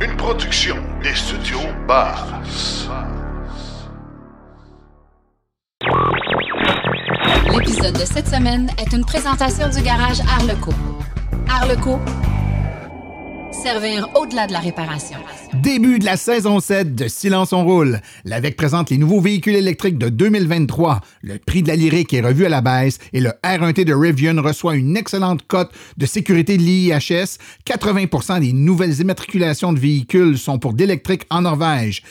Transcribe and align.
Une 0.00 0.16
production 0.16 0.76
des 1.02 1.14
studios 1.14 1.58
Bass. 1.86 2.88
L'épisode 7.52 7.94
de 7.94 8.04
cette 8.04 8.26
semaine 8.26 8.68
est 8.78 8.92
une 8.92 9.04
présentation 9.04 9.68
du 9.68 9.80
garage 9.82 10.20
Arleco. 10.20 10.72
Arleco, 11.48 12.00
au-delà 14.14 14.46
de 14.46 14.52
la 14.52 14.58
réparation. 14.58 15.16
Début 15.54 15.98
de 15.98 16.04
la 16.04 16.18
saison 16.18 16.60
7 16.60 16.94
de 16.94 17.08
Silence 17.08 17.52
on 17.54 17.64
roule. 17.64 18.00
L'AVEC 18.24 18.56
présente 18.56 18.90
les 18.90 18.98
nouveaux 18.98 19.20
véhicules 19.20 19.54
électriques 19.54 19.96
de 19.96 20.10
2023. 20.10 21.00
Le 21.22 21.38
prix 21.38 21.62
de 21.62 21.68
la 21.68 21.76
lyrique 21.76 22.12
est 22.12 22.20
revu 22.20 22.44
à 22.44 22.50
la 22.50 22.60
baisse 22.60 22.98
et 23.14 23.20
le 23.20 23.30
R1T 23.42 23.84
de 23.84 23.94
Rivian 23.94 24.42
reçoit 24.42 24.74
une 24.74 24.96
excellente 24.96 25.46
cote 25.46 25.72
de 25.96 26.04
sécurité 26.04 26.58
de 26.58 26.62
l'IIHS. 26.62 27.38
80% 27.66 28.40
des 28.40 28.52
nouvelles 28.52 29.00
immatriculations 29.00 29.72
de 29.72 29.80
véhicules 29.80 30.36
sont 30.36 30.58
pour 30.58 30.74
d'électrique 30.74 31.24
en 31.30 31.42
Norvège. 31.42 32.02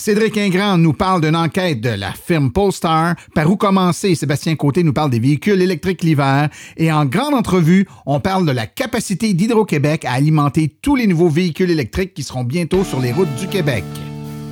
Cédric 0.00 0.38
Ingrand 0.38 0.78
nous 0.78 0.94
parle 0.94 1.20
d'une 1.20 1.36
enquête 1.36 1.82
de 1.82 1.90
la 1.90 2.12
firme 2.14 2.50
Polestar. 2.50 3.16
Par 3.34 3.50
où 3.50 3.56
commencer? 3.56 4.14
Sébastien 4.14 4.56
Côté 4.56 4.82
nous 4.82 4.94
parle 4.94 5.10
des 5.10 5.20
véhicules 5.20 5.60
électriques 5.60 6.02
l'hiver. 6.02 6.48
Et 6.78 6.90
en 6.90 7.04
grande 7.04 7.34
entrevue, 7.34 7.86
on 8.06 8.18
parle 8.18 8.46
de 8.46 8.50
la 8.50 8.66
capacité 8.66 9.34
d'Hydro-Québec 9.34 10.06
à 10.06 10.12
alimenter 10.12 10.74
tous 10.80 10.96
les 10.96 11.06
nouveaux 11.06 11.28
véhicules 11.28 11.70
électriques 11.70 12.14
qui 12.14 12.22
seront 12.22 12.44
bientôt 12.44 12.82
sur 12.82 12.98
les 12.98 13.12
routes 13.12 13.34
du 13.38 13.46
Québec. 13.46 13.84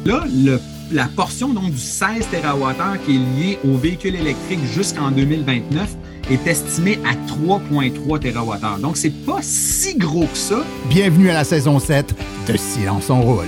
Là, 0.04 0.24
le- 0.30 0.60
la 0.92 1.06
portion 1.06 1.48
donc 1.54 1.70
du 1.70 1.78
16 1.78 2.26
TWh 2.30 2.98
qui 3.06 3.16
est 3.16 3.40
liée 3.40 3.58
aux 3.66 3.78
véhicules 3.78 4.16
électriques 4.16 4.60
jusqu'en 4.74 5.10
2029 5.10 5.96
est 6.30 6.46
estimée 6.46 6.98
à 7.10 7.14
3,3 7.26 8.18
TWh. 8.18 8.82
Donc, 8.82 8.98
c'est 8.98 9.24
pas 9.24 9.38
si 9.40 9.96
gros 9.96 10.26
que 10.26 10.36
ça. 10.36 10.62
Bienvenue 10.90 11.30
à 11.30 11.34
la 11.34 11.44
saison 11.44 11.78
7 11.78 12.14
de 12.46 12.54
Silence 12.58 13.08
on 13.08 13.22
roule. 13.22 13.46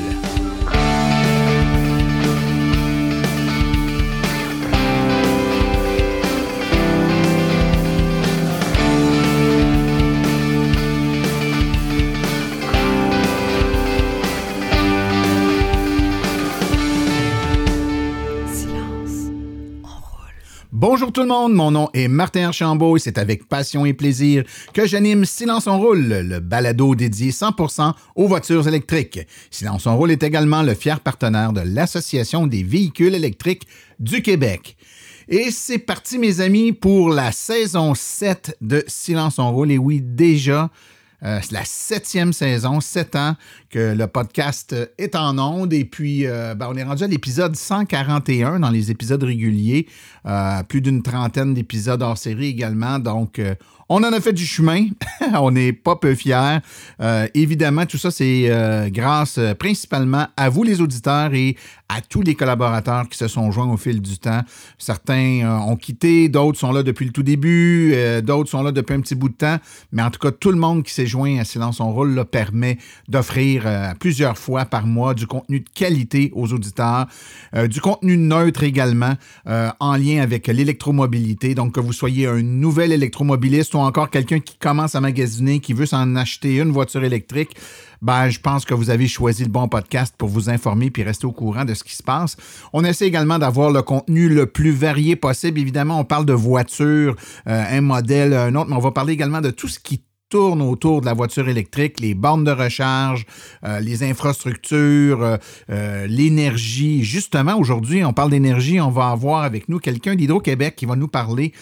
Bonjour 20.80 21.12
tout 21.12 21.20
le 21.20 21.28
monde, 21.28 21.52
mon 21.52 21.70
nom 21.70 21.90
est 21.92 22.09
Martin 22.09 22.46
Archambault 22.46 22.96
et 22.96 23.00
c'est 23.00 23.18
avec 23.18 23.46
passion 23.46 23.84
et 23.84 23.92
plaisir 23.92 24.45
que 24.73 24.86
j'anime 24.86 25.26
Silence 25.26 25.66
on 25.66 25.78
roule, 25.78 26.09
le 26.09 26.40
balado 26.40 26.95
dédié 26.95 27.32
100% 27.32 27.92
aux 28.16 28.26
voitures 28.26 28.66
électriques. 28.66 29.20
Silence 29.51 29.86
on 29.86 29.95
roule 29.95 30.10
est 30.10 30.23
également 30.23 30.62
le 30.62 30.73
fier 30.73 31.01
partenaire 31.01 31.52
de 31.52 31.60
l'Association 31.60 32.46
des 32.46 32.62
véhicules 32.62 33.14
électriques 33.14 33.66
du 33.98 34.23
Québec. 34.23 34.78
Et 35.28 35.51
c'est 35.51 35.80
parti 35.80 36.18
mes 36.18 36.40
amis 36.40 36.73
pour 36.73 37.10
la 37.10 37.30
saison 37.30 37.95
7 37.95 38.56
de 38.62 38.82
Silence 38.86 39.38
on 39.38 39.52
roule 39.52 39.73
et 39.73 39.78
oui 39.78 40.01
déjà 40.01 40.70
euh, 41.23 41.38
c'est 41.43 41.52
la 41.52 41.65
septième 41.65 42.32
saison, 42.32 42.80
sept 42.80 43.15
ans 43.15 43.37
que 43.68 43.95
le 43.95 44.07
podcast 44.07 44.73
euh, 44.73 44.87
est 44.96 45.15
en 45.15 45.38
onde. 45.38 45.73
Et 45.73 45.85
puis, 45.85 46.26
euh, 46.26 46.54
ben, 46.54 46.68
on 46.71 46.76
est 46.76 46.82
rendu 46.82 47.04
à 47.04 47.07
l'épisode 47.07 47.54
141 47.54 48.60
dans 48.60 48.71
les 48.71 48.90
épisodes 48.90 49.23
réguliers. 49.23 49.87
Plus 50.68 50.80
d'une 50.80 51.02
trentaine 51.02 51.54
d'épisodes 51.54 52.02
hors 52.02 52.18
série 52.18 52.48
également. 52.48 52.98
Donc, 52.98 53.41
on 53.93 54.05
en 54.05 54.13
a 54.13 54.21
fait 54.21 54.33
du 54.33 54.46
chemin. 54.46 54.87
on 55.35 55.51
n'est 55.51 55.73
pas 55.73 55.96
peu 55.96 56.15
fiers. 56.15 56.59
Euh, 57.01 57.27
évidemment, 57.35 57.87
tout 57.87 57.99
ça, 57.99 58.13
c'est 58.13 58.45
euh, 58.49 58.88
grâce 58.88 59.37
euh, 59.37 59.52
principalement 59.55 60.29
à 60.37 60.49
vous, 60.49 60.63
les 60.63 60.80
auditeurs, 60.80 61.35
et 61.35 61.57
à 61.88 62.01
tous 62.01 62.23
les 62.23 62.37
collaborateurs 62.37 63.09
qui 63.09 63.19
se 63.19 63.27
sont 63.27 63.51
joints 63.51 63.71
au 63.71 63.77
fil 63.77 64.00
du 64.00 64.16
temps. 64.16 64.43
Certains 64.78 65.60
ont 65.66 65.75
quitté, 65.75 66.28
d'autres 66.28 66.56
sont 66.56 66.70
là 66.70 66.84
depuis 66.84 67.04
le 67.04 67.10
tout 67.10 67.25
début, 67.25 67.97
d'autres 68.22 68.48
sont 68.48 68.62
là 68.62 68.70
depuis 68.70 68.94
un 68.94 69.00
petit 69.00 69.16
bout 69.16 69.28
de 69.28 69.34
temps. 69.34 69.56
Mais 69.91 70.00
en 70.00 70.10
tout 70.12 70.20
cas, 70.20 70.31
tout 70.31 70.53
le 70.53 70.56
monde 70.56 70.84
qui 70.84 70.94
s'est 70.94 71.09
joint 71.09 71.41
à 71.41 71.44
Silence 71.44 71.81
on 71.81 71.91
roule 71.91 72.14
là, 72.14 72.25
permet 72.25 72.78
d'offrir 73.09 73.64
plusieurs 73.98 74.38
fois 74.38 74.66
par 74.66 74.87
mois 74.87 75.14
du 75.14 75.26
contenu 75.26 75.59
de 75.59 75.69
qualité 75.69 76.31
aux 76.37 76.53
auditeurs, 76.53 77.09
du 77.69 77.81
contenu 77.81 78.16
neutre 78.16 78.62
également 78.62 79.14
en 79.47 79.97
lien 79.97 80.22
avec 80.22 80.47
l'électromobilité. 80.47 81.56
Donc, 81.56 81.75
que 81.75 81.81
vous 81.81 81.93
soyez 81.93 82.28
un 82.28 82.41
nouvel 82.41 82.93
électromobiliste 82.93 83.75
encore 83.80 84.10
quelqu'un 84.10 84.41
qui 84.41 84.56
commence 84.56 84.94
à 84.94 85.00
magasiner, 85.00 85.60
qui 85.60 85.72
veut 85.72 85.86
s'en 85.86 86.16
acheter 86.16 86.58
une 86.58 86.70
voiture 86.70 87.04
électrique, 87.04 87.56
ben, 88.02 88.30
je 88.30 88.41
pense 88.41 88.64
que 88.64 88.72
vous 88.72 88.91
avez 88.91 89.08
choisi 89.08 89.44
le 89.44 89.50
bon 89.50 89.68
podcast 89.68 90.14
pour 90.16 90.28
vous 90.28 90.48
informer 90.48 90.91
puis 90.91 91.02
rester 91.02 91.26
au 91.26 91.32
courant 91.32 91.64
de 91.64 91.74
ce 91.74 91.84
qui 91.84 91.94
se 91.94 92.02
passe. 92.02 92.36
On 92.72 92.84
essaie 92.84 93.06
également 93.06 93.38
d'avoir 93.38 93.70
le 93.70 93.82
contenu 93.82 94.28
le 94.28 94.46
plus 94.46 94.70
varié 94.70 95.16
possible. 95.16 95.58
Évidemment, 95.60 96.00
on 96.00 96.04
parle 96.04 96.24
de 96.24 96.32
voitures, 96.32 97.16
euh, 97.46 97.64
un 97.78 97.80
modèle, 97.82 98.32
un 98.32 98.54
autre, 98.54 98.70
mais 98.70 98.76
on 98.76 98.80
va 98.80 98.92
parler 98.92 99.12
également 99.12 99.40
de 99.40 99.50
tout 99.50 99.69
ce 99.69 99.78
qui 99.78 100.02
tourne 100.30 100.62
autour 100.62 101.00
de 101.00 101.06
la 101.06 101.12
voiture 101.12 101.48
électrique, 101.48 102.00
les 102.00 102.14
bornes 102.14 102.44
de 102.44 102.52
recharge, 102.52 103.26
euh, 103.64 103.80
les 103.80 104.04
infrastructures, 104.04 105.38
euh, 105.69 106.06
l'énergie. 106.06 107.02
Justement, 107.02 107.58
aujourd'hui, 107.58 108.04
on 108.04 108.12
parle 108.12 108.30
d'énergie. 108.30 108.80
On 108.80 108.90
va 108.90 109.08
avoir 109.08 109.42
avec 109.42 109.69
nous 109.69 109.80
quelqu'un 109.80 110.14
d'Hydro-Québec 110.14 110.76
qui 110.76 110.86
va 110.86 110.94
nous 110.96 111.08
parler 111.08 111.52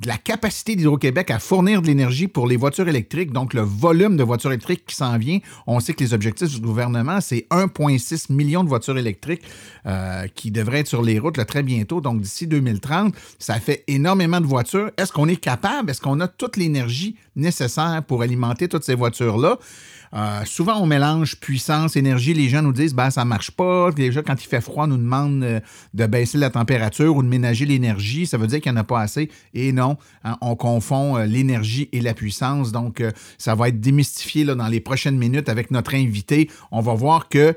de 0.00 0.08
la 0.08 0.18
capacité 0.18 0.76
d'Hydro-Québec 0.76 1.30
à 1.30 1.38
fournir 1.38 1.80
de 1.80 1.86
l'énergie 1.86 2.28
pour 2.28 2.46
les 2.46 2.56
voitures 2.56 2.88
électriques, 2.88 3.32
donc 3.32 3.54
le 3.54 3.62
volume 3.62 4.16
de 4.16 4.22
voitures 4.22 4.50
électriques 4.50 4.84
qui 4.86 4.94
s'en 4.94 5.16
vient. 5.16 5.38
On 5.66 5.80
sait 5.80 5.94
que 5.94 6.04
les 6.04 6.12
objectifs 6.12 6.50
du 6.54 6.60
gouvernement, 6.60 7.20
c'est 7.20 7.46
1,6 7.50 8.32
million 8.32 8.62
de 8.62 8.68
voitures 8.68 8.98
électriques 8.98 9.42
euh, 9.86 10.26
qui 10.34 10.50
devraient 10.50 10.80
être 10.80 10.88
sur 10.88 11.02
les 11.02 11.18
routes 11.18 11.44
très 11.46 11.62
bientôt, 11.62 12.00
donc 12.00 12.20
d'ici 12.20 12.46
2030. 12.46 13.14
Ça 13.38 13.54
fait 13.54 13.84
énormément 13.86 14.40
de 14.40 14.46
voitures. 14.46 14.90
Est-ce 14.98 15.12
qu'on 15.12 15.28
est 15.28 15.36
capable, 15.36 15.90
est-ce 15.90 16.00
qu'on 16.00 16.20
a 16.20 16.28
toute 16.28 16.56
l'énergie 16.56 17.16
nécessaire 17.34 18.02
pour 18.06 18.22
alimenter 18.22 18.68
toutes 18.68 18.84
ces 18.84 18.94
voitures-là? 18.94 19.58
Euh, 20.14 20.44
souvent, 20.44 20.80
on 20.80 20.86
mélange 20.86 21.36
puissance, 21.36 21.96
énergie. 21.96 22.34
Les 22.34 22.48
gens 22.48 22.62
nous 22.62 22.72
disent 22.72 22.94
ben, 22.94 23.10
ça 23.10 23.24
marche 23.24 23.50
pas. 23.50 23.90
Déjà, 23.90 24.22
quand 24.22 24.42
il 24.42 24.46
fait 24.46 24.60
froid, 24.60 24.86
nous 24.86 24.96
demande 24.96 25.42
euh, 25.42 25.60
de 25.94 26.06
baisser 26.06 26.38
la 26.38 26.50
température 26.50 27.16
ou 27.16 27.22
de 27.22 27.28
ménager 27.28 27.66
l'énergie. 27.66 28.26
Ça 28.26 28.38
veut 28.38 28.46
dire 28.46 28.60
qu'il 28.60 28.72
n'y 28.72 28.78
en 28.78 28.80
a 28.80 28.84
pas 28.84 29.00
assez. 29.00 29.30
Et 29.54 29.72
non, 29.72 29.96
hein, 30.24 30.36
on 30.40 30.56
confond 30.56 31.16
euh, 31.16 31.26
l'énergie 31.26 31.88
et 31.92 32.00
la 32.00 32.14
puissance. 32.14 32.72
Donc, 32.72 33.02
ça 33.38 33.54
va 33.54 33.68
être 33.68 33.80
démystifié 33.80 34.44
dans 34.44 34.68
les 34.68 34.80
prochaines 34.80 35.18
minutes 35.18 35.48
avec 35.48 35.70
notre 35.70 35.94
invité. 35.94 36.50
On 36.70 36.80
va 36.80 36.94
voir 36.94 37.28
que 37.28 37.56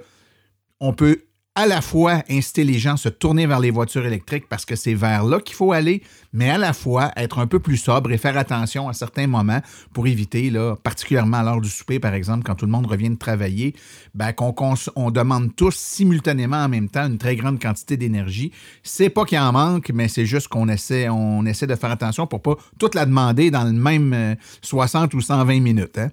on 0.80 0.94
peut 0.94 1.24
à 1.60 1.66
la 1.66 1.82
fois 1.82 2.24
inciter 2.30 2.64
les 2.64 2.80
gens 2.80 2.94
à 2.94 2.98
se 2.98 3.10
tourner 3.10 3.46
vers 3.46 3.60
les 3.60 3.70
voitures 3.70 4.06
électriques 4.06 4.48
parce 4.48 4.64
que 4.64 4.78
c'est 4.78 4.94
vers 4.94 5.26
là 5.26 5.42
qu'il 5.42 5.58
faut 5.58 5.74
aller, 5.74 6.02
mais 6.32 6.50
à 6.50 6.58
la 6.58 6.72
fois 6.72 7.12
être 7.18 7.40
un 7.40 7.48
peu 7.48 7.60
plus 7.60 7.76
sobre 7.76 8.14
et 8.14 8.18
faire 8.18 8.38
attention 8.38 8.88
à 8.88 8.94
certains 8.94 9.28
moments 9.28 9.60
pour 9.94 10.08
éviter, 10.08 10.52
là, 10.52 10.78
particulièrement 10.82 11.40
à 11.40 11.44
l'heure 11.44 11.60
du 11.60 11.68
souper, 11.68 12.00
par 12.00 12.14
exemple, 12.14 12.44
quand 12.46 12.56
tout 12.56 12.66
le 12.66 12.72
monde 12.72 12.86
revient 12.86 13.10
de 13.10 13.18
travailler, 13.18 13.76
ben, 14.16 14.32
qu'on 14.32 14.54
on 14.96 15.12
demande 15.12 15.54
tous 15.54 15.76
simultanément 15.76 16.64
en 16.64 16.70
même 16.70 16.88
temps 16.88 17.08
une 17.08 17.18
très 17.18 17.36
grande 17.36 17.62
quantité 17.62 17.98
d'énergie. 17.98 18.54
C'est 18.82 19.10
pas 19.10 19.26
qu'il 19.26 19.38
en 19.38 19.52
manque, 19.52 19.92
mais 19.94 20.08
c'est 20.08 20.26
juste 20.26 20.48
qu'on 20.48 20.70
essaie, 20.70 21.10
on 21.10 21.46
essaie 21.46 21.68
de 21.68 21.76
faire 21.76 21.92
attention 21.92 22.26
pour 22.26 22.42
pas 22.42 22.56
toute 22.80 22.96
la 22.96 23.06
demander 23.06 23.52
dans 23.52 23.66
le 23.66 23.74
même 23.74 24.14
euh, 24.14 24.36
60 24.62 25.14
ou 25.14 25.20
120 25.20 25.60
minutes. 25.60 25.98
hein. 25.98 26.10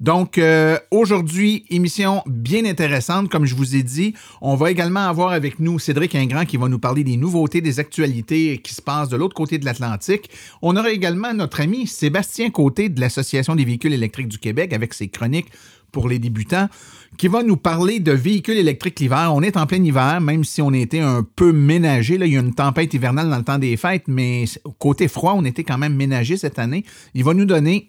Donc, 0.00 0.36
euh, 0.38 0.78
aujourd'hui, 0.90 1.64
émission 1.70 2.22
bien 2.26 2.64
intéressante, 2.64 3.30
comme 3.30 3.46
je 3.46 3.54
vous 3.54 3.76
ai 3.76 3.82
dit. 3.82 4.14
On 4.42 4.54
va 4.54 4.70
également 4.70 4.85
avoir 4.94 5.32
avec 5.32 5.58
nous 5.58 5.78
Cédric 5.78 6.14
Ingrand 6.14 6.44
qui 6.44 6.56
va 6.56 6.68
nous 6.68 6.78
parler 6.78 7.02
des 7.02 7.16
nouveautés, 7.16 7.60
des 7.60 7.80
actualités 7.80 8.58
qui 8.58 8.74
se 8.74 8.82
passent 8.82 9.08
de 9.08 9.16
l'autre 9.16 9.34
côté 9.34 9.58
de 9.58 9.64
l'Atlantique. 9.64 10.30
On 10.62 10.76
aura 10.76 10.90
également 10.90 11.34
notre 11.34 11.60
ami 11.60 11.86
Sébastien 11.86 12.50
Côté 12.50 12.88
de 12.88 13.00
l'Association 13.00 13.56
des 13.56 13.64
véhicules 13.64 13.92
électriques 13.92 14.28
du 14.28 14.38
Québec 14.38 14.72
avec 14.72 14.94
ses 14.94 15.08
chroniques 15.08 15.48
pour 15.90 16.08
les 16.08 16.18
débutants 16.18 16.68
qui 17.16 17.28
va 17.28 17.42
nous 17.42 17.56
parler 17.56 18.00
de 18.00 18.12
véhicules 18.12 18.58
électriques 18.58 19.00
l'hiver. 19.00 19.32
On 19.34 19.42
est 19.42 19.56
en 19.56 19.66
plein 19.66 19.82
hiver, 19.82 20.20
même 20.20 20.44
si 20.44 20.60
on 20.60 20.72
était 20.72 21.00
un 21.00 21.26
peu 21.34 21.52
ménagé. 21.52 22.14
Il 22.14 22.26
y 22.26 22.36
a 22.36 22.40
une 22.40 22.54
tempête 22.54 22.92
hivernale 22.92 23.30
dans 23.30 23.38
le 23.38 23.44
temps 23.44 23.58
des 23.58 23.76
fêtes, 23.76 24.04
mais 24.06 24.44
côté 24.78 25.08
froid, 25.08 25.34
on 25.34 25.44
était 25.44 25.64
quand 25.64 25.78
même 25.78 25.94
ménagé 25.94 26.36
cette 26.36 26.58
année. 26.58 26.84
Il 27.14 27.24
va 27.24 27.32
nous 27.32 27.46
donner 27.46 27.88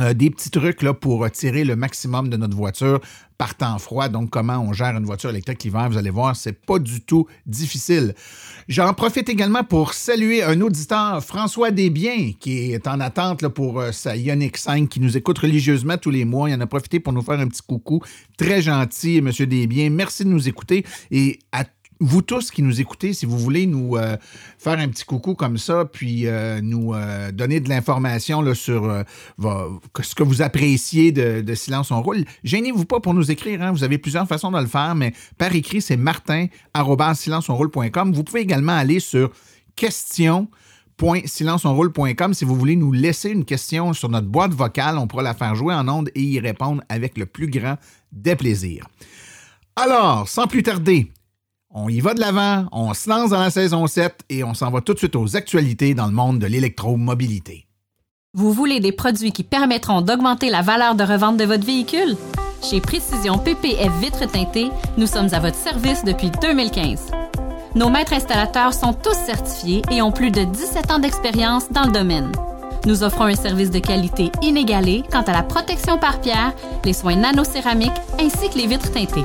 euh, 0.00 0.14
des 0.14 0.30
petits 0.30 0.50
trucs 0.50 0.80
pour 1.00 1.30
tirer 1.30 1.64
le 1.64 1.76
maximum 1.76 2.30
de 2.30 2.36
notre 2.38 2.56
voiture 2.56 3.00
par 3.36 3.54
temps 3.54 3.78
froid. 3.78 4.08
Donc, 4.08 4.30
comment 4.30 4.58
on 4.58 4.72
gère 4.72 4.96
une 4.96 5.04
voiture 5.04 5.30
électrique 5.30 5.64
l'hiver, 5.64 5.90
vous 5.90 5.98
allez 5.98 6.10
voir, 6.10 6.34
c'est 6.34 6.52
pas 6.52 6.78
du 6.78 7.00
tout 7.00 7.26
difficile. 7.44 8.14
J'en 8.68 8.94
profite 8.94 9.28
également 9.28 9.64
pour 9.64 9.94
saluer 9.94 10.42
un 10.42 10.60
auditeur, 10.60 11.22
François 11.22 11.70
Desbiens, 11.70 12.32
qui 12.38 12.72
est 12.72 12.86
en 12.86 13.00
attente 13.00 13.46
pour 13.48 13.80
euh, 13.80 13.92
sa 13.92 14.16
Ioniq 14.16 14.56
5, 14.56 14.88
qui 14.88 15.00
nous 15.00 15.16
écoute 15.16 15.38
religieusement 15.38 15.98
tous 15.98 16.10
les 16.10 16.24
mois. 16.24 16.48
Il 16.48 16.54
en 16.54 16.60
a 16.60 16.66
profité 16.66 17.00
pour 17.00 17.12
nous 17.12 17.22
faire 17.22 17.40
un 17.40 17.48
petit 17.48 17.62
coucou. 17.62 18.00
Très 18.38 18.62
gentil, 18.62 19.18
M. 19.18 19.30
Desbiens. 19.30 19.90
Merci 19.90 20.24
de 20.24 20.30
nous 20.30 20.48
écouter. 20.48 20.86
Et 21.10 21.38
à 21.52 21.64
vous 22.02 22.20
tous 22.20 22.50
qui 22.50 22.62
nous 22.62 22.80
écoutez, 22.80 23.12
si 23.12 23.26
vous 23.26 23.38
voulez 23.38 23.66
nous 23.66 23.96
euh, 23.96 24.16
faire 24.58 24.76
un 24.78 24.88
petit 24.88 25.04
coucou 25.04 25.36
comme 25.36 25.56
ça, 25.56 25.84
puis 25.84 26.26
euh, 26.26 26.60
nous 26.60 26.94
euh, 26.94 27.30
donner 27.30 27.60
de 27.60 27.68
l'information 27.68 28.42
sur 28.54 29.04
ce 29.40 30.14
que 30.14 30.22
vous 30.22 30.40
appréciez 30.42 31.12
de, 31.12 31.54
Silence 31.54 31.90
on 31.90 32.00
roule, 32.02 32.24
gênez-vous 32.44 32.84
pas 32.86 33.00
pour 33.00 33.14
nous 33.14 33.30
écrire. 33.30 33.62
hein. 33.62 33.72
Vous 33.72 33.84
avez 33.84 33.96
plusieurs 33.98 34.26
façons 34.26 34.50
de 34.50 34.58
le 34.58 34.66
faire, 34.66 34.96
mais 34.96 35.12
par 35.38 35.54
écrit, 35.54 35.80
c'est 35.80 35.96
martin.silenceonroule.com. 35.96 38.12
Vous 38.12 38.24
pouvez 38.24 38.40
également 38.40 38.72
aller 38.72 38.98
sur 38.98 39.30
question.silenceonroule.com 39.76 42.34
si 42.34 42.44
vous 42.44 42.56
voulez 42.56 42.74
nous 42.76 42.90
laisser 42.92 43.30
une 43.30 43.44
question 43.44 43.92
sur 43.92 44.08
notre 44.08 44.26
boîte 44.26 44.54
vocale. 44.54 44.98
On 44.98 45.06
pourra 45.06 45.22
la 45.22 45.34
faire 45.34 45.54
jouer 45.54 45.74
en 45.74 45.86
ondes 45.88 46.10
et 46.14 46.22
y 46.22 46.40
répondre 46.40 46.82
avec 46.88 47.16
le 47.16 47.26
plus 47.26 47.48
grand 47.48 47.76
des 48.10 48.34
plaisirs. 48.34 48.88
Alors, 49.76 50.28
sans 50.28 50.46
plus 50.46 50.62
tarder, 50.62 51.10
on 51.74 51.88
y 51.88 52.00
va 52.00 52.14
de 52.14 52.20
l'avant, 52.20 52.66
on 52.72 52.92
se 52.94 53.08
lance 53.08 53.30
dans 53.30 53.40
la 53.40 53.50
saison 53.50 53.86
7 53.86 54.20
et 54.28 54.44
on 54.44 54.54
s'en 54.54 54.70
va 54.70 54.80
tout 54.80 54.94
de 54.94 54.98
suite 54.98 55.16
aux 55.16 55.36
actualités 55.36 55.94
dans 55.94 56.06
le 56.06 56.12
monde 56.12 56.38
de 56.38 56.46
l'électromobilité. 56.46 57.66
Vous 58.34 58.52
voulez 58.52 58.80
des 58.80 58.92
produits 58.92 59.32
qui 59.32 59.42
permettront 59.42 60.00
d'augmenter 60.00 60.50
la 60.50 60.62
valeur 60.62 60.94
de 60.94 61.04
revente 61.04 61.36
de 61.36 61.44
votre 61.44 61.66
véhicule? 61.66 62.16
Chez 62.62 62.80
Précision 62.80 63.38
PPF 63.38 63.92
Vitres 64.00 64.30
teintées, 64.30 64.70
nous 64.96 65.06
sommes 65.06 65.32
à 65.32 65.40
votre 65.40 65.56
service 65.56 66.04
depuis 66.04 66.30
2015. 66.40 67.10
Nos 67.74 67.88
maîtres 67.88 68.12
installateurs 68.12 68.74
sont 68.74 68.92
tous 68.92 69.16
certifiés 69.26 69.82
et 69.90 70.02
ont 70.02 70.12
plus 70.12 70.30
de 70.30 70.44
17 70.44 70.90
ans 70.90 70.98
d'expérience 70.98 71.70
dans 71.70 71.84
le 71.84 71.92
domaine. 71.92 72.30
Nous 72.86 73.02
offrons 73.02 73.24
un 73.24 73.34
service 73.34 73.70
de 73.70 73.78
qualité 73.78 74.30
inégalé 74.42 75.02
quant 75.10 75.22
à 75.22 75.32
la 75.32 75.42
protection 75.42 75.98
par 75.98 76.20
pierre, 76.20 76.52
les 76.84 76.92
soins 76.92 77.16
nanocéramiques 77.16 77.90
ainsi 78.18 78.50
que 78.50 78.58
les 78.58 78.66
vitres 78.66 78.92
teintées. 78.92 79.24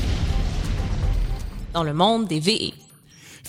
Dans 1.73 1.83
le 1.83 1.93
monde 1.93 2.27
des 2.27 2.41
VE. 2.41 2.80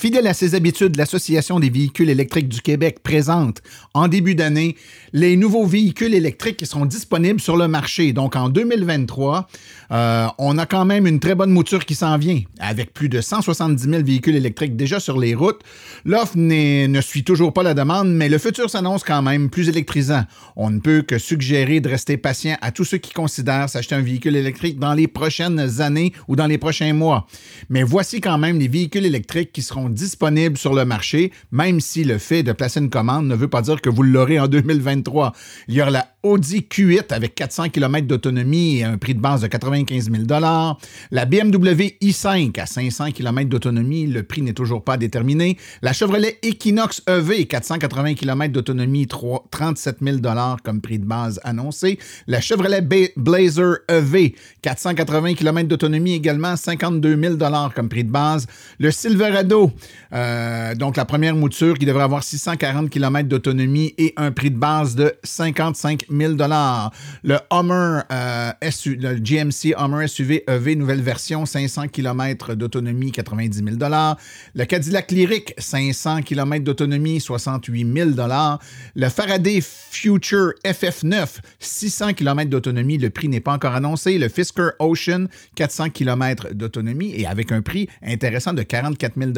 Fidèle 0.03 0.27
à 0.27 0.35
ses 0.35 0.57
habitudes, 0.57 0.97
l'Association 0.97 1.61
des 1.61 1.71
véhicules 1.71 2.11
électriques 2.11 2.49
du 2.49 2.61
Québec 2.61 3.05
présente 3.05 3.63
en 3.95 4.09
début 4.09 4.35
d'année 4.35 4.75
les 5.13 5.37
nouveaux 5.37 5.65
véhicules 5.65 6.13
électriques 6.13 6.57
qui 6.57 6.67
seront 6.67 6.87
disponibles 6.87 7.41
sur 7.41 7.57
le 7.57 7.69
marché. 7.69 8.13
Donc 8.13 8.35
en 8.35 8.49
2023, 8.49 9.47
euh, 9.93 10.27
on 10.39 10.59
a 10.59 10.67
quand 10.67 10.85
même 10.85 11.07
une 11.07 11.21
très 11.21 11.37
bonne 11.37 11.53
mouture 11.53 11.85
qui 11.85 11.95
s'en 11.95 12.19
vient, 12.19 12.41
avec 12.59 12.93
plus 12.93 13.09
de 13.09 13.21
170 13.21 13.81
000 13.81 14.03
véhicules 14.03 14.35
électriques 14.35 14.75
déjà 14.75 14.99
sur 14.99 15.21
les 15.21 15.37
routes. 15.37 15.61
L'offre 16.05 16.37
ne 16.37 17.01
suit 17.01 17.23
toujours 17.23 17.53
pas 17.53 17.63
la 17.63 17.75
demande, 17.75 18.13
mais 18.13 18.29
le 18.29 18.39
futur 18.39 18.71
s'annonce 18.71 19.05
quand 19.05 19.23
même 19.23 19.51
plus 19.51 19.69
électrisant. 19.69 20.25
On 20.57 20.71
ne 20.71 20.81
peut 20.81 21.03
que 21.03 21.19
suggérer 21.19 21.79
de 21.79 21.89
rester 21.89 22.17
patient 22.17 22.57
à 22.61 22.73
tous 22.73 22.85
ceux 22.85 22.99
qui 22.99 23.13
considèrent 23.13 23.69
s'acheter 23.69 23.95
un 23.95 24.03
véhicule 24.03 24.35
électrique 24.35 24.81
dans 24.81 24.95
les 24.95 25.07
prochaines 25.07 25.81
années 25.81 26.13
ou 26.27 26.35
dans 26.35 26.49
les 26.49 26.59
prochains 26.59 26.93
mois. 26.93 27.29
Mais 27.69 27.85
voici 27.85 28.21
quand 28.21 28.39
même 28.39 28.59
les 28.59 28.67
véhicules 28.67 29.07
électriques 29.07 29.53
qui 29.53 29.63
seront 29.63 29.92
disponibles 29.93 30.59
sur 30.59 30.75
le 30.75 30.85
marché, 30.85 31.33
même 31.51 31.81
si 31.81 32.05
le 32.05 32.19
fait 32.19 32.43
de 32.43 32.53
placer 32.53 32.81
une 32.81 32.91
commande 32.91 33.27
ne 33.27 33.35
veut 33.35 33.49
pas 33.49 33.63
dire 33.63 33.81
que 33.81 33.91
vous 33.91 34.03
l'aurez 34.03 34.41
en 34.41 34.49
2023. 34.49 35.33
Il 35.69 35.75
y 35.75 35.83
aura 35.83 35.91
la 35.91 36.09
Audi 36.23 36.61
Q8 36.71 37.13
avec 37.13 37.35
400 37.35 37.71
km 37.71 38.07
d'autonomie 38.07 38.79
et 38.79 38.85
un 38.85 38.97
prix 38.97 39.15
de 39.15 39.21
base 39.21 39.41
de 39.41 39.49
95 39.49 40.09
000 40.09 40.23
La 41.11 41.25
BMW 41.25 41.97
i5 42.01 42.61
à 42.61 42.67
500 42.67 43.11
km 43.11 43.49
d'autonomie, 43.49 44.07
le 44.07 44.23
prix 44.23 44.41
n'est 44.43 44.53
toujours 44.53 44.85
pas 44.85 44.97
déterminé. 44.97 45.59
La 45.83 45.93
Chevrolet 45.93 46.39
Equinox 46.43 47.03
EV 47.09 47.47
480 47.47 48.15
km 48.15 48.53
d'autonomie, 48.53 49.09
3 49.09 49.49
37 49.51 49.97
000 50.01 50.19
comme 50.63 50.81
prix 50.81 51.01
de 51.01 51.05
base 51.05 51.41
annoncé. 51.43 51.99
La 52.29 52.41
Chevrolet 52.41 52.83
Blazer 53.17 53.79
EV 53.89 54.35
480 54.63 55.35
km 55.35 55.69
d'autonomie 55.69 56.15
également, 56.15 56.55
52 56.55 57.21
000 57.21 57.37
comme 57.75 57.89
prix 57.89 58.05
de 58.05 58.13
base. 58.13 58.47
Le 58.79 58.93
Silverado, 58.93 59.73
euh, 60.13 60.75
donc 60.75 60.97
la 60.97 61.05
première 61.05 61.35
mouture 61.35 61.79
qui 61.79 61.87
devrait 61.87 62.03
avoir 62.03 62.23
640 62.23 62.91
km 62.91 63.29
d'autonomie 63.29 63.95
et 63.99 64.13
un 64.17 64.31
prix 64.31 64.51
de 64.51 64.59
base 64.59 64.95
de 64.95 65.15
55 65.23 66.05
000 66.11 66.35
Le 67.23 67.39
Hummer, 67.51 68.03
euh, 68.13 68.53
le 68.61 69.15
GMC 69.19 69.75
Hummer 69.79 70.07
SUV 70.07 70.45
EV, 70.49 70.77
nouvelle 70.77 71.01
version, 71.01 71.47
500 71.47 71.89
km 71.89 72.55
d'autonomie, 72.55 73.13
90 73.13 73.65
000 73.79 73.91
Le 74.55 74.65
Cadillac 74.65 75.11
Lyric, 75.11 75.55
500 75.59 76.23
km 76.23 76.65
d'autonomie, 76.65 77.21
68 77.21 77.93
000 77.95 78.11
Le 78.95 79.09
Faraday 79.09 79.61
Future 79.63 80.53
FF9, 80.65 81.39
600 81.59 82.15
km 82.15 82.51
d'autonomie, 82.51 82.99
le 82.99 83.11
prix 83.11 83.29
n'est 83.29 83.41
pas 83.41 83.53
encore 83.53 83.75
annoncé. 83.75 84.19
Le 84.19 84.29
Fisker 84.29 84.71
Ocean, 84.79 85.29
400 85.55 85.91
km 85.91 86.55
d'autonomie 86.55 87.13
et 87.17 87.27
avec 87.27 87.53
un 87.53 87.63
prix 87.63 87.89
intéressant 88.03 88.53
de 88.53 88.63
44 88.63 89.15
000 89.17 89.33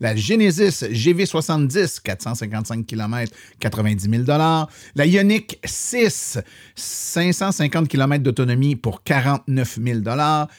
La 0.00 0.16
Genesis 0.16 0.82
GV70, 0.82 2.00
455 2.02 2.86
km, 2.86 3.32
90 3.60 4.10
000 4.10 4.22
La 4.94 5.06
Ioniq 5.06 5.58
6, 5.64 6.38
550 6.74 7.88
km 7.88 8.22
d'autonomie 8.22 8.76
pour 8.76 9.02
49 9.02 9.78
000 9.84 10.00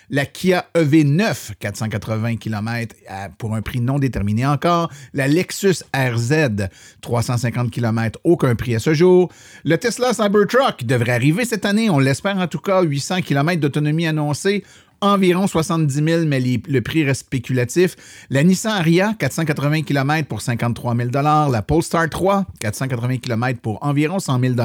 La 0.09 0.25
Kia 0.25 0.65
EV9, 0.75 1.53
480 1.59 2.37
km 2.37 2.95
pour 3.37 3.55
un 3.55 3.61
prix 3.61 3.81
non 3.81 3.99
déterminé 3.99 4.45
encore. 4.45 4.91
La 5.13 5.27
Lexus 5.27 5.83
RZ, 5.95 6.67
350 7.01 7.71
km, 7.71 8.19
aucun 8.23 8.55
prix 8.55 8.75
à 8.75 8.79
ce 8.79 8.93
jour. 8.93 9.31
Le 9.63 9.77
Tesla 9.77 10.13
Cybertruck 10.13 10.83
devrait 10.83 11.11
arriver 11.11 11.45
cette 11.45 11.65
année, 11.65 11.89
on 11.89 11.99
l'espère 11.99 12.37
en 12.37 12.47
tout 12.47 12.59
cas, 12.59 12.81
800 12.81 13.21
km 13.21 13.59
d'autonomie 13.59 14.07
annoncée 14.07 14.63
environ 15.01 15.47
70 15.47 15.93
000, 15.93 16.25
mais 16.25 16.39
le 16.39 16.81
prix 16.81 17.03
reste 17.03 17.21
spéculatif. 17.21 17.95
La 18.29 18.43
Nissan 18.43 18.73
Ariya, 18.73 19.15
480 19.19 19.83
km 19.83 20.27
pour 20.27 20.41
53 20.41 20.95
000 20.95 21.09
La 21.11 21.61
Polestar 21.61 22.09
3, 22.09 22.45
480 22.59 23.17
km 23.17 23.59
pour 23.61 23.83
environ 23.83 24.19
100 24.19 24.39
000 24.39 24.55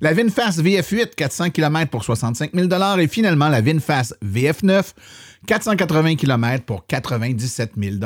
La 0.00 0.12
VinFast 0.12 0.62
VF8, 0.62 1.14
400 1.16 1.50
km 1.50 1.90
pour 1.90 2.04
65 2.04 2.50
000 2.54 2.68
Et 2.98 3.08
finalement, 3.08 3.48
la 3.48 3.60
VinFast 3.60 4.16
VF9, 4.24 4.92
480 5.46 6.16
km 6.16 6.64
pour 6.64 6.86
97 6.86 7.72
000 7.76 7.96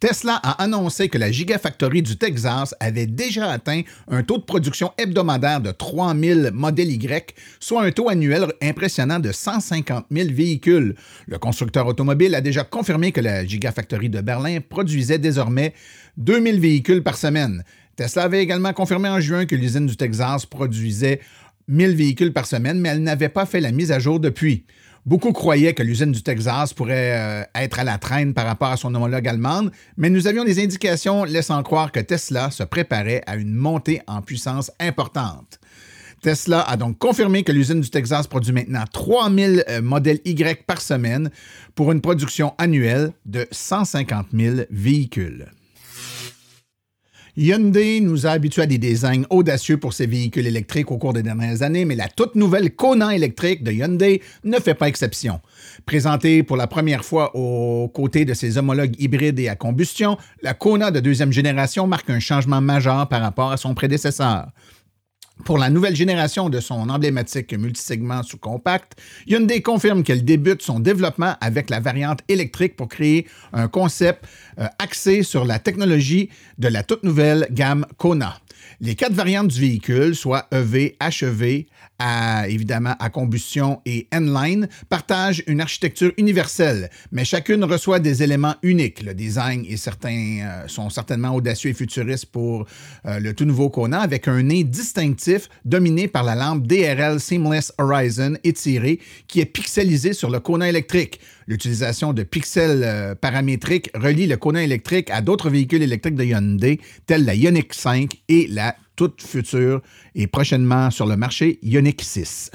Tesla 0.00 0.34
a 0.42 0.62
annoncé 0.62 1.08
que 1.08 1.16
la 1.16 1.32
Gigafactory 1.32 2.02
du 2.02 2.16
Texas 2.16 2.74
avait 2.80 3.06
déjà 3.06 3.50
atteint 3.50 3.80
un 4.08 4.22
taux 4.22 4.36
de 4.36 4.42
production 4.42 4.92
hebdomadaire 4.98 5.60
de 5.60 5.70
3000 5.70 6.50
modèles 6.52 6.90
Y, 6.90 7.34
soit 7.60 7.82
un 7.82 7.90
taux 7.90 8.10
annuel 8.10 8.52
impressionnant 8.60 9.18
de 9.18 9.32
150 9.32 10.06
000 10.10 10.28
véhicules. 10.32 10.94
Le 11.26 11.38
constructeur 11.38 11.86
automobile 11.86 12.34
a 12.34 12.42
déjà 12.42 12.62
confirmé 12.62 13.10
que 13.12 13.22
la 13.22 13.46
Gigafactory 13.46 14.10
de 14.10 14.20
Berlin 14.20 14.58
produisait 14.60 15.18
désormais 15.18 15.72
2000 16.18 16.60
véhicules 16.60 17.02
par 17.02 17.16
semaine. 17.16 17.64
Tesla 17.96 18.24
avait 18.24 18.42
également 18.42 18.74
confirmé 18.74 19.08
en 19.08 19.20
juin 19.20 19.46
que 19.46 19.56
l'usine 19.56 19.86
du 19.86 19.96
Texas 19.96 20.44
produisait 20.44 21.20
1000 21.68 21.96
véhicules 21.96 22.32
par 22.32 22.46
semaine, 22.46 22.78
mais 22.80 22.90
elle 22.90 23.02
n'avait 23.02 23.30
pas 23.30 23.46
fait 23.46 23.60
la 23.60 23.72
mise 23.72 23.90
à 23.92 23.98
jour 23.98 24.20
depuis. 24.20 24.66
Beaucoup 25.06 25.32
croyaient 25.32 25.72
que 25.72 25.84
l'usine 25.84 26.10
du 26.10 26.20
Texas 26.20 26.74
pourrait 26.74 27.16
euh, 27.16 27.44
être 27.54 27.78
à 27.78 27.84
la 27.84 27.96
traîne 27.96 28.34
par 28.34 28.44
rapport 28.44 28.72
à 28.72 28.76
son 28.76 28.92
homologue 28.92 29.28
allemande, 29.28 29.70
mais 29.96 30.10
nous 30.10 30.26
avions 30.26 30.42
des 30.42 30.60
indications 30.60 31.22
laissant 31.22 31.62
croire 31.62 31.92
que 31.92 32.00
Tesla 32.00 32.50
se 32.50 32.64
préparait 32.64 33.22
à 33.28 33.36
une 33.36 33.54
montée 33.54 34.02
en 34.08 34.20
puissance 34.20 34.72
importante. 34.80 35.60
Tesla 36.22 36.62
a 36.62 36.76
donc 36.76 36.98
confirmé 36.98 37.44
que 37.44 37.52
l'usine 37.52 37.80
du 37.80 37.88
Texas 37.88 38.26
produit 38.26 38.52
maintenant 38.52 38.82
3000 38.92 39.62
euh, 39.68 39.80
modèles 39.80 40.18
Y 40.24 40.66
par 40.66 40.80
semaine 40.80 41.30
pour 41.76 41.92
une 41.92 42.00
production 42.00 42.54
annuelle 42.58 43.12
de 43.26 43.46
150 43.52 44.26
000 44.32 44.56
véhicules. 44.70 45.46
Hyundai 47.38 48.00
nous 48.00 48.26
a 48.26 48.30
habitués 48.30 48.62
à 48.62 48.66
des 48.66 48.78
designs 48.78 49.24
audacieux 49.28 49.76
pour 49.76 49.92
ses 49.92 50.06
véhicules 50.06 50.46
électriques 50.46 50.90
au 50.90 50.96
cours 50.96 51.12
des 51.12 51.22
dernières 51.22 51.60
années, 51.62 51.84
mais 51.84 51.94
la 51.94 52.08
toute 52.08 52.34
nouvelle 52.34 52.74
Kona 52.74 53.14
électrique 53.14 53.62
de 53.62 53.72
Hyundai 53.72 54.22
ne 54.44 54.58
fait 54.58 54.72
pas 54.72 54.88
exception. 54.88 55.40
Présentée 55.84 56.42
pour 56.42 56.56
la 56.56 56.66
première 56.66 57.04
fois 57.04 57.36
aux 57.36 57.88
côtés 57.88 58.24
de 58.24 58.32
ses 58.32 58.56
homologues 58.56 58.98
hybrides 58.98 59.38
et 59.38 59.48
à 59.48 59.54
combustion, 59.54 60.16
la 60.40 60.54
Kona 60.54 60.90
de 60.90 60.98
deuxième 60.98 61.30
génération 61.30 61.86
marque 61.86 62.08
un 62.08 62.20
changement 62.20 62.62
majeur 62.62 63.06
par 63.08 63.20
rapport 63.20 63.52
à 63.52 63.58
son 63.58 63.74
prédécesseur. 63.74 64.46
Pour 65.44 65.58
la 65.58 65.68
nouvelle 65.70 65.94
génération 65.94 66.48
de 66.48 66.60
son 66.60 66.88
emblématique 66.88 67.52
multisegment 67.52 68.22
sous-compact, 68.22 68.94
Hyundai 69.26 69.60
confirme 69.60 70.02
qu'elle 70.02 70.24
débute 70.24 70.62
son 70.62 70.80
développement 70.80 71.36
avec 71.40 71.68
la 71.68 71.78
variante 71.78 72.20
électrique 72.28 72.74
pour 72.74 72.88
créer 72.88 73.26
un 73.52 73.68
concept 73.68 74.24
euh, 74.58 74.66
axé 74.78 75.22
sur 75.22 75.44
la 75.44 75.58
technologie 75.58 76.30
de 76.58 76.68
la 76.68 76.82
toute 76.82 77.04
nouvelle 77.04 77.46
gamme 77.50 77.86
Kona. 77.98 78.40
Les 78.80 78.94
quatre 78.94 79.12
variantes 79.12 79.48
du 79.48 79.60
véhicule, 79.60 80.14
soit 80.16 80.48
EV, 80.52 80.96
HEV, 81.00 81.64
à, 81.98 82.48
évidemment 82.48 82.94
à 82.98 83.10
combustion 83.10 83.80
et 83.86 84.06
N-Line, 84.10 84.68
partagent 84.88 85.42
une 85.46 85.60
architecture 85.60 86.12
universelle, 86.16 86.90
mais 87.12 87.24
chacune 87.24 87.64
reçoit 87.64 88.00
des 88.00 88.22
éléments 88.22 88.54
uniques. 88.62 89.02
Le 89.02 89.14
design 89.14 89.64
et 89.68 89.76
certains 89.76 90.38
euh, 90.42 90.68
sont 90.68 90.90
certainement 90.90 91.34
audacieux 91.34 91.70
et 91.70 91.74
futuristes 91.74 92.26
pour 92.26 92.66
euh, 93.06 93.18
le 93.18 93.34
tout 93.34 93.44
nouveau 93.44 93.70
Kona, 93.70 94.00
avec 94.00 94.28
un 94.28 94.42
nez 94.42 94.64
distinctif 94.64 95.48
dominé 95.64 96.08
par 96.08 96.24
la 96.24 96.34
lampe 96.34 96.66
DRL 96.66 97.20
Seamless 97.20 97.72
Horizon 97.78 98.34
étirée 98.44 99.00
qui 99.28 99.40
est 99.40 99.46
pixelisée 99.46 100.12
sur 100.12 100.30
le 100.30 100.40
Kona 100.40 100.68
électrique. 100.68 101.20
L'utilisation 101.46 102.12
de 102.12 102.24
pixels 102.24 102.82
euh, 102.84 103.14
paramétriques 103.14 103.90
relie 103.94 104.26
le 104.26 104.36
Kona 104.36 104.64
électrique 104.64 105.10
à 105.10 105.20
d'autres 105.20 105.48
véhicules 105.48 105.82
électriques 105.82 106.16
de 106.16 106.24
Hyundai, 106.24 106.80
tels 107.06 107.24
la 107.24 107.34
Ioniq 107.34 107.72
5 107.72 108.16
et 108.28 108.48
la 108.48 108.74
toute 108.96 109.22
future 109.22 109.82
et 110.14 110.26
prochainement 110.26 110.90
sur 110.90 111.06
le 111.06 111.16
marché 111.16 111.58
Ioniq 111.62 112.02
6. 112.02 112.50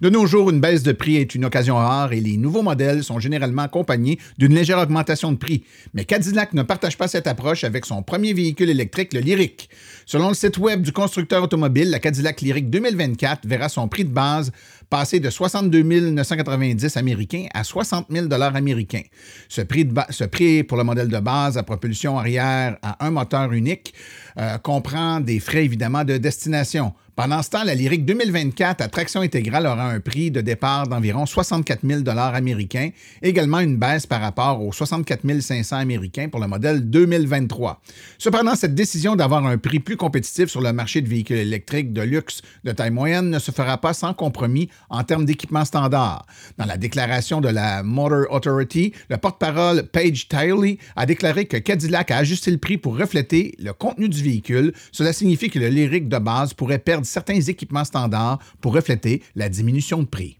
De 0.00 0.10
nos 0.10 0.26
jours, 0.26 0.50
une 0.50 0.60
baisse 0.60 0.82
de 0.82 0.90
prix 0.90 1.16
est 1.16 1.36
une 1.36 1.44
occasion 1.44 1.76
rare 1.76 2.12
et 2.12 2.20
les 2.20 2.36
nouveaux 2.36 2.62
modèles 2.62 3.04
sont 3.04 3.20
généralement 3.20 3.62
accompagnés 3.62 4.18
d'une 4.38 4.52
légère 4.52 4.78
augmentation 4.78 5.30
de 5.30 5.36
prix. 5.36 5.64
Mais 5.94 6.04
Cadillac 6.04 6.52
ne 6.52 6.62
partage 6.62 6.98
pas 6.98 7.06
cette 7.06 7.28
approche 7.28 7.62
avec 7.62 7.86
son 7.86 8.02
premier 8.02 8.32
véhicule 8.32 8.70
électrique, 8.70 9.14
le 9.14 9.20
Lyric. 9.20 9.70
Selon 10.04 10.28
le 10.28 10.34
site 10.34 10.58
web 10.58 10.82
du 10.82 10.92
constructeur 10.92 11.44
automobile, 11.44 11.90
la 11.90 12.00
Cadillac 12.00 12.40
Lyric 12.40 12.70
2024 12.70 13.46
verra 13.46 13.68
son 13.68 13.86
prix 13.86 14.04
de 14.04 14.10
base 14.10 14.50
passer 14.90 15.20
de 15.20 15.30
62 15.30 15.82
990 15.82 16.96
américains 16.96 17.46
à 17.54 17.64
60 17.64 18.06
000 18.10 18.32
américains. 18.32 19.02
Ce 19.48 19.60
prix, 19.60 19.88
ce 20.10 20.24
prix 20.24 20.64
pour 20.64 20.76
le 20.76 20.84
modèle 20.84 21.08
de 21.08 21.18
base 21.18 21.58
à 21.58 21.62
propulsion 21.62 22.18
arrière 22.18 22.76
à 22.82 23.04
un 23.04 23.10
moteur 23.10 23.52
unique 23.52 23.94
euh, 24.38 24.58
comprend 24.58 25.20
des 25.20 25.40
frais 25.40 25.64
évidemment 25.64 26.04
de 26.04 26.16
destination. 26.16 26.92
Pendant 27.16 27.42
ce 27.44 27.50
temps, 27.50 27.62
la 27.62 27.76
Lyric 27.76 28.04
2024 28.04 28.80
à 28.80 28.88
traction 28.88 29.20
intégrale 29.20 29.66
aura 29.66 29.88
un 29.88 30.00
prix 30.00 30.32
de 30.32 30.40
départ 30.40 30.88
d'environ 30.88 31.26
64 31.26 31.86
000 31.86 32.02
américains, 32.08 32.90
également 33.22 33.60
une 33.60 33.76
baisse 33.76 34.04
par 34.04 34.20
rapport 34.20 34.60
aux 34.60 34.72
64 34.72 35.20
500 35.40 35.76
américains 35.76 36.28
pour 36.28 36.40
le 36.40 36.48
modèle 36.48 36.90
2023. 36.90 37.80
Cependant, 38.18 38.56
cette 38.56 38.74
décision 38.74 39.14
d'avoir 39.14 39.46
un 39.46 39.58
prix 39.58 39.78
plus 39.78 39.96
compétitif 39.96 40.48
sur 40.48 40.60
le 40.60 40.72
marché 40.72 41.02
de 41.02 41.08
véhicules 41.08 41.36
électriques 41.36 41.92
de 41.92 42.02
luxe 42.02 42.42
de 42.64 42.72
taille 42.72 42.90
moyenne 42.90 43.30
ne 43.30 43.38
se 43.38 43.52
fera 43.52 43.78
pas 43.78 43.94
sans 43.94 44.12
compromis 44.12 44.68
en 44.90 45.04
termes 45.04 45.24
d'équipement 45.24 45.64
standard. 45.64 46.26
Dans 46.58 46.66
la 46.66 46.76
déclaration 46.76 47.40
de 47.40 47.48
la 47.48 47.82
Motor 47.82 48.26
Authority, 48.30 48.92
le 49.08 49.16
porte-parole 49.16 49.84
Paige 49.84 50.28
Tiley 50.28 50.78
a 50.96 51.06
déclaré 51.06 51.46
que 51.46 51.56
Cadillac 51.56 52.10
a 52.10 52.18
ajusté 52.18 52.50
le 52.50 52.58
prix 52.58 52.78
pour 52.78 52.98
refléter 52.98 53.54
le 53.58 53.72
contenu 53.72 54.08
du 54.08 54.22
véhicule. 54.22 54.72
Cela 54.92 55.12
signifie 55.12 55.50
que 55.50 55.58
le 55.58 55.68
Lyric 55.68 56.08
de 56.08 56.18
base 56.18 56.54
pourrait 56.54 56.78
perdre 56.78 57.06
certains 57.06 57.40
équipements 57.40 57.84
standards 57.84 58.38
pour 58.60 58.74
refléter 58.74 59.22
la 59.34 59.48
diminution 59.48 60.02
de 60.02 60.06
prix. 60.06 60.38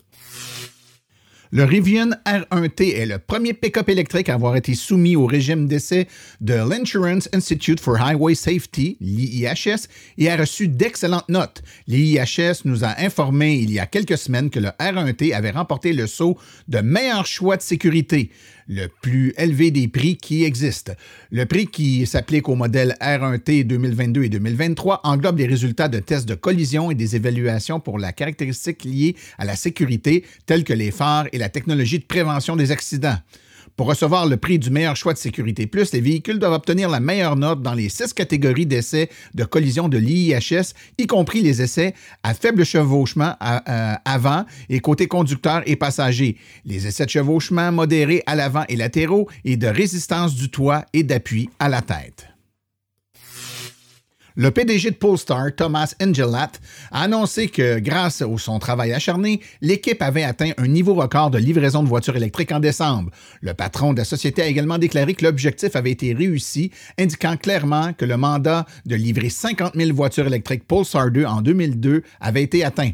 Le 1.56 1.62
Rivian 1.62 2.10
R1T 2.26 2.96
est 2.96 3.06
le 3.06 3.20
premier 3.20 3.54
pick-up 3.54 3.88
électrique 3.88 4.28
à 4.28 4.34
avoir 4.34 4.56
été 4.56 4.74
soumis 4.74 5.14
au 5.14 5.24
régime 5.24 5.68
d'essai 5.68 6.08
de 6.40 6.54
l'Insurance 6.54 7.28
Institute 7.32 7.78
for 7.78 7.96
Highway 7.96 8.34
Safety, 8.34 8.96
l'IIHS, 9.00 9.86
et 10.18 10.28
a 10.28 10.36
reçu 10.36 10.66
d'excellentes 10.66 11.28
notes. 11.28 11.62
L'IIHS 11.86 12.62
nous 12.64 12.82
a 12.82 13.00
informé 13.00 13.54
il 13.54 13.70
y 13.70 13.78
a 13.78 13.86
quelques 13.86 14.18
semaines 14.18 14.50
que 14.50 14.58
le 14.58 14.70
R1T 14.80 15.32
avait 15.32 15.52
remporté 15.52 15.92
le 15.92 16.08
saut 16.08 16.36
de 16.66 16.80
meilleur 16.80 17.24
choix 17.24 17.56
de 17.56 17.62
sécurité 17.62 18.32
le 18.68 18.86
plus 18.88 19.34
élevé 19.36 19.70
des 19.70 19.88
prix 19.88 20.16
qui 20.16 20.44
existent. 20.44 20.92
Le 21.30 21.46
prix 21.46 21.66
qui 21.66 22.06
s'applique 22.06 22.48
au 22.48 22.54
modèle 22.54 22.96
R1T 23.00 23.64
2022 23.64 24.24
et 24.24 24.28
2023 24.28 25.00
englobe 25.04 25.38
les 25.38 25.46
résultats 25.46 25.88
de 25.88 25.98
tests 25.98 26.28
de 26.28 26.34
collision 26.34 26.90
et 26.90 26.94
des 26.94 27.16
évaluations 27.16 27.80
pour 27.80 27.98
la 27.98 28.12
caractéristique 28.12 28.84
liée 28.84 29.16
à 29.38 29.44
la 29.44 29.56
sécurité, 29.56 30.24
telles 30.46 30.64
que 30.64 30.72
les 30.72 30.90
phares 30.90 31.26
et 31.32 31.38
la 31.38 31.48
technologie 31.48 31.98
de 31.98 32.04
prévention 32.04 32.56
des 32.56 32.72
accidents. 32.72 33.18
Pour 33.76 33.88
recevoir 33.88 34.26
le 34.26 34.36
prix 34.36 34.60
du 34.60 34.70
meilleur 34.70 34.94
choix 34.94 35.14
de 35.14 35.18
sécurité 35.18 35.66
plus, 35.66 35.92
les 35.92 36.00
véhicules 36.00 36.38
doivent 36.38 36.52
obtenir 36.52 36.88
la 36.88 37.00
meilleure 37.00 37.34
note 37.34 37.60
dans 37.60 37.74
les 37.74 37.88
six 37.88 38.12
catégories 38.12 38.66
d'essais 38.66 39.10
de 39.34 39.42
collision 39.42 39.88
de 39.88 39.98
l'IIHS, 39.98 40.74
y 40.96 41.06
compris 41.08 41.42
les 41.42 41.60
essais 41.60 41.92
à 42.22 42.34
faible 42.34 42.64
chevauchement 42.64 43.34
euh, 43.42 43.94
avant 44.04 44.44
et 44.68 44.78
côté 44.78 45.08
conducteur 45.08 45.62
et 45.66 45.74
passager, 45.74 46.36
les 46.64 46.86
essais 46.86 47.06
de 47.06 47.10
chevauchement 47.10 47.72
modérés 47.72 48.22
à 48.26 48.36
l'avant 48.36 48.64
et 48.68 48.76
latéraux 48.76 49.28
et 49.44 49.56
de 49.56 49.66
résistance 49.66 50.36
du 50.36 50.50
toit 50.50 50.84
et 50.92 51.02
d'appui 51.02 51.50
à 51.58 51.68
la 51.68 51.82
tête. 51.82 52.33
Le 54.36 54.50
PDG 54.50 54.90
de 54.90 54.96
Polestar, 54.96 55.54
Thomas 55.54 55.94
Engelat, 56.02 56.50
a 56.90 57.02
annoncé 57.02 57.46
que 57.46 57.78
grâce 57.78 58.20
à 58.20 58.26
son 58.36 58.58
travail 58.58 58.92
acharné, 58.92 59.40
l'équipe 59.60 60.02
avait 60.02 60.24
atteint 60.24 60.50
un 60.58 60.66
niveau 60.66 60.94
record 60.94 61.30
de 61.30 61.38
livraison 61.38 61.84
de 61.84 61.88
voitures 61.88 62.16
électriques 62.16 62.50
en 62.50 62.58
décembre. 62.58 63.12
Le 63.42 63.54
patron 63.54 63.92
de 63.92 63.98
la 63.98 64.04
société 64.04 64.42
a 64.42 64.48
également 64.48 64.78
déclaré 64.78 65.14
que 65.14 65.24
l'objectif 65.24 65.76
avait 65.76 65.92
été 65.92 66.12
réussi, 66.14 66.72
indiquant 66.98 67.36
clairement 67.36 67.92
que 67.92 68.04
le 68.04 68.16
mandat 68.16 68.66
de 68.86 68.96
livrer 68.96 69.28
50 69.28 69.76
000 69.76 69.94
voitures 69.94 70.26
électriques 70.26 70.66
Polestar 70.66 71.12
2 71.12 71.24
en 71.24 71.40
2002 71.40 72.02
avait 72.20 72.42
été 72.42 72.64
atteint. 72.64 72.90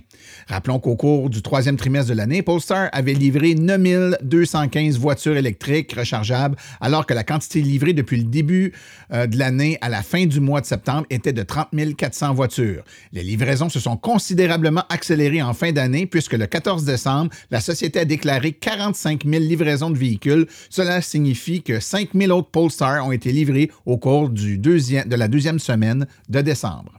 Rappelons 0.49 0.79
qu'au 0.79 0.97
cours 0.97 1.31
du 1.31 1.43
troisième 1.43 1.77
trimestre 1.77 2.11
de 2.11 2.17
l'année, 2.17 2.43
Polestar 2.43 2.89
avait 2.93 3.15
livré 3.15 3.55
9 3.55 4.17
215 4.23 4.99
voitures 4.99 5.37
électriques 5.37 5.93
rechargeables, 5.93 6.57
alors 6.81 7.07
que 7.07 7.15
la 7.15 7.25
quantité 7.25 7.61
livrée 7.61 7.93
depuis 7.93 8.19
le 8.19 8.25
début 8.25 8.73
euh, 9.13 9.27
de 9.27 9.39
l'année 9.39 9.79
à 9.81 9.89
la 9.89 10.03
fin 10.03 10.27
du 10.27 10.41
mois 10.41 10.61
de 10.61 10.67
septembre 10.67 11.07
était 11.11 11.33
de 11.33 11.43
30 11.43 11.69
400 11.97 12.35
voitures. 12.35 12.85
Les 13.13 13.23
livraisons 13.23 13.69
se 13.69 13.81
sont 13.81 13.97
considérablement 13.97 14.85
accélérées 14.89 15.43
en 15.43 15.55
fin 15.55 15.73
d'année 15.73 16.07
puisque 16.07 16.35
le 16.35 16.47
14 16.47 16.85
décembre, 16.85 17.31
la 17.51 17.61
société 17.61 18.01
a 18.01 18.05
déclaré 18.05 18.53
45 18.53 19.25
000 19.25 19.43
livraisons 19.43 19.91
de 19.91 19.99
véhicules. 19.99 20.47
Cela 20.69 21.01
signifie 21.01 21.63
que 21.63 21.81
5 21.81 22.11
000 22.15 22.37
autres 22.37 22.51
Polestar 22.51 23.07
ont 23.07 23.13
été 23.13 23.33
livrés 23.33 23.71
au 23.87 23.99
cours 23.99 24.31
de 24.31 25.17
la 25.17 25.29
deuxième 25.29 25.59
semaine 25.59 26.07
de 26.29 26.41
décembre. 26.41 26.93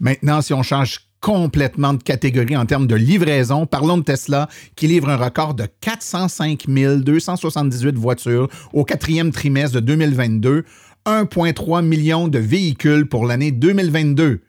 Maintenant, 0.00 0.40
si 0.42 0.52
on 0.54 0.62
change 0.62 1.07
complètement 1.20 1.94
de 1.94 2.02
catégorie 2.02 2.56
en 2.56 2.66
termes 2.66 2.86
de 2.86 2.94
livraison. 2.94 3.66
Parlons 3.66 3.98
de 3.98 4.04
Tesla 4.04 4.48
qui 4.76 4.86
livre 4.86 5.08
un 5.08 5.16
record 5.16 5.54
de 5.54 5.66
405 5.80 6.66
278 6.68 7.96
voitures 7.96 8.48
au 8.72 8.84
quatrième 8.84 9.30
trimestre 9.30 9.76
de 9.76 9.80
2022, 9.80 10.64
1,3 11.06 11.84
million 11.84 12.28
de 12.28 12.38
véhicules 12.38 13.08
pour 13.08 13.26
l'année 13.26 13.50
2022. 13.50 14.40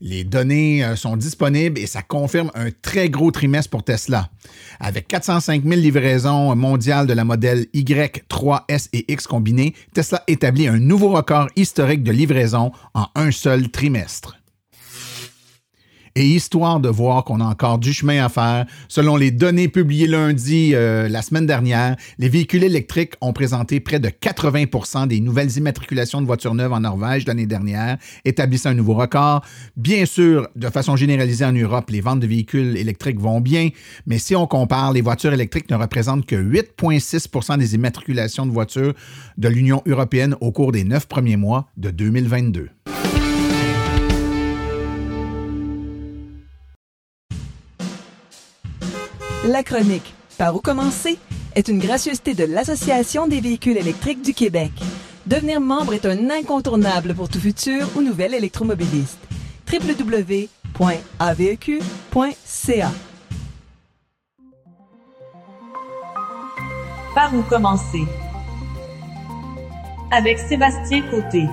Les 0.00 0.24
données 0.24 0.84
euh, 0.84 0.94
sont 0.94 1.16
disponibles 1.16 1.78
et 1.78 1.86
ça 1.86 2.02
confirme 2.02 2.50
un 2.54 2.68
très 2.82 3.08
gros 3.08 3.30
trimestre 3.30 3.70
pour 3.70 3.82
Tesla. 3.82 4.28
Avec 4.78 5.08
405 5.08 5.64
000 5.64 5.74
livraisons 5.76 6.54
mondiales 6.54 7.06
de 7.06 7.14
la 7.14 7.24
modèle 7.24 7.66
Y, 7.72 8.24
3S 8.28 8.88
et 8.92 9.10
X 9.12 9.26
combinés, 9.26 9.74
Tesla 9.94 10.22
établit 10.26 10.68
un 10.68 10.78
nouveau 10.78 11.08
record 11.08 11.48
historique 11.56 12.02
de 12.02 12.12
livraison 12.12 12.72
en 12.94 13.06
un 13.14 13.30
seul 13.30 13.70
trimestre. 13.70 14.35
Et 16.18 16.24
histoire 16.24 16.80
de 16.80 16.88
voir 16.88 17.24
qu'on 17.24 17.42
a 17.42 17.44
encore 17.44 17.78
du 17.78 17.92
chemin 17.92 18.24
à 18.24 18.30
faire, 18.30 18.64
selon 18.88 19.16
les 19.16 19.30
données 19.30 19.68
publiées 19.68 20.06
lundi 20.06 20.70
euh, 20.72 21.10
la 21.10 21.20
semaine 21.20 21.44
dernière, 21.44 21.94
les 22.18 22.30
véhicules 22.30 22.64
électriques 22.64 23.12
ont 23.20 23.34
présenté 23.34 23.80
près 23.80 24.00
de 24.00 24.08
80% 24.08 25.08
des 25.08 25.20
nouvelles 25.20 25.58
immatriculations 25.58 26.22
de 26.22 26.26
voitures 26.26 26.54
neuves 26.54 26.72
en 26.72 26.80
Norvège 26.80 27.26
l'année 27.26 27.44
dernière, 27.44 27.98
établissant 28.24 28.70
un 28.70 28.74
nouveau 28.74 28.94
record. 28.94 29.44
Bien 29.76 30.06
sûr, 30.06 30.48
de 30.56 30.70
façon 30.70 30.96
généralisée 30.96 31.44
en 31.44 31.52
Europe, 31.52 31.90
les 31.90 32.00
ventes 32.00 32.20
de 32.20 32.26
véhicules 32.26 32.78
électriques 32.78 33.20
vont 33.20 33.42
bien, 33.42 33.68
mais 34.06 34.16
si 34.16 34.34
on 34.34 34.46
compare, 34.46 34.94
les 34.94 35.02
voitures 35.02 35.34
électriques 35.34 35.70
ne 35.70 35.76
représentent 35.76 36.24
que 36.24 36.36
8,6% 36.36 37.58
des 37.58 37.74
immatriculations 37.74 38.46
de 38.46 38.52
voitures 38.52 38.94
de 39.36 39.48
l'Union 39.48 39.82
européenne 39.86 40.34
au 40.40 40.50
cours 40.50 40.72
des 40.72 40.84
neuf 40.84 41.08
premiers 41.08 41.36
mois 41.36 41.68
de 41.76 41.90
2022. 41.90 42.70
La 49.46 49.62
chronique 49.62 50.12
Par 50.38 50.56
où 50.56 50.60
commencer 50.60 51.18
est 51.54 51.68
une 51.68 51.78
gracieuseté 51.78 52.34
de 52.34 52.42
l'Association 52.42 53.28
des 53.28 53.40
véhicules 53.40 53.76
électriques 53.76 54.20
du 54.22 54.34
Québec. 54.34 54.72
Devenir 55.24 55.60
membre 55.60 55.94
est 55.94 56.04
un 56.04 56.30
incontournable 56.30 57.14
pour 57.14 57.28
tout 57.28 57.38
futur 57.38 57.88
ou 57.94 58.02
nouvel 58.02 58.34
électromobiliste. 58.34 59.20
www.aveq.ca 59.72 60.50
Par 67.14 67.32
où 67.32 67.42
commencer? 67.42 68.02
Avec 70.10 70.40
Sébastien 70.40 71.02
Côté. 71.08 71.44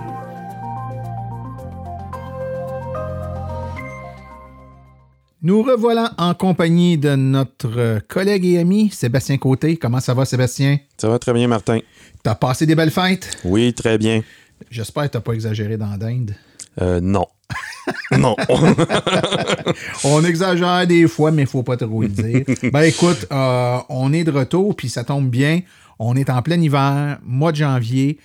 Nous 5.45 5.61
revoilà 5.61 6.13
en 6.17 6.33
compagnie 6.33 6.97
de 6.97 7.17
notre 7.17 7.99
collègue 8.07 8.45
et 8.45 8.59
ami 8.59 8.89
Sébastien 8.89 9.37
Côté. 9.37 9.75
Comment 9.75 9.99
ça 9.99 10.13
va, 10.13 10.23
Sébastien? 10.23 10.77
Ça 10.97 11.09
va 11.09 11.19
très 11.19 11.33
bien, 11.33 11.49
Martin. 11.49 11.79
T'as 12.23 12.35
passé 12.35 12.65
des 12.65 12.75
belles 12.75 12.91
fêtes? 12.91 13.39
Oui, 13.43 13.73
très 13.73 13.97
bien. 13.97 14.21
J'espère 14.71 15.03
que 15.03 15.09
t'as 15.09 15.19
pas 15.19 15.33
exagéré 15.33 15.75
dans 15.75 15.97
l'Inde. 15.99 16.33
Euh, 16.81 17.01
non. 17.01 17.25
non. 18.17 18.37
on 20.05 20.23
exagère 20.23 20.87
des 20.87 21.09
fois, 21.09 21.31
mais 21.31 21.41
il 21.41 21.47
faut 21.49 21.61
pas 21.61 21.75
trop 21.75 22.03
le 22.03 22.07
dire. 22.07 22.45
ben 22.71 22.83
écoute, 22.83 23.27
euh, 23.29 23.79
on 23.89 24.13
est 24.13 24.23
de 24.23 24.31
retour, 24.31 24.77
puis 24.77 24.87
ça 24.87 25.03
tombe 25.03 25.29
bien. 25.29 25.59
On 25.99 26.15
est 26.15 26.29
en 26.29 26.41
plein 26.41 26.61
hiver, 26.61 27.19
mois 27.21 27.51
de 27.51 27.57
janvier. 27.57 28.17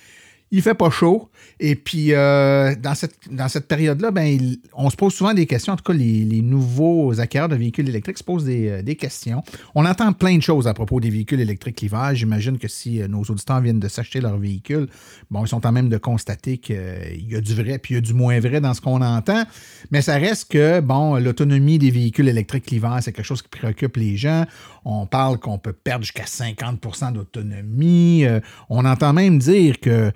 Il 0.51 0.63
fait 0.63 0.73
pas 0.73 0.89
chaud. 0.89 1.29
Et 1.59 1.75
puis, 1.75 2.13
euh, 2.13 2.75
dans 2.75 2.95
cette, 2.95 3.15
dans 3.29 3.47
cette 3.47 3.67
période-là, 3.67 4.09
ben, 4.09 4.55
on 4.73 4.89
se 4.89 4.95
pose 4.95 5.13
souvent 5.13 5.33
des 5.33 5.45
questions. 5.45 5.73
En 5.73 5.75
tout 5.75 5.83
cas, 5.83 5.93
les, 5.93 6.41
nouveaux 6.41 7.19
acquéreurs 7.19 7.49
de 7.49 7.55
véhicules 7.55 7.87
électriques 7.87 8.17
se 8.17 8.23
posent 8.23 8.45
euh, 8.47 8.81
des, 8.81 8.95
questions. 8.95 9.43
On 9.75 9.85
entend 9.85 10.11
plein 10.13 10.37
de 10.37 10.41
choses 10.41 10.67
à 10.67 10.73
propos 10.73 10.99
des 10.99 11.11
véhicules 11.11 11.39
électriques 11.39 11.81
l'hiver. 11.81 12.15
J'imagine 12.15 12.57
que 12.57 12.67
si 12.67 12.99
euh, 12.99 13.07
nos 13.07 13.21
auditeurs 13.21 13.61
viennent 13.61 13.79
de 13.79 13.87
s'acheter 13.87 14.21
leur 14.21 14.37
véhicule, 14.37 14.87
bon, 15.29 15.45
ils 15.45 15.47
sont 15.47 15.67
en 15.67 15.71
même 15.71 15.89
de 15.89 15.97
constater 15.97 16.57
qu'il 16.57 17.27
y 17.27 17.35
a 17.35 17.41
du 17.41 17.53
vrai 17.53 17.77
puis 17.77 17.93
il 17.93 17.95
y 17.95 17.99
a 17.99 18.01
du 18.01 18.15
moins 18.15 18.39
vrai 18.39 18.59
dans 18.59 18.73
ce 18.73 18.81
qu'on 18.81 19.01
entend. 19.01 19.43
Mais 19.91 20.01
ça 20.01 20.15
reste 20.15 20.51
que, 20.51 20.79
bon, 20.79 21.17
l'autonomie 21.17 21.77
des 21.77 21.91
véhicules 21.91 22.27
électriques 22.27 22.71
l'hiver, 22.71 22.97
c'est 23.01 23.11
quelque 23.11 23.25
chose 23.25 23.43
qui 23.43 23.49
préoccupe 23.49 23.97
les 23.97 24.17
gens. 24.17 24.45
On 24.83 25.05
parle 25.05 25.37
qu'on 25.37 25.59
peut 25.59 25.73
perdre 25.73 26.03
jusqu'à 26.03 26.23
50% 26.23 27.13
d'autonomie. 27.13 28.25
on 28.69 28.85
entend 28.85 29.13
même 29.13 29.37
dire 29.37 29.79
que 29.79 30.11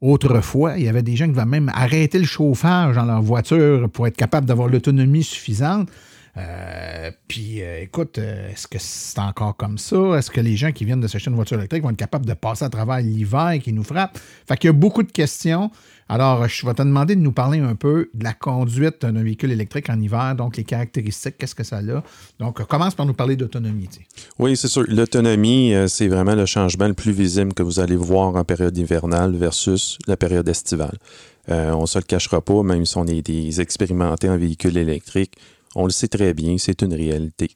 Autrefois, 0.00 0.78
il 0.78 0.84
y 0.84 0.88
avait 0.88 1.02
des 1.02 1.16
gens 1.16 1.26
qui 1.26 1.32
devaient 1.32 1.44
même 1.44 1.72
arrêter 1.74 2.20
le 2.20 2.24
chauffage 2.24 2.94
dans 2.94 3.04
leur 3.04 3.20
voiture 3.20 3.90
pour 3.90 4.06
être 4.06 4.16
capable 4.16 4.46
d'avoir 4.46 4.68
l'autonomie 4.68 5.24
suffisante. 5.24 5.88
Euh, 6.36 7.10
puis, 7.26 7.62
euh, 7.62 7.82
écoute, 7.82 8.18
euh, 8.18 8.50
est-ce 8.50 8.68
que 8.68 8.78
c'est 8.78 9.18
encore 9.18 9.56
comme 9.56 9.78
ça? 9.78 9.96
Est-ce 10.16 10.30
que 10.30 10.40
les 10.40 10.56
gens 10.56 10.72
qui 10.72 10.84
viennent 10.84 11.00
de 11.00 11.08
s'acheter 11.08 11.30
une 11.30 11.36
voiture 11.36 11.56
électrique 11.56 11.82
vont 11.82 11.90
être 11.90 11.96
capables 11.96 12.26
de 12.26 12.34
passer 12.34 12.64
à 12.64 12.68
travers 12.68 13.00
l'hiver 13.00 13.58
qui 13.62 13.72
nous 13.72 13.82
frappe? 13.82 14.18
Fait 14.46 14.56
qu'il 14.56 14.68
y 14.68 14.70
a 14.70 14.74
beaucoup 14.74 15.02
de 15.02 15.10
questions. 15.10 15.70
Alors, 16.08 16.48
je 16.48 16.64
vais 16.64 16.74
te 16.74 16.82
demander 16.82 17.16
de 17.16 17.20
nous 17.20 17.32
parler 17.32 17.58
un 17.58 17.74
peu 17.74 18.08
de 18.14 18.24
la 18.24 18.32
conduite 18.32 19.02
d'un 19.02 19.22
véhicule 19.22 19.50
électrique 19.50 19.90
en 19.90 20.00
hiver, 20.00 20.34
donc 20.36 20.56
les 20.56 20.64
caractéristiques, 20.64 21.36
qu'est-ce 21.36 21.54
que 21.54 21.64
ça 21.64 21.78
a? 21.78 22.02
Donc, 22.38 22.62
commence 22.66 22.94
par 22.94 23.04
nous 23.04 23.12
parler 23.12 23.36
d'autonomie. 23.36 23.88
Oui, 24.38 24.56
c'est 24.56 24.68
sûr. 24.68 24.84
L'autonomie, 24.88 25.74
c'est 25.86 26.08
vraiment 26.08 26.34
le 26.34 26.46
changement 26.46 26.88
le 26.88 26.94
plus 26.94 27.12
visible 27.12 27.52
que 27.52 27.62
vous 27.62 27.78
allez 27.78 27.96
voir 27.96 28.36
en 28.36 28.44
période 28.44 28.76
hivernale 28.78 29.36
versus 29.36 29.98
la 30.06 30.16
période 30.16 30.48
estivale. 30.48 30.96
On 31.48 31.82
ne 31.82 31.86
se 31.86 31.98
le 31.98 32.04
cachera 32.04 32.40
pas, 32.40 32.62
même 32.62 32.86
si 32.86 32.96
on 32.96 33.06
est 33.06 33.20
des 33.20 33.60
expérimentés 33.60 34.30
en 34.30 34.38
véhicule 34.38 34.78
électrique, 34.78 35.32
on 35.78 35.84
le 35.84 35.90
sait 35.90 36.08
très 36.08 36.34
bien, 36.34 36.56
c'est 36.58 36.82
une 36.82 36.92
réalité. 36.92 37.50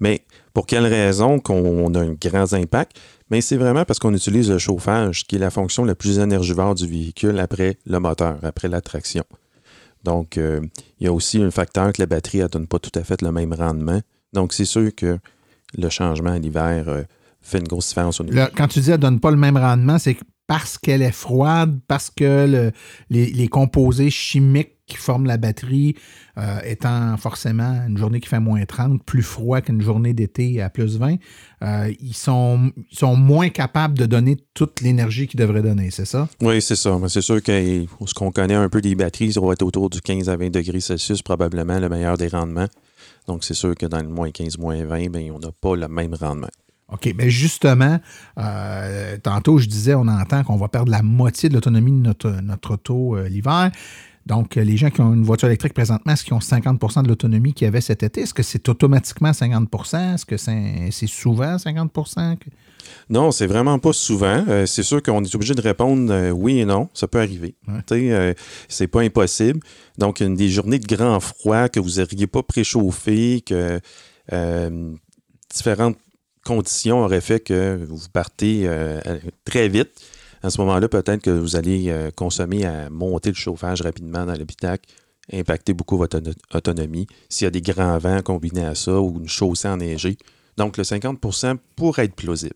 Mais 0.00 0.22
pour 0.54 0.66
quelle 0.66 0.86
raison 0.86 1.38
qu'on 1.38 1.94
a 1.94 2.00
un 2.00 2.14
grand 2.14 2.52
impact? 2.54 2.98
Mais 3.30 3.40
c'est 3.40 3.56
vraiment 3.56 3.84
parce 3.84 3.98
qu'on 3.98 4.14
utilise 4.14 4.50
le 4.50 4.58
chauffage, 4.58 5.24
qui 5.24 5.36
est 5.36 5.38
la 5.38 5.50
fonction 5.50 5.84
la 5.84 5.94
plus 5.94 6.18
énergivore 6.18 6.74
du 6.74 6.86
véhicule 6.86 7.38
après 7.38 7.76
le 7.86 7.98
moteur, 7.98 8.38
après 8.42 8.68
la 8.68 8.80
traction. 8.80 9.24
Donc, 10.02 10.38
euh, 10.38 10.60
il 11.00 11.06
y 11.06 11.08
a 11.08 11.12
aussi 11.12 11.42
un 11.42 11.50
facteur 11.50 11.92
que 11.92 12.00
la 12.00 12.06
batterie 12.06 12.38
ne 12.38 12.46
donne 12.46 12.66
pas 12.66 12.78
tout 12.78 12.96
à 12.98 13.02
fait 13.02 13.20
le 13.20 13.32
même 13.32 13.52
rendement. 13.52 14.00
Donc, 14.32 14.52
c'est 14.52 14.64
sûr 14.64 14.94
que 14.94 15.18
le 15.76 15.88
changement 15.90 16.30
à 16.30 16.38
l'hiver 16.38 16.88
euh, 16.88 17.02
fait 17.42 17.58
une 17.58 17.68
grosse 17.68 17.88
différence 17.88 18.20
au 18.20 18.24
niveau. 18.24 18.40
quand 18.56 18.68
tu 18.68 18.80
dis 18.80 18.86
qu'elle 18.86 18.94
ne 18.94 19.00
donne 19.00 19.20
pas 19.20 19.30
le 19.30 19.36
même 19.36 19.56
rendement, 19.56 19.98
c'est 19.98 20.16
parce 20.46 20.78
qu'elle 20.78 21.02
est 21.02 21.12
froide, 21.12 21.80
parce 21.88 22.10
que 22.10 22.72
les, 23.10 23.48
composés 23.48 24.10
chimiques 24.10 24.75
qui 24.86 24.96
forment 24.96 25.26
la 25.26 25.36
batterie, 25.36 25.96
euh, 26.38 26.60
étant 26.64 27.16
forcément 27.16 27.84
une 27.88 27.98
journée 27.98 28.20
qui 28.20 28.28
fait 28.28 28.40
moins 28.40 28.64
30, 28.64 29.02
plus 29.02 29.22
froid 29.22 29.60
qu'une 29.60 29.82
journée 29.82 30.12
d'été 30.12 30.62
à 30.62 30.70
plus 30.70 30.98
20, 30.98 31.16
euh, 31.62 31.92
ils, 32.00 32.14
sont, 32.14 32.70
sont 32.92 33.16
moins 33.16 33.48
capables 33.48 33.98
de 33.98 34.06
donner 34.06 34.36
toute 34.54 34.80
l'énergie 34.80 35.26
qu'ils 35.26 35.40
devraient 35.40 35.62
donner, 35.62 35.90
c'est 35.90 36.04
ça? 36.04 36.28
Oui, 36.40 36.62
c'est 36.62 36.76
ça. 36.76 36.96
C'est 37.08 37.20
sûr 37.20 37.42
que 37.42 37.86
ce 38.06 38.14
qu'on 38.14 38.30
connaît 38.30 38.54
un 38.54 38.68
peu 38.68 38.80
des 38.80 38.94
batteries, 38.94 39.32
ça 39.32 39.40
va 39.40 39.52
être 39.52 39.62
autour 39.62 39.90
du 39.90 40.00
15 40.00 40.28
à 40.28 40.36
20 40.36 40.50
degrés 40.50 40.80
Celsius, 40.80 41.22
probablement 41.22 41.80
le 41.80 41.88
meilleur 41.88 42.16
des 42.16 42.28
rendements. 42.28 42.68
Donc, 43.26 43.42
c'est 43.42 43.54
sûr 43.54 43.74
que 43.74 43.86
dans 43.86 44.00
le 44.00 44.08
moins 44.08 44.30
15, 44.30 44.58
moins 44.58 44.84
20, 44.84 45.10
ben, 45.10 45.32
on 45.32 45.40
n'a 45.40 45.50
pas 45.60 45.74
le 45.74 45.88
même 45.88 46.14
rendement. 46.14 46.48
OK, 46.92 47.12
mais 47.16 47.30
justement, 47.30 47.98
euh, 48.38 49.16
tantôt, 49.20 49.58
je 49.58 49.66
disais, 49.66 49.94
on 49.94 50.06
entend 50.06 50.44
qu'on 50.44 50.56
va 50.56 50.68
perdre 50.68 50.92
la 50.92 51.02
moitié 51.02 51.48
de 51.48 51.54
l'autonomie 51.54 51.90
de 51.90 51.96
notre, 51.96 52.30
notre 52.42 52.74
auto 52.74 53.16
euh, 53.16 53.28
l'hiver. 53.28 53.72
Donc, 54.26 54.56
euh, 54.56 54.64
les 54.64 54.76
gens 54.76 54.90
qui 54.90 55.00
ont 55.00 55.14
une 55.14 55.22
voiture 55.22 55.48
électrique 55.48 55.72
présentement, 55.72 56.12
est-ce 56.12 56.24
qu'ils 56.24 56.34
ont 56.34 56.40
50% 56.40 57.02
de 57.02 57.08
l'autonomie 57.08 57.54
qu'il 57.54 57.64
y 57.64 57.68
avait 57.68 57.80
cet 57.80 58.02
été? 58.02 58.22
Est-ce 58.22 58.34
que 58.34 58.42
c'est 58.42 58.68
automatiquement 58.68 59.30
50% 59.30 60.14
Est-ce 60.14 60.26
que 60.26 60.36
c'est 60.36 61.06
souvent 61.06 61.56
50% 61.56 62.36
Non, 63.08 63.30
c'est 63.30 63.46
vraiment 63.46 63.78
pas 63.78 63.92
souvent. 63.92 64.44
c'est 64.66 64.82
sûr 64.82 65.02
qu'on 65.02 65.22
est 65.22 65.34
obligé 65.34 65.54
de 65.54 65.62
répondre 65.62 66.30
oui 66.32 66.58
et 66.58 66.64
non. 66.64 66.88
Ça 66.92 67.06
peut 67.06 67.20
arriver. 67.20 67.54
Ouais. 67.68 68.34
c'est 68.68 68.88
pas 68.88 69.00
impossible. 69.00 69.60
Donc, 69.96 70.20
une 70.20 70.34
des 70.34 70.48
journées 70.48 70.80
de 70.80 70.86
grand 70.86 71.20
froid 71.20 71.68
que 71.68 71.80
vous 71.80 72.00
n'auriez 72.00 72.26
pas 72.26 72.42
préchauffé, 72.42 73.42
que 73.46 73.80
différentes 75.54 75.98
conditions 76.46 77.04
auraient 77.04 77.20
fait 77.20 77.40
que 77.40 77.84
vous 77.88 78.08
partez 78.12 78.62
euh, 78.64 79.00
très 79.44 79.68
vite. 79.68 79.90
À 80.46 80.50
ce 80.50 80.60
moment-là, 80.60 80.88
peut-être 80.88 81.22
que 81.22 81.30
vous 81.30 81.56
allez 81.56 81.88
euh, 81.88 82.12
consommer 82.14 82.64
à 82.64 82.88
monter 82.88 83.30
le 83.30 83.34
chauffage 83.34 83.82
rapidement 83.82 84.24
dans 84.24 84.34
l'habitacle, 84.34 84.88
impacter 85.32 85.74
beaucoup 85.74 85.96
votre 85.96 86.20
autonomie. 86.54 87.08
S'il 87.28 87.46
y 87.46 87.48
a 87.48 87.50
des 87.50 87.60
grands 87.60 87.98
vents 87.98 88.22
combinés 88.22 88.64
à 88.64 88.76
ça 88.76 89.00
ou 89.00 89.18
une 89.18 89.28
chaussée 89.28 89.66
enneigée. 89.66 90.16
Donc, 90.56 90.76
le 90.76 90.84
50% 90.84 91.56
pourrait 91.74 92.04
être 92.04 92.14
plausible. 92.14 92.54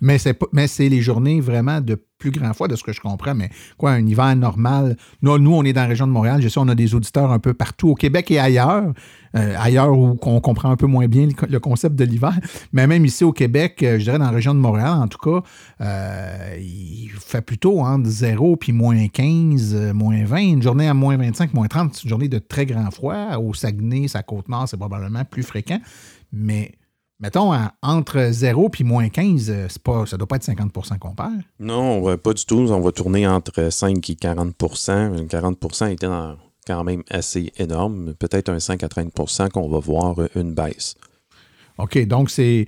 Mais 0.00 0.18
c'est, 0.18 0.38
mais 0.52 0.66
c'est 0.66 0.88
les 0.88 1.00
journées 1.00 1.40
vraiment 1.40 1.80
de 1.80 2.00
plus 2.18 2.30
grand 2.30 2.52
fois, 2.52 2.68
de 2.68 2.76
ce 2.76 2.82
que 2.82 2.92
je 2.92 3.00
comprends. 3.00 3.34
Mais 3.34 3.48
quoi, 3.76 3.92
un 3.92 4.06
hiver 4.06 4.34
normal? 4.36 4.96
Nous, 5.22 5.38
nous, 5.38 5.54
on 5.54 5.62
est 5.62 5.72
dans 5.72 5.82
la 5.82 5.86
région 5.86 6.06
de 6.06 6.12
Montréal. 6.12 6.42
Je 6.42 6.48
sais, 6.48 6.58
on 6.58 6.68
a 6.68 6.74
des 6.74 6.94
auditeurs 6.94 7.30
un 7.30 7.38
peu 7.38 7.54
partout 7.54 7.90
au 7.90 7.94
Québec 7.94 8.30
et 8.30 8.38
ailleurs. 8.38 8.92
Euh, 9.36 9.54
ailleurs 9.58 9.96
où 9.96 10.18
on 10.22 10.40
comprend 10.40 10.70
un 10.70 10.76
peu 10.76 10.86
moins 10.86 11.06
bien 11.06 11.28
le, 11.48 11.60
concept 11.60 11.96
de 11.96 12.04
l'hiver. 12.04 12.38
Mais 12.72 12.86
même 12.86 13.04
ici 13.04 13.24
au 13.24 13.32
Québec, 13.32 13.82
euh, 13.82 13.98
je 13.98 14.04
dirais 14.04 14.18
dans 14.18 14.24
la 14.24 14.30
région 14.30 14.54
de 14.54 14.58
Montréal, 14.58 14.94
en 14.94 15.06
tout 15.06 15.18
cas, 15.18 15.46
euh, 15.80 16.56
il 16.58 17.10
fait 17.10 17.42
plutôt 17.42 17.80
entre 17.80 18.08
0 18.08 18.56
puis 18.56 18.72
moins 18.72 19.06
15, 19.06 19.92
moins 19.92 20.24
20. 20.24 20.38
Une 20.38 20.62
journée 20.62 20.88
à 20.88 20.94
moins 20.94 21.16
25, 21.16 21.54
moins 21.54 21.68
30, 21.68 21.94
c'est 21.94 22.04
une 22.04 22.08
journée 22.08 22.28
de 22.28 22.38
très 22.38 22.66
grand 22.66 22.90
froid. 22.90 23.36
Au 23.36 23.52
Saguenay, 23.54 24.08
sa 24.08 24.22
Côte-Nord, 24.22 24.68
c'est 24.68 24.78
probablement 24.78 25.24
plus 25.24 25.42
fréquent. 25.42 25.80
Mais 26.32 26.72
mettons, 27.20 27.52
entre 27.82 28.28
0 28.30 28.68
puis 28.68 28.84
moins 28.84 29.08
15, 29.08 29.78
pas, 29.82 30.06
ça 30.06 30.16
ne 30.16 30.18
doit 30.18 30.28
pas 30.28 30.36
être 30.36 30.46
50% 30.46 30.98
qu'on 30.98 31.14
perd. 31.14 31.42
Non, 31.58 32.16
pas 32.16 32.32
du 32.32 32.44
tout. 32.44 32.68
On 32.70 32.80
va 32.80 32.92
tourner 32.92 33.26
entre 33.26 33.70
5 33.70 34.10
et 34.10 34.14
40% 34.14 35.26
40% 35.26 35.92
était 35.92 36.06
dans 36.06 36.36
quand 36.66 36.84
même 36.84 37.02
assez 37.10 37.50
énorme, 37.56 38.12
peut-être 38.14 38.50
un 38.50 38.60
5 38.60 38.82
à 38.82 38.88
30% 38.88 39.48
qu'on 39.48 39.70
va 39.70 39.78
voir 39.78 40.16
une 40.34 40.52
baisse. 40.52 40.96
OK, 41.78 42.06
donc 42.06 42.28
c'est 42.28 42.66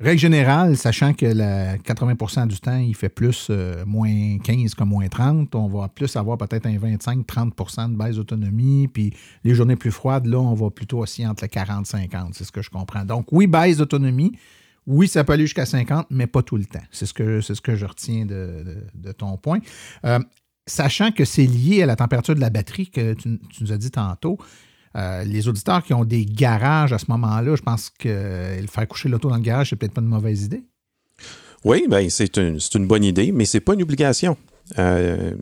règle 0.00 0.20
générale, 0.20 0.76
sachant 0.76 1.14
que 1.14 1.26
la 1.26 1.78
80% 1.78 2.46
du 2.48 2.60
temps, 2.60 2.76
il 2.76 2.94
fait 2.94 3.08
plus 3.08 3.48
euh, 3.50 3.84
moins 3.86 4.38
15 4.38 4.74
que 4.74 4.84
moins 4.84 5.08
30, 5.08 5.54
on 5.54 5.68
va 5.68 5.88
plus 5.88 6.16
avoir 6.16 6.36
peut-être 6.36 6.66
un 6.66 6.76
25-30% 6.76 7.92
de 7.92 7.96
baisse 7.96 8.16
d'autonomie, 8.16 8.88
puis 8.88 9.14
les 9.44 9.54
journées 9.54 9.76
plus 9.76 9.90
froides, 9.90 10.26
là, 10.26 10.38
on 10.38 10.54
va 10.54 10.70
plutôt 10.70 10.98
aussi 10.98 11.26
entre 11.26 11.44
les 11.44 11.48
40-50, 11.48 12.32
c'est 12.32 12.44
ce 12.44 12.52
que 12.52 12.62
je 12.62 12.70
comprends. 12.70 13.04
Donc 13.04 13.26
oui, 13.32 13.46
baisse 13.46 13.78
d'autonomie, 13.78 14.32
oui, 14.86 15.08
ça 15.08 15.24
peut 15.24 15.32
aller 15.32 15.44
jusqu'à 15.44 15.66
50, 15.66 16.06
mais 16.10 16.26
pas 16.26 16.42
tout 16.42 16.56
le 16.56 16.64
temps. 16.64 16.84
C'est 16.90 17.06
ce 17.06 17.14
que, 17.14 17.40
ce 17.40 17.60
que 17.60 17.74
je 17.74 17.86
retiens 17.86 18.24
de, 18.24 19.12
ton 19.16 19.36
point. 19.36 19.58
Euh, 20.04 20.20
sachant 20.66 21.10
que 21.10 21.24
c'est 21.24 21.46
lié 21.46 21.82
à 21.82 21.86
la 21.86 21.96
température 21.96 22.34
de 22.34 22.40
la 22.40 22.50
batterie 22.50 22.88
que 22.88 23.14
tu, 23.14 23.40
nous 23.60 23.72
as 23.72 23.78
dit 23.78 23.90
tantôt, 23.90 24.38
euh, 24.96 25.24
les 25.24 25.48
auditeurs 25.48 25.82
qui 25.82 25.94
ont 25.94 26.04
des 26.04 26.24
garages 26.24 26.92
à 26.92 26.98
ce 26.98 27.06
moment-là, 27.08 27.54
je 27.54 27.62
pense 27.62 27.90
que 27.90 28.08
euh, 28.08 28.66
faire 28.66 28.88
coucher 28.88 29.08
l'auto 29.08 29.28
dans 29.28 29.36
le 29.36 29.42
garage, 29.42 29.70
c'est 29.70 29.76
peut-être 29.76 29.92
pas 29.92 30.00
une 30.00 30.08
mauvaise 30.08 30.44
idée. 30.44 30.62
Oui, 31.64 31.86
ben, 31.88 32.08
c'est 32.10 32.36
une, 32.36 32.86
bonne 32.86 33.04
idée, 33.04 33.32
mais 33.32 33.44
ce 33.44 33.56
n'est 33.56 33.60
pas 33.60 33.74
une 33.74 33.82
obligation. 33.82 34.36
Euh, 34.78 35.34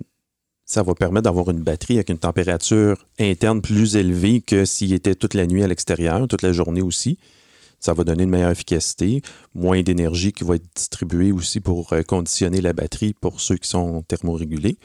ça 0.64 0.82
va 0.82 0.94
permettre 0.94 1.24
d'avoir 1.24 1.50
une 1.50 1.60
batterie 1.60 1.96
avec 1.96 2.08
une 2.08 2.18
température 2.18 3.06
interne 3.20 3.60
plus 3.60 3.96
élevée 3.96 4.40
que 4.40 4.64
s'il 4.64 4.92
était 4.94 5.14
toute 5.14 5.34
la 5.34 5.46
nuit 5.46 5.62
à 5.62 5.68
l'extérieur, 5.68 6.26
toute 6.26 6.42
la 6.42 6.52
journée 6.52 6.82
aussi. 6.82 7.18
Ça 7.78 7.92
va 7.92 8.04
donner 8.04 8.22
une 8.22 8.30
meilleure 8.30 8.52
efficacité, 8.52 9.20
moins 9.54 9.82
d'énergie 9.82 10.32
qui 10.32 10.44
va 10.44 10.54
être 10.54 10.64
distribuée 10.74 11.32
aussi 11.32 11.60
pour 11.60 11.92
euh, 11.92 12.02
conditionner 12.02 12.62
la 12.62 12.72
batterie 12.72 13.14
pour 13.20 13.40
ceux 13.40 13.56
qui 13.56 13.68
sont 13.68 14.02
thermorégulés. 14.02 14.78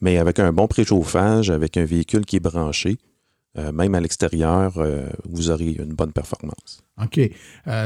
Mais 0.00 0.16
avec 0.16 0.38
un 0.38 0.52
bon 0.52 0.66
préchauffage, 0.66 1.50
avec 1.50 1.76
un 1.76 1.84
véhicule 1.84 2.24
qui 2.24 2.36
est 2.36 2.40
branché, 2.40 2.96
euh, 3.58 3.72
même 3.72 3.94
à 3.94 4.00
l'extérieur, 4.00 4.78
euh, 4.78 5.08
vous 5.28 5.50
aurez 5.50 5.72
une 5.78 5.94
bonne 5.94 6.12
performance. 6.12 6.82
OK. 7.02 7.20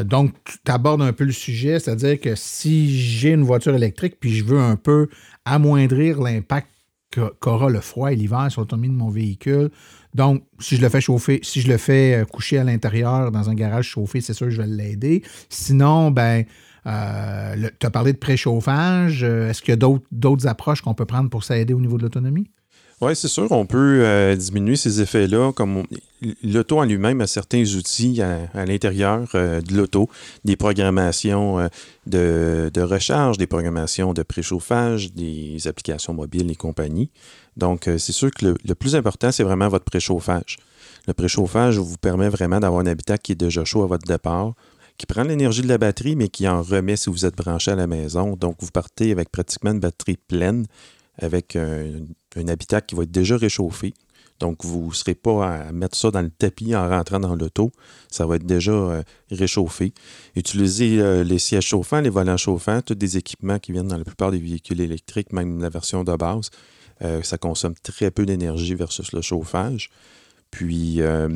donc, 0.04 0.32
tu 0.64 0.70
abordes 0.70 1.02
un 1.02 1.12
peu 1.12 1.24
le 1.24 1.32
sujet, 1.32 1.78
c'est-à-dire 1.78 2.20
que 2.20 2.34
si 2.34 2.98
j'ai 2.98 3.30
une 3.30 3.44
voiture 3.44 3.74
électrique 3.74 4.16
puis 4.20 4.34
je 4.34 4.44
veux 4.44 4.58
un 4.58 4.76
peu 4.76 5.08
amoindrir 5.44 6.20
l'impact 6.20 6.68
qu'aura 7.40 7.70
le 7.70 7.80
froid 7.80 8.12
et 8.12 8.16
l'hiver 8.16 8.48
sur 8.50 8.60
l'autonomie 8.60 8.88
de 8.88 8.94
mon 8.94 9.08
véhicule, 9.08 9.70
donc, 10.16 10.44
si 10.58 10.76
je 10.76 10.80
le 10.80 10.88
fais 10.88 11.02
chauffer, 11.02 11.40
si 11.42 11.60
je 11.60 11.68
le 11.68 11.76
fais 11.76 12.14
euh, 12.14 12.24
coucher 12.24 12.56
à 12.56 12.64
l'intérieur 12.64 13.30
dans 13.30 13.50
un 13.50 13.54
garage 13.54 13.86
chauffé, 13.86 14.22
c'est 14.22 14.32
sûr 14.32 14.46
que 14.46 14.50
je 14.50 14.62
vais 14.62 14.66
l'aider. 14.66 15.22
Sinon, 15.50 16.10
ben, 16.10 16.44
euh, 16.86 17.68
tu 17.78 17.86
as 17.86 17.90
parlé 17.90 18.14
de 18.14 18.18
préchauffage. 18.18 19.22
Euh, 19.22 19.50
est-ce 19.50 19.60
qu'il 19.60 19.72
y 19.72 19.84
a 19.84 19.88
d'autres 20.10 20.46
approches 20.46 20.80
qu'on 20.80 20.94
peut 20.94 21.04
prendre 21.04 21.28
pour 21.28 21.44
s'aider 21.44 21.74
au 21.74 21.80
niveau 21.80 21.98
de 21.98 22.04
l'autonomie? 22.04 22.48
Oui, 23.02 23.14
c'est 23.14 23.28
sûr, 23.28 23.52
on 23.52 23.66
peut 23.66 24.34
diminuer 24.38 24.76
ces 24.76 25.02
effets-là. 25.02 25.52
Comme 25.52 25.82
l'auto 26.42 26.78
en 26.78 26.84
lui-même 26.84 27.20
a 27.20 27.26
certains 27.26 27.62
outils 27.74 28.22
à, 28.22 28.64
l'intérieur 28.64 29.28
de 29.34 29.76
l'auto, 29.76 30.08
des 30.44 30.56
programmations 30.56 31.68
de, 32.06 32.70
de, 32.72 32.80
recharge, 32.80 33.36
des 33.36 33.46
programmations 33.46 34.14
de 34.14 34.22
préchauffage, 34.22 35.12
des 35.12 35.68
applications 35.68 36.14
mobiles 36.14 36.50
et 36.50 36.54
compagnie. 36.54 37.10
Donc, 37.56 37.88
euh, 37.88 37.98
c'est 37.98 38.12
sûr 38.12 38.30
que 38.30 38.54
le, 38.64 38.74
plus 38.74 38.94
important, 38.96 39.32
c'est 39.32 39.42
vraiment 39.42 39.68
votre 39.68 39.84
préchauffage. 39.84 40.58
Le 41.06 41.14
préchauffage 41.14 41.78
vous 41.78 41.96
permet 41.96 42.28
vraiment 42.28 42.60
d'avoir 42.60 42.82
un 42.82 42.86
habitat 42.86 43.18
qui 43.18 43.32
est 43.32 43.36
déjà 43.36 43.64
chaud 43.64 43.82
à 43.82 43.86
votre 43.86 44.06
départ, 44.06 44.52
qui 44.98 45.06
prend 45.06 45.22
l'énergie 45.22 45.62
de 45.62 45.68
la 45.68 45.78
batterie, 45.78 46.16
mais 46.16 46.28
qui 46.28 46.46
en 46.48 46.62
remet 46.62 46.96
si 46.96 47.10
vous 47.10 47.24
êtes 47.24 47.36
branché 47.36 47.70
à 47.70 47.76
la 47.76 47.86
maison. 47.86 48.36
Donc, 48.36 48.56
vous 48.60 48.70
partez 48.70 49.10
avec 49.10 49.30
pratiquement 49.30 49.72
une 49.72 49.80
batterie 49.80 50.16
pleine, 50.16 50.66
avec 51.18 51.56
un, 51.56 51.92
habitat 52.48 52.80
qui 52.80 52.94
va 52.94 53.04
être 53.04 53.10
déjà 53.10 53.36
réchauffé. 53.36 53.94
Donc, 54.38 54.64
vous 54.64 54.88
ne 54.88 54.92
serez 54.92 55.14
pas 55.14 55.48
à 55.48 55.72
mettre 55.72 55.96
ça 55.96 56.10
dans 56.10 56.20
le 56.20 56.30
tapis 56.30 56.76
en 56.76 56.88
rentrant 56.88 57.20
dans 57.20 57.34
l'auto. 57.34 57.72
Ça 58.10 58.26
va 58.26 58.36
être 58.36 58.44
déjà 58.44 58.72
euh, 58.72 59.02
réchauffé. 59.30 59.92
Utilisez 60.34 61.00
euh, 61.00 61.24
les 61.24 61.38
sièges 61.38 61.64
chauffants, 61.64 62.00
les 62.00 62.10
volants 62.10 62.36
chauffants, 62.36 62.82
tous 62.82 62.94
des 62.94 63.16
équipements 63.16 63.58
qui 63.58 63.72
viennent 63.72 63.88
dans 63.88 63.96
la 63.96 64.04
plupart 64.04 64.30
des 64.30 64.38
véhicules 64.38 64.80
électriques, 64.80 65.32
même 65.32 65.60
la 65.60 65.70
version 65.70 66.04
de 66.04 66.14
base. 66.14 66.50
Euh, 67.02 67.22
ça 67.22 67.38
consomme 67.38 67.74
très 67.82 68.10
peu 68.10 68.26
d'énergie 68.26 68.74
versus 68.74 69.12
le 69.12 69.22
chauffage. 69.22 69.90
Puis 70.50 71.00
euh, 71.00 71.28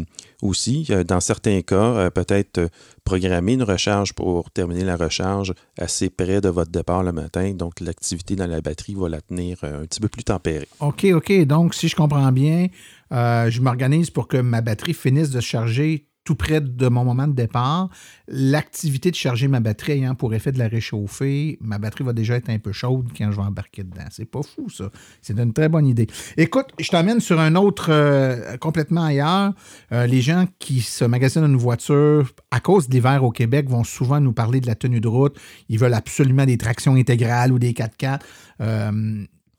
aussi, 0.43 0.87
euh, 0.91 1.05
dans 1.05 1.21
certains 1.21 1.61
cas, 1.63 2.11
peut-être 2.11 2.69
programmer 3.05 3.55
une 3.55 3.63
recharge 3.63 4.13
pour 4.13 4.51
terminer 4.51 4.85
la 4.85 4.97
recharge 4.97 5.53
assez 5.79 6.11
près 6.11 6.41
de 6.41 6.49
votre 6.49 6.71
départ 6.71 7.03
le 7.03 7.13
matin. 7.13 7.53
Donc, 7.53 7.81
l'activité 7.81 8.37
dans 8.37 8.47
la 8.47 8.61
batterie 8.61 8.95
va 8.95 9.09
la 9.09 9.21
tenir 9.21 9.59
un 9.63 9.83
petit 9.83 10.01
peu 10.01 10.09
plus 10.09 10.25
tempérée. 10.25 10.69
OK, 10.81 11.07
OK. 11.13 11.33
Donc, 11.45 11.75
si 11.75 11.89
je 11.89 11.97
comprends 11.97 12.33
bien, 12.33 12.69
je 13.11 13.61
m'organise 13.61 14.11
pour 14.11 14.29
que 14.29 14.37
ma 14.37 14.61
batterie 14.61 14.95
finisse 14.95 15.31
de 15.31 15.41
se 15.41 15.47
charger 15.47 16.10
tout 16.31 16.37
près 16.37 16.61
de 16.61 16.89
mon 16.89 17.05
moment 17.05 17.27
de 17.27 17.33
départ. 17.33 17.89
L'activité 18.29 19.11
de 19.11 19.17
charger 19.17 19.49
ma 19.49 19.59
batterie 19.59 19.95
ayant 19.95 20.15
pour 20.15 20.33
effet 20.33 20.53
de 20.53 20.61
la 20.61 20.69
réchauffer, 20.69 21.59
ma 21.61 21.79
batterie 21.79 22.05
va 22.05 22.13
déjà 22.13 22.37
être 22.37 22.51
un 22.51 22.61
peu 22.61 22.71
chaude 22.71 23.09
quand 23.19 23.33
je 23.33 23.37
vais 23.37 23.43
embarquer 23.43 23.83
dedans. 23.83 24.05
C'est 24.11 24.31
pas 24.31 24.43
fou, 24.43 24.71
ça. 24.71 24.91
C'est 25.23 25.37
une 25.37 25.53
très 25.53 25.69
bonne 25.69 25.89
idée. 25.89 26.07
Écoute, 26.37 26.67
je 26.79 26.89
t'amène 26.89 27.19
sur 27.19 27.41
un 27.41 27.57
autre 27.57 27.89
euh, 27.91 28.57
complètement 28.59 29.03
ailleurs. 29.03 29.55
Euh, 29.91 30.07
les 30.07 30.21
gens 30.21 30.47
qui 30.61 30.83
se 30.83 31.05
magasinent 31.05 31.47
une 31.47 31.57
voiture 31.57 32.31
à 32.53 32.61
cause 32.61 32.89
de 32.89 32.95
l'hiver 32.95 33.25
au 33.25 33.33
Québec 33.33 33.69
vont 33.69 33.83
souvent 33.83 34.21
nous 34.21 34.33
parler 34.33 34.61
de 34.61 34.69
la 34.69 34.77
tenue 34.77 35.01
de 35.01 35.09
route. 35.09 35.37
Ils 35.69 35.81
veulent 35.81 35.95
absolument 35.95 36.47
des 36.47 36.59
tractions 36.59 36.95
intégrales 36.95 37.53
ou 37.53 37.59
des 37.59 37.73
4x4. 37.73 38.21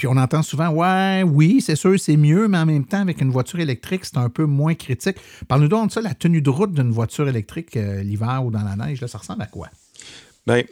Puis 0.02 0.08
on 0.08 0.18
entend 0.18 0.42
souvent, 0.42 0.70
ouais, 0.70 1.22
oui, 1.22 1.62
c'est 1.62 1.76
sûr, 1.76 2.00
c'est 2.00 2.18
mieux, 2.18 2.48
mais 2.48 2.58
en 2.58 2.66
même 2.66 2.86
temps, 2.86 3.02
avec 3.02 3.22
une 3.22 3.30
voiture 3.30 3.60
électrique, 3.60 4.04
c'est 4.04 4.18
un 4.18 4.30
peu 4.30 4.46
moins 4.46 4.74
critique. 4.74 5.18
Parle-nous 5.48 5.68
donc 5.68 5.90
de 5.90 5.94
ça, 5.94 6.02
la 6.02 6.16
tenue 6.16 6.42
de 6.42 6.50
route 6.50 6.74
d'une 6.74 6.90
voiture 6.90 7.28
électrique 7.28 7.78
euh, 7.78 8.02
l'hiver 8.02 8.42
ou 8.44 8.50
dans 8.50 8.64
la 8.64 8.76
neige, 8.76 9.00
là, 9.00 9.08
ça 9.08 9.20
ressemble 9.20 9.44
à 9.44 9.46
quoi? 9.46 9.68
Bien, 10.48 10.64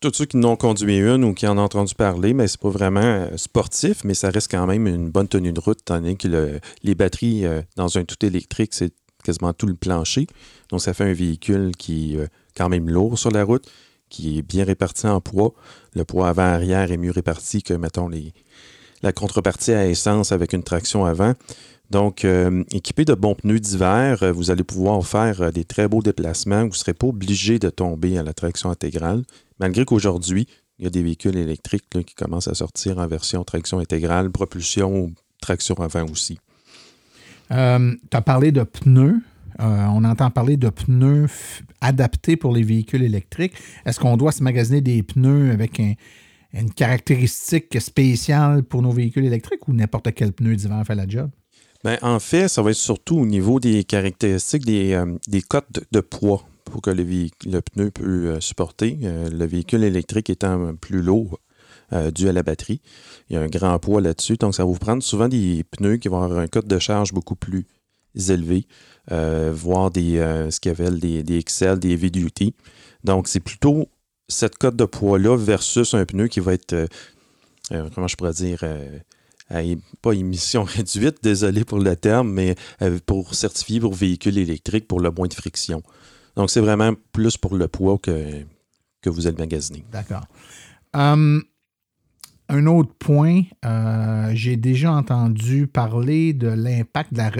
tous 0.00 0.12
ceux 0.12 0.24
qui 0.24 0.38
n'ont 0.38 0.56
conduit 0.56 0.98
une 0.98 1.22
ou 1.22 1.34
qui 1.34 1.46
en 1.46 1.56
ont 1.56 1.62
entendu 1.62 1.94
parler, 1.94 2.34
mais 2.34 2.48
c'est 2.48 2.58
pas 2.58 2.68
vraiment 2.68 2.98
euh, 3.00 3.36
sportif, 3.36 4.02
mais 4.02 4.14
ça 4.14 4.28
reste 4.30 4.50
quand 4.50 4.66
même 4.66 4.88
une 4.88 5.08
bonne 5.08 5.28
tenue 5.28 5.52
de 5.52 5.60
route, 5.60 5.78
tandis 5.84 6.16
que 6.16 6.58
les 6.82 6.94
batteries 6.96 7.46
euh, 7.46 7.62
dans 7.76 7.96
un 7.96 8.02
tout 8.02 8.26
électrique, 8.26 8.74
c'est 8.74 8.92
quasiment 9.22 9.52
tout 9.52 9.66
le 9.66 9.74
plancher. 9.74 10.26
Donc, 10.70 10.80
ça 10.80 10.94
fait 10.94 11.04
un 11.04 11.12
véhicule 11.12 11.76
qui 11.78 12.16
est 12.16 12.28
quand 12.56 12.68
même 12.68 12.90
lourd 12.90 13.16
sur 13.20 13.30
la 13.30 13.44
route, 13.44 13.70
qui 14.08 14.38
est 14.38 14.42
bien 14.42 14.64
réparti 14.64 15.06
en 15.06 15.20
poids. 15.20 15.54
Le 15.94 16.04
poids 16.04 16.28
avant-arrière 16.28 16.90
est 16.90 16.96
mieux 16.96 17.10
réparti 17.10 17.62
que, 17.62 17.74
mettons, 17.74 18.08
les, 18.08 18.32
la 19.02 19.12
contrepartie 19.12 19.72
à 19.72 19.86
essence 19.86 20.32
avec 20.32 20.52
une 20.52 20.62
traction 20.62 21.04
avant. 21.04 21.34
Donc, 21.90 22.24
euh, 22.24 22.64
équipé 22.70 23.04
de 23.04 23.14
bons 23.14 23.34
pneus 23.34 23.60
d'hiver, 23.60 24.22
euh, 24.22 24.30
vous 24.30 24.50
allez 24.50 24.64
pouvoir 24.64 25.04
faire 25.06 25.40
euh, 25.40 25.50
des 25.50 25.64
très 25.64 25.88
beaux 25.88 26.02
déplacements. 26.02 26.62
Vous 26.62 26.68
ne 26.68 26.74
serez 26.74 26.92
pas 26.92 27.06
obligé 27.06 27.58
de 27.58 27.70
tomber 27.70 28.18
à 28.18 28.22
la 28.22 28.34
traction 28.34 28.70
intégrale, 28.70 29.22
malgré 29.58 29.86
qu'aujourd'hui, 29.86 30.46
il 30.78 30.84
y 30.84 30.86
a 30.86 30.90
des 30.90 31.02
véhicules 31.02 31.36
électriques 31.36 31.88
qui 31.88 32.14
commencent 32.14 32.48
à 32.48 32.54
sortir 32.54 32.98
en 32.98 33.06
version 33.06 33.42
traction 33.42 33.78
intégrale, 33.78 34.30
propulsion 34.30 35.12
traction 35.40 35.76
avant 35.76 36.04
aussi. 36.04 36.38
tu 37.48 37.54
as 37.54 38.22
parlé 38.24 38.52
de 38.52 38.62
pneus. 38.62 39.20
On 39.58 40.04
entend 40.04 40.30
parler 40.30 40.56
de 40.56 40.68
pneus 40.68 41.28
adaptés 41.80 42.36
pour 42.36 42.52
les 42.52 42.62
véhicules 42.62 43.02
électriques. 43.02 43.54
Est-ce 43.84 43.98
qu'on 43.98 44.16
doit 44.16 44.32
se 44.32 44.42
magasiner 44.42 44.80
des 44.80 45.02
pneus 45.02 45.50
avec 45.50 45.80
un, 45.80 45.94
une 46.52 46.72
caractéristique 46.72 47.80
spéciale 47.80 48.62
pour 48.62 48.82
nos 48.82 48.92
véhicules 48.92 49.24
électriques 49.24 49.68
ou 49.68 49.72
n'importe 49.72 50.12
quel 50.14 50.32
pneu 50.32 50.56
d'hiver 50.56 50.82
fait 50.86 50.94
la 50.94 51.06
job? 51.06 51.30
Bien, 51.84 51.98
en 52.02 52.18
fait, 52.18 52.48
ça 52.48 52.62
va 52.62 52.70
être 52.70 52.76
surtout 52.76 53.18
au 53.18 53.26
niveau 53.26 53.60
des 53.60 53.84
caractéristiques 53.84 54.64
des, 54.64 54.94
euh, 54.94 55.40
cotes 55.48 55.80
de, 55.92 56.00
poids 56.00 56.44
pour 56.64 56.82
que 56.82 56.90
le, 56.90 57.60
pneu 57.60 57.90
peut 57.90 58.04
euh, 58.04 58.40
supporter. 58.40 58.98
Euh, 59.04 59.30
le 59.30 59.46
véhicule 59.46 59.84
électrique 59.84 60.30
étant 60.30 60.74
plus 60.74 61.02
lourd 61.02 61.38
dû 62.14 62.28
à 62.28 62.34
la 62.34 62.42
batterie, 62.42 62.82
il 63.30 63.34
y 63.34 63.36
a 63.38 63.40
un 63.40 63.46
grand 63.46 63.78
poids 63.78 64.02
là-dessus. 64.02 64.36
Donc, 64.36 64.54
ça 64.54 64.62
va 64.62 64.66
vous 64.70 64.78
prendre 64.78 65.02
souvent 65.02 65.26
des 65.26 65.64
pneus 65.64 65.96
qui 65.96 66.08
vont 66.08 66.22
avoir 66.22 66.40
un 66.40 66.46
code 66.46 66.66
de 66.66 66.78
charge 66.78 67.14
beaucoup 67.14 67.34
plus 67.34 67.64
élevé, 68.18 68.66
voire 69.10 69.90
des, 69.90 70.16
ce 70.50 70.60
qu'ils 70.60 70.72
appellent 70.72 71.00
des, 71.00 71.22
des 71.22 71.42
XL, 71.42 71.78
des 71.78 71.96
VDUT. 71.96 72.52
Donc, 73.04 73.28
c'est 73.28 73.40
plutôt 73.40 73.88
cette 74.28 74.58
cote 74.58 74.76
de 74.76 74.84
poids-là 74.84 75.36
versus 75.36 75.94
un 75.94 76.04
pneu 76.04 76.28
qui 76.28 76.40
va 76.40 76.52
être, 76.52 76.74
euh, 76.74 76.86
euh, 77.72 77.88
comment 77.94 78.06
je 78.06 78.16
pourrais 78.16 78.32
dire, 78.32 78.60
euh, 78.62 78.98
pas 80.02 80.12
émission 80.12 80.64
réduite, 80.64 81.22
désolé 81.22 81.64
pour 81.64 81.78
le 81.78 81.96
terme, 81.96 82.30
mais 82.30 82.54
pour 83.06 83.34
certifier 83.34 83.80
pour 83.80 83.94
véhicule 83.94 84.38
électrique 84.38 84.86
pour 84.86 85.00
le 85.00 85.10
moins 85.10 85.26
de 85.26 85.34
friction. 85.34 85.82
Donc, 86.36 86.50
c'est 86.50 86.60
vraiment 86.60 86.92
plus 87.12 87.36
pour 87.36 87.56
le 87.56 87.66
poids 87.66 87.98
que, 87.98 88.44
que 89.00 89.10
vous 89.10 89.26
allez 89.26 89.38
magasiner. 89.38 89.84
D'accord. 89.90 90.26
Hum, 90.92 91.42
un 92.48 92.66
autre 92.66 92.94
point, 92.98 93.42
euh, 93.66 94.30
j'ai 94.34 94.56
déjà 94.56 94.92
entendu 94.92 95.66
parler 95.66 96.32
de 96.32 96.48
l'impact 96.48 97.12
de 97.12 97.18
la. 97.18 97.30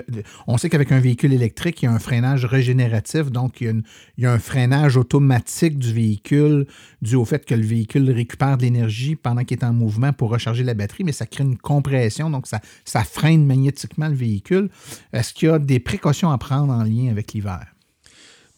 on 0.46 0.58
sait 0.58 0.68
qu'avec 0.68 0.92
un 0.92 1.00
véhicule 1.00 1.32
électrique, 1.32 1.82
il 1.82 1.86
y 1.86 1.88
a 1.88 1.92
un 1.92 1.98
freinage 1.98 2.44
régénératif, 2.44 3.30
donc 3.30 3.62
il 3.62 3.82
y, 4.18 4.26
a 4.26 4.32
un 4.32 4.38
freinage 4.38 4.98
automatique 4.98 5.78
du 5.78 5.92
véhicule 5.92 6.66
dû 7.00 7.16
au 7.16 7.24
fait 7.24 7.46
que 7.46 7.54
le 7.54 7.64
véhicule 7.64 8.10
récupère 8.10 8.58
de 8.58 8.62
l'énergie 8.62 9.16
pendant 9.16 9.44
qu'il 9.44 9.58
est 9.58 9.64
en 9.64 9.72
mouvement 9.72 10.12
pour 10.12 10.30
recharger 10.30 10.62
la 10.62 10.74
batterie, 10.74 11.04
mais 11.04 11.12
ça 11.12 11.24
crée 11.24 11.44
une 11.44 11.56
compression, 11.56 12.28
donc 12.28 12.46
ça, 12.46 12.60
ça 12.84 13.02
freine 13.02 13.46
magnétiquement 13.46 14.08
le 14.08 14.14
véhicule. 14.14 14.68
Est-ce 15.14 15.32
qu'il 15.32 15.48
y 15.48 15.52
a 15.52 15.58
des 15.58 15.80
précautions 15.80 16.30
à 16.30 16.36
prendre 16.38 16.72
en 16.72 16.82
lien 16.82 17.10
avec 17.10 17.32
l'hiver? 17.32 17.64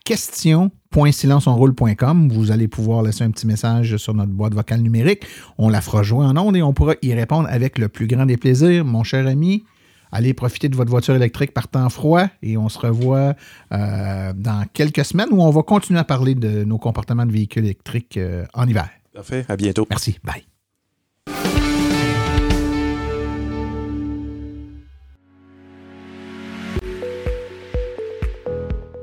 question.silenceonroule.com. 0.96 2.30
Vous 2.30 2.52
allez 2.52 2.68
pouvoir 2.68 3.04
laisser 3.04 3.24
un 3.24 3.32
petit 3.32 3.46
message 3.46 3.98
sur 3.98 4.14
notre 4.14 4.32
boîte 4.32 4.54
vocale 4.54 4.82
numérique. 4.82 5.26
On 5.58 5.70
la 5.70 5.82
fera 5.82 6.04
jouer 6.04 6.26
en 6.26 6.38
ondes 6.38 6.56
et 6.56 6.62
on 6.62 6.74
pourra 6.74 6.94
y 7.02 7.14
répondre 7.14 7.48
avec 7.52 7.78
le 7.78 7.90
plus 7.90 8.08
grand 8.08 8.26
des 8.26 8.38
plaisirs. 8.38 8.86
Mon 8.86 9.04
cher 9.04 9.28
ami, 9.28 9.66
allez 10.12 10.34
profiter 10.34 10.70
de 10.70 10.76
votre 10.76 10.90
voiture 10.90 11.16
électrique 11.16 11.54
par 11.54 11.68
temps 11.68 11.90
froid 11.90 12.28
et 12.42 12.58
on 12.58 12.70
se 12.70 12.80
revoit 12.80 13.34
euh, 13.74 14.34
dans 14.34 14.64
quelques 14.74 15.04
semaines 15.04 15.30
où 15.32 15.42
on 15.42 15.50
va 15.50 15.64
continuer 15.64 16.00
à 16.00 16.06
parler 16.06 16.36
de 16.36 16.64
nos 16.64 16.78
comportements 16.78 17.26
de 17.26 17.32
véhicules 17.32 17.66
électriques 17.66 18.18
euh, 18.18 18.46
en 18.54 18.68
hiver. 18.68 18.90
Parfait. 19.14 19.46
À 19.50 19.58
bientôt. 19.58 19.86
Merci. 19.90 20.18
Bye. 20.24 20.46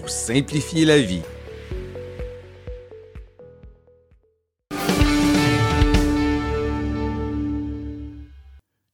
vous 0.00 0.08
simplifier 0.08 0.84
la 0.84 0.98
vie. 0.98 1.22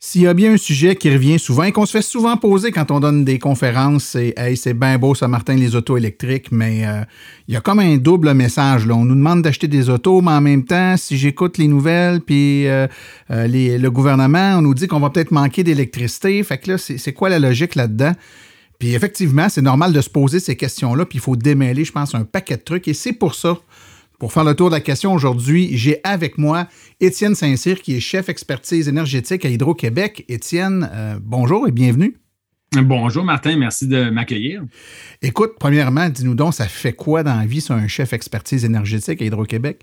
S'il 0.03 0.23
y 0.23 0.27
a 0.27 0.35
bien 0.35 0.55
un 0.55 0.57
sujet 0.57 0.97
qui 0.97 1.09
revient 1.09 1.39
souvent 1.39 1.63
et 1.63 1.71
qu'on 1.71 1.87
se 1.87 1.93
fait 1.93 2.03
souvent 2.03 2.37
poser 2.37 2.73
quand 2.73 2.91
on 2.91 2.99
donne 2.99 3.25
des 3.25 3.39
conférences, 3.39 4.03
c'est 4.03 4.35
Hey, 4.37 4.57
c'est 4.57 4.75
bien 4.75 4.99
beau 4.99 5.15
ça, 5.15 5.29
Martin, 5.29 5.55
les 5.55 5.77
autos 5.77 5.97
électriques, 5.97 6.51
mais 6.51 6.85
euh, 6.85 7.03
il 7.47 7.55
y 7.55 7.57
a 7.57 7.61
comme 7.61 7.79
un 7.79 7.97
double 7.97 8.35
message. 8.35 8.89
Là. 8.89 8.97
On 8.97 9.05
nous 9.05 9.15
demande 9.15 9.43
d'acheter 9.43 9.69
des 9.69 9.89
autos, 9.89 10.21
mais 10.21 10.33
en 10.33 10.41
même 10.41 10.65
temps, 10.65 10.97
si 10.97 11.17
j'écoute 11.17 11.59
les 11.59 11.69
nouvelles 11.69 12.23
puis 12.23 12.67
euh, 12.67 12.89
euh, 13.31 13.47
le 13.47 13.89
gouvernement, 13.89 14.57
on 14.59 14.63
nous 14.63 14.75
dit 14.75 14.89
qu'on 14.89 14.99
va 14.99 15.11
peut-être 15.11 15.31
manquer 15.31 15.63
d'électricité. 15.63 16.43
Fait 16.43 16.59
que 16.59 16.73
là, 16.73 16.79
c'est 16.79 17.13
quoi 17.13 17.29
la 17.29 17.39
logique 17.39 17.77
là-dedans? 17.77 18.15
Puis 18.81 18.95
effectivement, 18.95 19.51
c'est 19.51 19.61
normal 19.61 19.93
de 19.93 20.01
se 20.01 20.09
poser 20.09 20.41
ces 20.41 20.57
questions-là, 20.57 21.05
puis 21.05 21.19
il 21.19 21.21
faut 21.21 21.37
démêler, 21.37 21.85
je 21.85 21.93
pense, 21.93 22.15
un 22.15 22.25
paquet 22.25 22.57
de 22.57 22.63
trucs. 22.63 22.89
Et 22.89 22.95
c'est 22.95 23.13
pour 23.13 23.35
ça, 23.35 23.59
pour 24.19 24.33
faire 24.33 24.43
le 24.43 24.55
tour 24.55 24.71
de 24.71 24.75
la 24.75 24.81
question 24.81 25.13
aujourd'hui, 25.13 25.77
j'ai 25.77 26.01
avec 26.03 26.39
moi 26.39 26.67
Étienne 26.99 27.35
Saint-Cyr, 27.35 27.83
qui 27.83 27.95
est 27.95 28.01
chef 28.01 28.31
expertise 28.31 28.89
énergétique 28.89 29.45
à 29.45 29.51
Hydro-Québec. 29.51 30.25
Étienne, 30.29 30.91
euh, 30.95 31.19
bonjour 31.21 31.69
et 31.69 31.73
bienvenue. 31.73 32.17
Bonjour 32.73 33.23
Martin, 33.23 33.57
merci 33.57 33.87
de 33.87 34.09
m'accueillir. 34.09 34.63
Écoute, 35.21 35.53
premièrement, 35.61 36.09
dis-nous 36.09 36.35
donc, 36.35 36.55
ça 36.55 36.67
fait 36.67 36.95
quoi 36.95 37.23
dans 37.23 37.37
la 37.37 37.45
vie, 37.45 37.61
ça, 37.61 37.75
un 37.75 37.89
chef 37.89 38.15
expertise 38.15 38.65
énergétique 38.65 39.21
à 39.21 39.27
Hydro-Québec? 39.27 39.83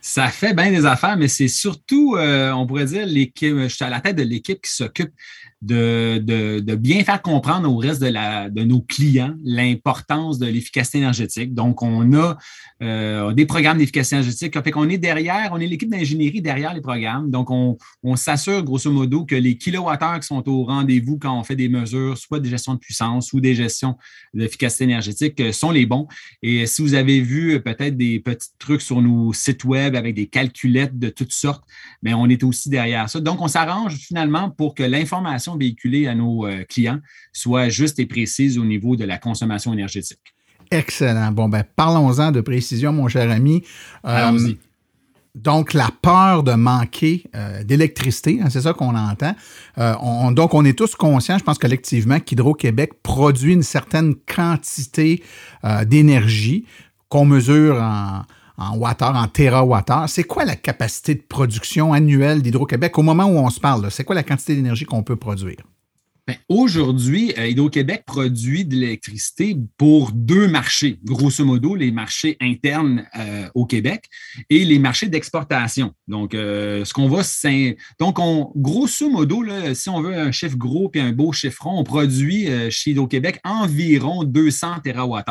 Ça 0.00 0.28
fait 0.28 0.54
bien 0.54 0.70
des 0.70 0.86
affaires, 0.86 1.18
mais 1.18 1.28
c'est 1.28 1.48
surtout, 1.48 2.16
euh, 2.16 2.50
on 2.52 2.66
pourrait 2.66 2.86
dire, 2.86 3.04
l'équipe. 3.04 3.54
Je 3.54 3.68
suis 3.68 3.84
à 3.84 3.90
la 3.90 4.00
tête 4.00 4.16
de 4.16 4.22
l'équipe 4.22 4.62
qui 4.62 4.72
s'occupe 4.72 5.10
de, 5.60 6.18
de, 6.18 6.60
de 6.60 6.74
bien 6.76 7.02
faire 7.02 7.20
comprendre 7.20 7.68
au 7.72 7.78
reste 7.78 8.00
de, 8.00 8.06
la, 8.06 8.48
de 8.48 8.62
nos 8.62 8.80
clients 8.80 9.34
l'importance 9.42 10.38
de 10.38 10.46
l'efficacité 10.46 10.98
énergétique. 10.98 11.52
Donc, 11.52 11.82
on 11.82 12.12
a 12.14 12.38
euh, 12.80 13.32
des 13.32 13.44
programmes 13.44 13.78
d'efficacité 13.78 14.16
énergétique. 14.16 14.54
Fait 14.62 14.70
qu'on 14.70 14.88
est 14.88 14.98
derrière, 14.98 15.50
on 15.52 15.58
est 15.58 15.66
l'équipe 15.66 15.90
d'ingénierie 15.90 16.42
derrière 16.42 16.74
les 16.74 16.80
programmes. 16.80 17.30
Donc, 17.30 17.50
on, 17.50 17.76
on 18.04 18.14
s'assure 18.14 18.62
grosso 18.62 18.90
modo 18.90 19.24
que 19.24 19.34
les 19.34 19.58
kilowattheures 19.58 20.20
qui 20.20 20.28
sont 20.28 20.48
au 20.48 20.64
rendez-vous 20.64 21.18
quand 21.18 21.36
on 21.36 21.42
fait 21.42 21.56
des 21.56 21.68
mesures, 21.68 22.16
soit 22.16 22.38
des 22.38 22.50
gestions 22.50 22.74
de 22.74 22.78
puissance 22.78 23.32
ou 23.32 23.40
des 23.40 23.56
gestions 23.56 23.96
d'efficacité 24.34 24.84
énergétique, 24.84 25.40
euh, 25.40 25.50
sont 25.50 25.72
les 25.72 25.86
bons. 25.86 26.06
Et 26.42 26.66
si 26.66 26.82
vous 26.82 26.94
avez 26.94 27.20
vu 27.20 27.54
euh, 27.54 27.58
peut-être 27.58 27.96
des 27.96 28.20
petits 28.20 28.50
trucs 28.60 28.82
sur 28.82 29.02
nos 29.02 29.32
sites 29.32 29.64
web 29.64 29.96
avec 29.96 30.14
des 30.14 30.28
calculettes 30.28 30.96
de 30.96 31.08
toutes 31.08 31.32
sortes, 31.32 31.64
mais 32.02 32.14
on 32.14 32.28
est 32.28 32.44
aussi 32.44 32.68
derrière 32.68 33.10
ça. 33.10 33.18
Donc, 33.18 33.40
on 33.40 33.48
s'arrange 33.48 33.96
finalement 33.96 34.50
pour 34.50 34.76
que 34.76 34.84
l'information 34.84 35.47
véhiculée 35.56 36.06
à 36.06 36.14
nos 36.14 36.46
euh, 36.46 36.64
clients 36.68 37.00
soit 37.32 37.68
juste 37.68 37.98
et 37.98 38.06
précise 38.06 38.58
au 38.58 38.64
niveau 38.64 38.96
de 38.96 39.04
la 39.04 39.18
consommation 39.18 39.72
énergétique. 39.72 40.18
Excellent. 40.70 41.32
Bon, 41.32 41.48
ben, 41.48 41.64
parlons-en 41.76 42.30
de 42.30 42.40
précision, 42.40 42.92
mon 42.92 43.08
cher 43.08 43.30
ami. 43.30 43.62
Euh, 44.04 44.38
donc, 45.34 45.72
la 45.72 45.90
peur 46.02 46.42
de 46.42 46.52
manquer 46.52 47.24
euh, 47.34 47.62
d'électricité, 47.62 48.40
hein, 48.42 48.48
c'est 48.50 48.62
ça 48.62 48.72
qu'on 48.72 48.94
entend. 48.96 49.34
Euh, 49.78 49.94
on- 50.02 50.32
donc, 50.32 50.52
on 50.54 50.64
est 50.64 50.76
tous 50.76 50.94
conscients, 50.94 51.38
je 51.38 51.44
pense 51.44 51.58
collectivement, 51.58 52.18
qu'Hydro-Québec 52.18 53.02
produit 53.02 53.52
une 53.54 53.62
certaine 53.62 54.14
quantité 54.14 55.22
d'énergie 55.86 56.64
qu'on 57.08 57.24
mesure 57.24 57.76
en, 57.76 58.22
en 58.58 58.76
watts-heure, 58.76 59.16
en 59.16 59.28
térawattheure. 59.28 60.08
C'est 60.08 60.24
quoi 60.24 60.44
la 60.44 60.56
capacité 60.56 61.14
de 61.14 61.22
production 61.22 61.92
annuelle 61.92 62.42
d'Hydro-Québec 62.42 62.98
au 62.98 63.02
moment 63.02 63.24
où 63.24 63.38
on 63.38 63.50
se 63.50 63.60
parle? 63.60 63.90
C'est 63.90 64.04
quoi 64.04 64.14
la 64.14 64.24
quantité 64.24 64.54
d'énergie 64.54 64.84
qu'on 64.84 65.02
peut 65.02 65.16
produire? 65.16 65.58
Ben, 66.28 66.36
aujourd'hui, 66.50 67.32
euh, 67.38 67.46
Hydro-Québec 67.46 68.02
produit 68.04 68.66
de 68.66 68.74
l'électricité 68.76 69.56
pour 69.78 70.12
deux 70.12 70.46
marchés, 70.46 70.98
grosso 71.02 71.42
modo, 71.42 71.74
les 71.74 71.90
marchés 71.90 72.36
internes 72.42 73.06
euh, 73.18 73.48
au 73.54 73.64
Québec 73.64 74.04
et 74.50 74.66
les 74.66 74.78
marchés 74.78 75.06
d'exportation. 75.06 75.94
Donc, 76.06 76.34
euh, 76.34 76.84
ce 76.84 76.92
qu'on 76.92 77.08
va, 77.08 77.22
c'est. 77.22 77.78
Donc, 77.98 78.18
on, 78.18 78.52
grosso 78.56 79.08
modo, 79.08 79.42
si 79.72 79.88
on 79.88 80.02
veut 80.02 80.18
un 80.18 80.30
chiffre 80.30 80.58
gros 80.58 80.90
et 80.92 81.00
un 81.00 81.12
beau 81.12 81.32
chiffron, 81.32 81.78
on 81.78 81.82
produit 81.82 82.46
chez 82.68 82.90
Hydro-Québec 82.90 83.40
environ 83.42 84.22
200 84.22 84.80
TWh. 84.84 85.22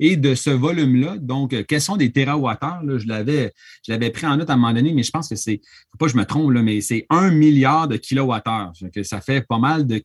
Et 0.00 0.18
de 0.18 0.34
ce 0.34 0.50
volume-là, 0.50 1.16
donc, 1.16 1.64
quels 1.66 1.80
sont 1.80 1.96
des 1.96 2.12
TWh? 2.12 2.98
Je 2.98 3.08
l'avais, 3.08 3.54
je 3.86 3.92
l'avais 3.92 4.10
pris 4.10 4.26
en 4.26 4.36
note 4.36 4.50
à 4.50 4.52
un 4.52 4.56
moment 4.56 4.74
donné, 4.74 4.92
mais 4.92 5.02
je 5.02 5.12
pense 5.12 5.30
que 5.30 5.36
c'est, 5.36 5.62
faut 5.92 5.96
pas 5.98 6.06
que 6.06 6.12
je 6.12 6.18
me 6.18 6.26
trompe, 6.26 6.52
mais 6.52 6.82
c'est 6.82 7.06
un 7.08 7.30
milliard 7.30 7.88
de 7.88 7.96
kilowattheures. 7.96 8.72
Ça 9.02 9.22
fait 9.22 9.40
pas 9.40 9.58
mal 9.58 9.86
de 9.86 9.96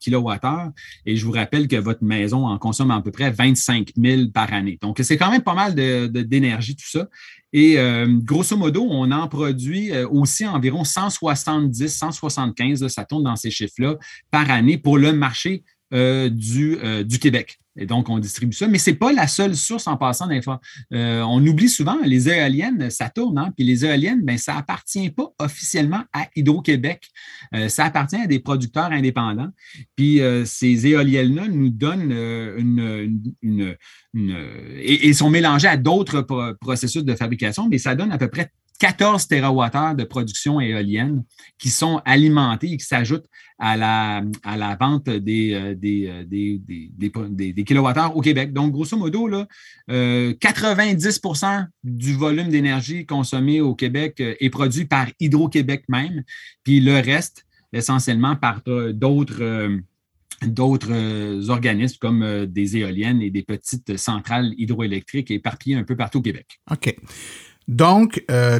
Et 1.05 1.15
je 1.15 1.25
vous 1.25 1.31
rappelle 1.31 1.67
que 1.67 1.75
votre 1.75 2.03
maison 2.03 2.47
en 2.47 2.57
consomme 2.57 2.91
à 2.91 3.01
peu 3.01 3.11
près 3.11 3.31
25 3.31 3.91
000 3.95 4.29
par 4.33 4.53
année. 4.53 4.77
Donc, 4.81 4.99
c'est 5.01 5.17
quand 5.17 5.31
même 5.31 5.43
pas 5.43 5.53
mal 5.53 5.75
d'énergie, 5.75 6.75
tout 6.75 6.89
ça. 6.89 7.07
Et 7.53 7.79
euh, 7.79 8.05
grosso 8.09 8.57
modo, 8.57 8.85
on 8.89 9.11
en 9.11 9.27
produit 9.29 9.91
euh, 9.91 10.07
aussi 10.09 10.45
environ 10.45 10.83
170, 10.83 11.87
175, 11.87 12.87
ça 12.87 13.05
tourne 13.05 13.23
dans 13.23 13.37
ces 13.37 13.49
chiffres-là, 13.49 13.95
par 14.29 14.51
année 14.51 14.77
pour 14.77 14.97
le 14.97 15.13
marché 15.13 15.63
euh, 15.93 16.29
du 16.29 17.19
Québec. 17.19 17.57
Et 17.77 17.85
donc, 17.85 18.09
on 18.09 18.19
distribue 18.19 18.55
ça. 18.55 18.67
Mais 18.67 18.77
ce 18.77 18.89
n'est 18.89 18.95
pas 18.95 19.11
la 19.11 19.27
seule 19.27 19.55
source 19.55 19.87
en 19.87 19.97
passant 19.97 20.27
d'infos. 20.27 20.53
Euh, 20.93 21.21
on 21.21 21.45
oublie 21.45 21.69
souvent, 21.69 21.97
les 22.03 22.29
éoliennes, 22.29 22.89
ça 22.89 23.09
tourne, 23.09 23.37
hein? 23.37 23.51
puis 23.55 23.65
les 23.65 23.85
éoliennes, 23.85 24.21
ben, 24.23 24.37
ça 24.37 24.55
n'appartient 24.55 25.09
pas 25.09 25.33
officiellement 25.39 26.03
à 26.13 26.27
Hydro-Québec. 26.35 27.09
Euh, 27.53 27.67
ça 27.67 27.85
appartient 27.85 28.15
à 28.15 28.27
des 28.27 28.39
producteurs 28.39 28.91
indépendants. 28.91 29.49
Puis 29.95 30.21
euh, 30.21 30.45
ces 30.45 30.87
éoliennes-là 30.87 31.47
nous 31.47 31.69
donnent 31.69 32.11
une, 32.11 33.75
et, 34.13 35.07
et, 35.09 35.13
sont 35.13 35.29
mélangées 35.29 35.67
à 35.67 35.77
d'autres 35.77 36.21
processus 36.61 37.03
de 37.03 37.15
fabrication, 37.15 37.67
mais 37.67 37.77
ça 37.77 37.95
donne 37.95 38.11
à 38.11 38.17
peu 38.17 38.29
près 38.29 38.51
14 38.79 39.27
TWh 39.27 39.95
de 39.95 40.03
production 40.03 40.59
éolienne 40.59 41.23
qui 41.57 41.69
sont 41.69 42.01
alimentés 42.05 42.71
et 42.71 42.77
qui 42.77 42.85
s'ajoutent 42.85 43.27
à 43.57 43.77
la, 43.77 44.21
à 44.43 44.57
la 44.57 44.75
vente 44.75 45.09
des, 45.09 45.53
euh, 45.53 45.71
euh, 45.71 46.23
des, 46.25 46.61
des, 46.65 47.53
des, 47.53 47.79
au 48.13 48.21
Québec. 48.21 48.53
Donc, 48.53 48.73
grosso 48.73 48.97
modo, 48.97 49.27
là, 49.27 49.47
90% 49.87 51.45
euh, 51.45 51.63
du 51.83 52.13
volume 52.13 52.49
d'énergie 52.49 53.05
consommé 53.05 53.61
au 53.61 53.75
Québec 53.75 54.19
est 54.19 54.49
produit 54.49 54.85
par 54.85 55.07
Hydro-Québec 55.19 55.85
même, 55.87 56.23
puis 56.63 56.81
le 56.81 56.95
reste, 56.95 57.45
essentiellement, 57.71 58.35
par 58.35 58.61
d'autres 58.93 59.79
d'autres 60.45 61.49
organismes 61.49 61.97
comme 61.99 62.45
des 62.45 62.75
éoliennes 62.75 63.21
et 63.21 63.29
des 63.29 63.41
petites 63.41 63.95
centrales 63.95 64.53
hydroélectriques 64.57 65.31
éparpillées 65.31 65.77
un 65.77 65.85
peu 65.85 65.95
partout 65.95 66.19
au 66.19 66.21
Québec. 66.21 66.59
OK. 66.69 66.93
Donc, 67.67 68.23
euh, 68.29 68.59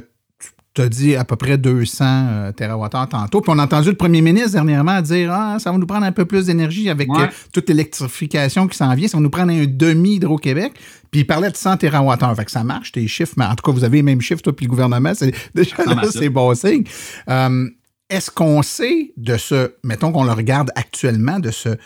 tu 0.74 0.82
as 0.82 0.90
dit 0.90 1.16
à 1.16 1.24
peu 1.24 1.36
près 1.36 1.58
200 1.58 2.06
euh, 2.06 2.52
TWh 2.52 3.08
tantôt. 3.10 3.42
Puis 3.42 3.52
on 3.54 3.60
a 3.60 3.64
entendu 3.64 3.90
le 3.90 3.96
premier 3.96 4.22
ministre 4.22 4.52
dernièrement 4.52 5.02
dire 5.02 5.32
Ah, 5.32 5.58
ça 5.60 5.72
va 5.72 5.78
nous 5.78 5.86
prendre 5.86 6.06
un 6.06 6.12
peu 6.12 6.26
plus 6.26 6.48
d'énergie 6.48 6.90
avec 6.90 7.10
euh, 7.10 7.28
toute 7.54 7.70
l'électrification 7.70 8.68
qui 8.68 8.78
s'en 8.78 8.94
vient. 8.94 9.08
Ça 9.08 9.18
va 9.18 9.24
nous 9.24 9.30
prendre 9.30 9.54
un 9.54 9.66
demi 9.66 10.16
Hydro-Québec. 10.16 10.74
Puis 11.12 11.22
il 11.22 11.28
parlait 11.28 11.50
de 11.50 11.56
100 11.56 11.78
TWh. 11.78 12.36
Fait 12.36 12.46
que 12.46 12.52
ça 12.52 12.64
marche, 12.64 12.92
tes 12.92 13.08
chiffres. 13.08 13.34
Mais 13.38 13.46
en 13.46 13.56
tout 13.56 13.64
cas, 13.64 13.72
vous 13.72 13.84
avez 13.84 13.98
les 13.98 14.04
mêmes 14.04 14.22
chiffres, 14.22 14.42
toi, 14.42 14.56
puis 14.56 14.66
le 14.66 14.70
gouvernement. 14.70 15.14
C'est, 15.14 15.34
déjà, 15.56 15.76
c'est 16.12 16.30
bon 16.30 16.54
signe. 16.56 16.84
est-ce 18.10 18.30
qu'on 18.32 18.62
sait 18.62 19.14
de 19.16 19.38
ce, 19.38 19.76
mettons 19.84 20.12
qu'on 20.12 20.26
le 20.26 20.34
regarde 20.34 20.72
actuellement, 20.76 21.40
de 21.40 21.52
ce 21.52 21.78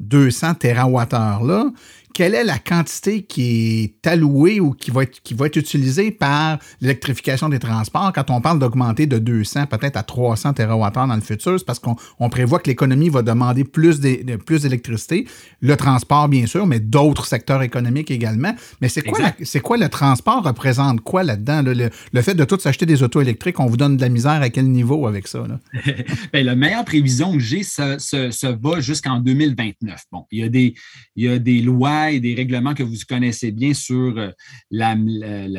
200 0.00 0.54
TWh-là, 0.54 1.70
quelle 2.12 2.34
est 2.34 2.44
la 2.44 2.58
quantité 2.58 3.22
qui 3.22 3.84
est 3.84 4.06
allouée 4.06 4.60
ou 4.60 4.72
qui 4.72 4.90
va 4.90 5.04
être, 5.04 5.20
qui 5.22 5.34
va 5.34 5.46
être 5.46 5.56
utilisée 5.56 6.10
par 6.10 6.58
l'électrification 6.80 7.48
des 7.48 7.58
transports? 7.58 8.12
Quand 8.14 8.30
on 8.30 8.40
parle 8.40 8.58
d'augmenter 8.58 9.06
de 9.06 9.18
200 9.18 9.66
peut-être 9.66 9.96
à 9.96 10.02
300 10.02 10.52
TWh 10.54 10.92
dans 10.94 11.14
le 11.14 11.20
futur? 11.20 11.58
C'est 11.58 11.64
parce 11.64 11.78
qu'on 11.78 12.28
prévoit 12.28 12.58
que 12.58 12.68
l'économie 12.68 13.08
va 13.08 13.22
demander 13.22 13.64
plus 13.64 14.00
d'électricité. 14.00 15.26
Le 15.60 15.76
transport, 15.76 16.28
bien 16.28 16.46
sûr, 16.46 16.66
mais 16.66 16.80
d'autres 16.80 17.26
secteurs 17.26 17.62
économiques 17.62 18.10
également. 18.10 18.54
Mais 18.80 18.88
c'est 18.88 19.02
quoi, 19.02 19.32
quoi 19.62 19.76
le 19.76 19.88
transport 19.88 20.42
représente 20.44 21.00
quoi 21.00 21.22
là-dedans? 21.22 21.62
Le, 21.64 22.22
fait 22.22 22.34
de 22.34 22.44
tout 22.44 22.58
s'acheter 22.58 22.86
des 22.86 23.02
autos 23.02 23.20
électriques, 23.20 23.58
on 23.60 23.66
vous 23.66 23.76
donne 23.76 23.96
de 23.96 24.02
la 24.02 24.08
misère 24.08 24.42
à 24.42 24.50
quel 24.50 24.70
niveau 24.70 25.06
avec 25.06 25.28
ça? 25.28 25.42
Bien, 26.32 26.42
la 26.42 26.54
meilleure 26.54 26.84
prévision 26.84 27.32
que 27.32 27.40
j'ai, 27.40 27.62
ça, 27.62 27.98
ça, 27.98 28.28
va 28.60 28.80
jusqu'en 28.80 29.18
2029. 29.18 30.04
Bon, 30.10 30.26
il 30.30 30.40
y 30.40 30.42
a 30.42 30.48
des, 30.48 30.74
il 31.16 31.24
y 31.24 31.28
a 31.28 31.38
des 31.38 31.60
lois 31.60 32.01
et 32.10 32.20
des 32.20 32.34
règlements 32.34 32.74
que 32.74 32.82
vous 32.82 32.96
connaissez 33.08 33.52
bien 33.52 33.74
sur 33.74 34.18
euh, 34.18 34.30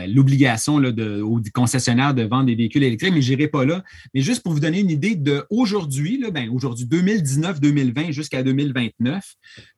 l'obligation 0.07 0.75
aux 0.75 1.41
concessionnaires 1.53 2.13
de 2.13 2.23
vendre 2.23 2.45
des 2.45 2.55
véhicules 2.55 2.83
électriques, 2.83 3.13
mais 3.13 3.21
je 3.21 3.31
n'irai 3.31 3.47
pas 3.47 3.65
là. 3.65 3.83
Mais 4.13 4.21
juste 4.21 4.43
pour 4.43 4.53
vous 4.53 4.59
donner 4.59 4.79
une 4.79 4.89
idée 4.89 5.15
d'aujourd'hui, 5.15 6.23
ben, 6.31 6.49
aujourd'hui 6.49 6.85
2019-2020 6.85 8.11
jusqu'à 8.11 8.43
2029, 8.43 9.23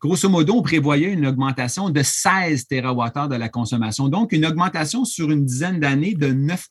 grosso 0.01 0.29
modo, 0.29 0.53
on 0.55 0.61
prévoyait 0.61 1.11
une 1.11 1.25
augmentation 1.25 1.89
de 1.89 2.01
16 2.01 2.67
TWh 2.67 3.29
de 3.29 3.35
la 3.35 3.49
consommation, 3.49 4.09
donc 4.09 4.31
une 4.31 4.45
augmentation 4.45 5.05
sur 5.05 5.31
une 5.31 5.45
dizaine 5.45 5.79
d'années 5.79 6.15
de 6.15 6.27
9 6.27 6.67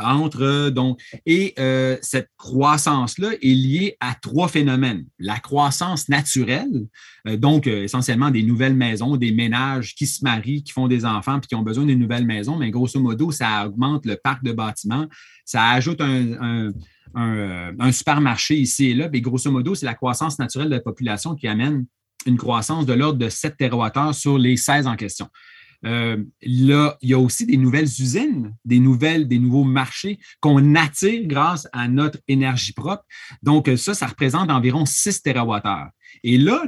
entre 0.00 0.70
donc 0.70 1.00
et 1.26 1.54
euh, 1.58 1.96
cette 2.02 2.30
croissance-là 2.36 3.30
est 3.40 3.54
liée 3.54 3.96
à 4.00 4.14
trois 4.14 4.48
phénomènes. 4.48 5.04
La 5.18 5.38
croissance 5.38 6.08
naturelle, 6.08 6.86
euh, 7.28 7.36
donc 7.36 7.66
euh, 7.66 7.84
essentiellement 7.84 8.30
des 8.30 8.42
nouvelles 8.42 8.74
maisons, 8.74 9.16
des 9.16 9.32
ménages 9.32 9.94
qui 9.94 10.06
se 10.06 10.24
marient, 10.24 10.62
qui 10.62 10.72
font 10.72 10.88
des 10.88 11.04
enfants 11.04 11.38
puis 11.40 11.48
qui 11.48 11.54
ont 11.54 11.62
besoin 11.62 11.84
d'une 11.84 11.98
nouvelle 11.98 12.26
maison, 12.26 12.56
mais 12.56 12.70
grosso 12.70 13.00
modo, 13.00 13.30
ça 13.30 13.66
augmente 13.66 14.06
le 14.06 14.16
parc 14.16 14.42
de 14.44 14.52
bâtiments, 14.52 15.06
ça 15.44 15.70
ajoute 15.70 16.00
un, 16.00 16.72
supermarché 17.92 18.56
ici 18.56 18.90
et 18.90 18.94
là, 18.94 19.08
mais 19.12 19.20
grosso 19.20 19.50
modo, 19.50 19.74
c'est 19.74 19.86
la 19.86 19.94
croissance 19.94 20.38
naturelle 20.38 20.68
de 20.68 20.74
la 20.74 20.80
population 20.80 21.34
qui 21.34 21.46
amène 21.46 21.84
une 22.26 22.36
croissance 22.36 22.86
de 22.86 22.92
l'ordre 22.92 23.18
de 23.18 23.28
7 23.28 23.56
TWh 23.58 24.12
sur 24.12 24.38
les 24.38 24.56
16 24.56 24.86
en 24.86 24.96
question. 24.96 25.28
Euh, 25.84 26.22
là, 26.42 26.96
il 27.02 27.10
y 27.10 27.14
a 27.14 27.18
aussi 27.18 27.46
des 27.46 27.56
nouvelles 27.56 27.84
usines, 27.84 28.54
des 28.64 28.78
nouvelles, 28.78 29.26
des 29.28 29.38
nouveaux 29.38 29.64
marchés 29.64 30.18
qu'on 30.40 30.74
attire 30.74 31.26
grâce 31.26 31.68
à 31.72 31.88
notre 31.88 32.18
énergie 32.28 32.72
propre. 32.72 33.04
Donc, 33.42 33.70
ça, 33.76 33.94
ça 33.94 34.06
représente 34.06 34.50
environ 34.50 34.86
6 34.86 35.22
TWh. 35.22 35.60
Et 36.22 36.38
là, 36.38 36.64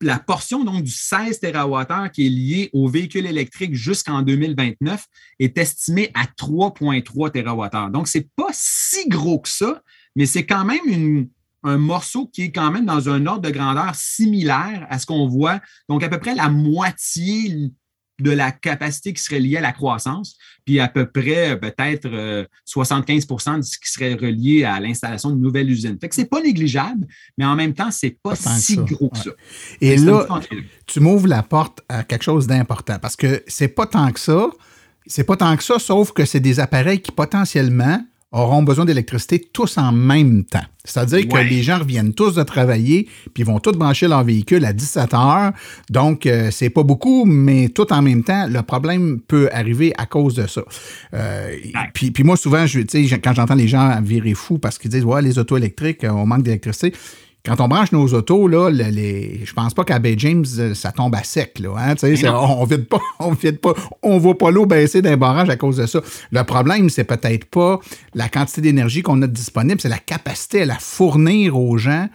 la 0.00 0.18
portion 0.18 0.64
donc 0.64 0.82
du 0.82 0.90
16 0.90 1.40
TWh 1.40 2.10
qui 2.12 2.26
est 2.26 2.30
liée 2.30 2.70
aux 2.72 2.88
véhicules 2.88 3.26
électriques 3.26 3.74
jusqu'en 3.74 4.22
2029 4.22 5.04
est 5.38 5.58
estimée 5.58 6.10
à 6.14 6.24
3,3 6.24 7.30
TWh. 7.30 7.92
Donc, 7.92 8.08
ce 8.08 8.18
n'est 8.18 8.28
pas 8.36 8.50
si 8.52 9.08
gros 9.08 9.40
que 9.40 9.48
ça, 9.48 9.82
mais 10.14 10.26
c'est 10.26 10.46
quand 10.46 10.64
même 10.64 11.28
un 11.64 11.78
morceau 11.78 12.26
qui 12.26 12.42
est 12.42 12.52
quand 12.52 12.70
même 12.70 12.84
dans 12.84 13.08
un 13.08 13.26
ordre 13.26 13.42
de 13.42 13.50
grandeur 13.50 13.94
similaire 13.94 14.86
à 14.90 14.98
ce 14.98 15.06
qu'on 15.06 15.26
voit. 15.26 15.60
Donc, 15.88 16.02
à 16.02 16.08
peu 16.08 16.18
près 16.18 16.34
la 16.34 16.50
moitié 16.50 17.72
de 18.20 18.30
la 18.30 18.52
capacité 18.52 19.12
qui 19.12 19.22
serait 19.22 19.40
liée 19.40 19.56
à 19.56 19.60
la 19.60 19.72
croissance, 19.72 20.36
puis 20.64 20.78
à 20.78 20.88
peu 20.88 21.06
près 21.06 21.50
euh, 21.50 21.56
peut-être 21.56 22.08
75% 22.66 23.54
euh, 23.54 23.56
de 23.58 23.62
ce 23.62 23.78
qui 23.78 23.90
serait 23.90 24.14
relié 24.14 24.64
à 24.64 24.78
l'installation 24.78 25.30
de 25.30 25.36
nouvelles 25.36 25.70
usines. 25.70 25.98
Fait 26.00 26.08
que 26.08 26.14
c'est 26.14 26.24
pas 26.24 26.40
négligeable, 26.40 27.06
mais 27.36 27.44
en 27.44 27.56
même 27.56 27.74
temps, 27.74 27.90
c'est 27.90 28.16
pas, 28.22 28.30
pas 28.30 28.36
si 28.36 28.76
gros 28.76 29.08
que 29.08 29.18
ça. 29.18 29.30
Et 29.80 29.96
là, 29.96 30.26
tu 30.86 31.00
m'ouvres 31.00 31.26
la 31.26 31.42
porte 31.42 31.80
à 31.88 32.04
quelque 32.04 32.22
chose 32.22 32.46
d'important 32.46 32.98
parce 33.00 33.16
que 33.16 33.42
c'est 33.46 33.68
pas 33.68 33.86
tant 33.86 34.10
que 34.12 34.20
ça. 34.20 34.50
C'est 35.06 35.24
pas 35.24 35.36
tant 35.36 35.54
que 35.56 35.62
ça, 35.62 35.78
sauf 35.78 36.12
que 36.12 36.24
c'est 36.24 36.40
des 36.40 36.60
appareils 36.60 37.00
qui 37.00 37.12
potentiellement 37.12 38.02
auront 38.34 38.64
besoin 38.64 38.84
d'électricité 38.84 39.40
tous 39.52 39.78
en 39.78 39.92
même 39.92 40.44
temps. 40.44 40.64
C'est-à-dire 40.84 41.26
que 41.28 41.38
les 41.38 41.62
gens 41.62 41.78
reviennent 41.78 42.12
tous 42.12 42.34
de 42.34 42.42
travailler, 42.42 43.08
puis 43.32 43.42
ils 43.42 43.46
vont 43.46 43.60
tous 43.60 43.72
brancher 43.72 44.06
leur 44.06 44.22
véhicule 44.22 44.64
à 44.66 44.72
17 44.72 45.14
heures. 45.14 45.52
Donc, 45.88 46.26
euh, 46.26 46.50
c'est 46.50 46.68
pas 46.68 46.82
beaucoup, 46.82 47.24
mais 47.24 47.68
tout 47.68 47.90
en 47.92 48.02
même 48.02 48.22
temps, 48.22 48.46
le 48.46 48.60
problème 48.62 49.20
peut 49.20 49.48
arriver 49.52 49.94
à 49.96 50.04
cause 50.04 50.34
de 50.34 50.46
ça. 50.46 50.62
Euh, 51.14 51.56
puis, 51.94 52.10
puis, 52.10 52.24
moi, 52.24 52.36
souvent, 52.36 52.66
je, 52.66 52.80
quand 53.16 53.32
j'entends 53.34 53.54
les 53.54 53.68
gens 53.68 54.00
virer 54.02 54.34
fous 54.34 54.58
parce 54.58 54.76
qu'ils 54.76 54.90
disent 54.90 55.04
Ouais, 55.04 55.22
les 55.22 55.38
autos 55.38 55.56
électriques, 55.56 56.04
on 56.04 56.26
manque 56.26 56.42
d'électricité 56.42 56.92
quand 57.44 57.60
on 57.60 57.68
branche 57.68 57.92
nos 57.92 58.06
autos, 58.14 58.48
là, 58.48 58.70
les, 58.70 59.42
je 59.44 59.52
pense 59.52 59.74
pas 59.74 59.84
qu'à 59.84 59.98
Bay 59.98 60.14
James, 60.16 60.46
euh, 60.58 60.74
ça 60.74 60.92
tombe 60.92 61.14
à 61.14 61.22
sec. 61.22 61.58
Là, 61.58 61.74
hein, 61.76 61.94
on 62.02 62.62
ne 62.62 62.66
vide 62.66 62.88
pas, 62.88 63.00
on 63.18 63.32
vide 63.32 63.58
pas, 63.60 63.74
on 64.02 64.18
voit 64.18 64.38
pas 64.38 64.50
l'eau 64.50 64.64
baisser 64.64 65.02
d'un 65.02 65.18
barrage 65.18 65.50
à 65.50 65.56
cause 65.56 65.76
de 65.76 65.84
ça. 65.84 66.00
Le 66.32 66.42
problème, 66.44 66.88
c'est 66.88 67.04
peut-être 67.04 67.44
pas 67.44 67.80
la 68.14 68.30
quantité 68.30 68.62
d'énergie 68.62 69.02
qu'on 69.02 69.20
a 69.20 69.26
disponible, 69.26 69.78
c'est 69.78 69.90
la 69.90 69.98
capacité 69.98 70.62
à 70.62 70.66
la 70.66 70.78
fournir 70.78 71.58
aux 71.58 71.76
gens 71.76 72.08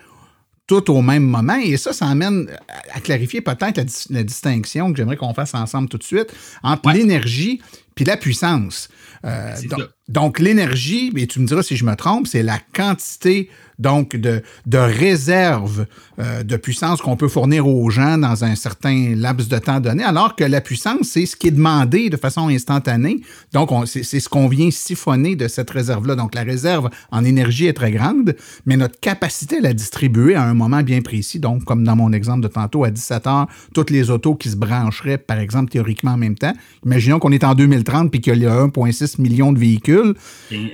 tout 0.65 0.91
au 0.91 1.01
même 1.01 1.23
moment. 1.23 1.57
Et 1.57 1.77
ça, 1.77 1.93
ça 1.93 2.07
amène 2.07 2.47
à 2.93 2.99
clarifier 2.99 3.41
peut-être 3.41 3.77
la, 4.09 4.23
distinction 4.23 4.91
que 4.91 4.97
j'aimerais 4.97 5.17
qu'on 5.17 5.33
fasse 5.33 5.53
ensemble 5.53 5.89
tout 5.89 5.97
de 5.97 6.03
suite 6.03 6.33
entre 6.63 6.91
l'énergie 6.91 7.61
puis 7.95 8.05
la 8.05 8.17
puissance. 8.17 8.87
Euh, 9.25 9.53
C'est 9.55 9.67
donc, 10.07 10.39
l'énergie, 10.39 11.11
et 11.17 11.27
tu 11.27 11.39
me 11.39 11.45
diras 11.45 11.61
si 11.61 11.75
je 11.75 11.85
me 11.85 11.95
trompe, 11.95 12.25
c'est 12.25 12.41
la 12.41 12.57
quantité 12.73 13.47
donc 13.77 14.15
de, 14.15 14.41
de 14.65 14.77
réserve 14.77 15.85
euh, 16.19 16.43
de 16.43 16.57
puissance 16.57 17.01
qu'on 17.01 17.15
peut 17.15 17.27
fournir 17.29 17.65
aux 17.67 17.89
gens 17.89 18.17
dans 18.17 18.43
un 18.43 18.55
certain 18.55 19.13
laps 19.15 19.47
de 19.47 19.57
temps 19.57 19.79
donné, 19.79 20.03
alors 20.03 20.35
que 20.35 20.43
la 20.43 20.61
puissance, 20.61 21.09
c'est 21.13 21.25
ce 21.25 21.35
qui 21.35 21.47
est 21.47 21.51
demandé 21.51 22.09
de 22.09 22.17
façon 22.17 22.49
instantanée. 22.49 23.21
Donc, 23.53 23.71
on- 23.71 23.85
c'est 23.85 24.03
c'est 24.03 24.19
ce 24.19 24.27
qu'on 24.27 24.47
vient 24.47 24.69
siphonner 24.71 25.35
de 25.35 25.47
cette 25.47 25.69
réserve-là. 25.69 26.15
Donc, 26.15 26.33
la 26.35 26.41
réserve 26.43 26.89
en 27.11 27.23
énergie 27.23 27.67
est 27.67 27.73
très 27.73 27.91
grande, 27.91 28.35
mais 28.65 28.75
notre 28.77 28.99
capacité 28.99 29.57
à 29.57 29.61
la 29.61 29.73
distribuer 29.73 30.35
à 30.35 30.43
un 30.43 30.53
moment 30.55 30.81
bien 30.81 31.01
précis, 31.01 31.39
donc 31.39 31.63
comme 31.65 31.83
dans 31.83 31.95
mon 31.95 32.11
exemple 32.13 32.41
de 32.41 32.47
tantôt, 32.47 32.83
à 32.83 32.89
17 32.91 33.27
heures, 33.27 33.47
toutes 33.73 33.91
les 33.91 34.09
autos 34.09 34.35
qui 34.35 34.49
se 34.49 34.55
brancheraient, 34.57 35.17
par 35.19 35.39
exemple, 35.39 35.71
théoriquement 35.71 36.11
en 36.13 36.17
même 36.17 36.35
temps. 36.35 36.53
Imaginons 36.85 37.19
qu'on 37.19 37.31
est 37.31 37.43
en 37.43 37.53
2030 37.55 38.09
puis 38.11 38.19
qu'il 38.21 38.39
y 38.39 38.45
a 38.47 38.53
1,6 38.53 39.08
million 39.17 39.51
de 39.51 39.59
véhicules 39.59 40.13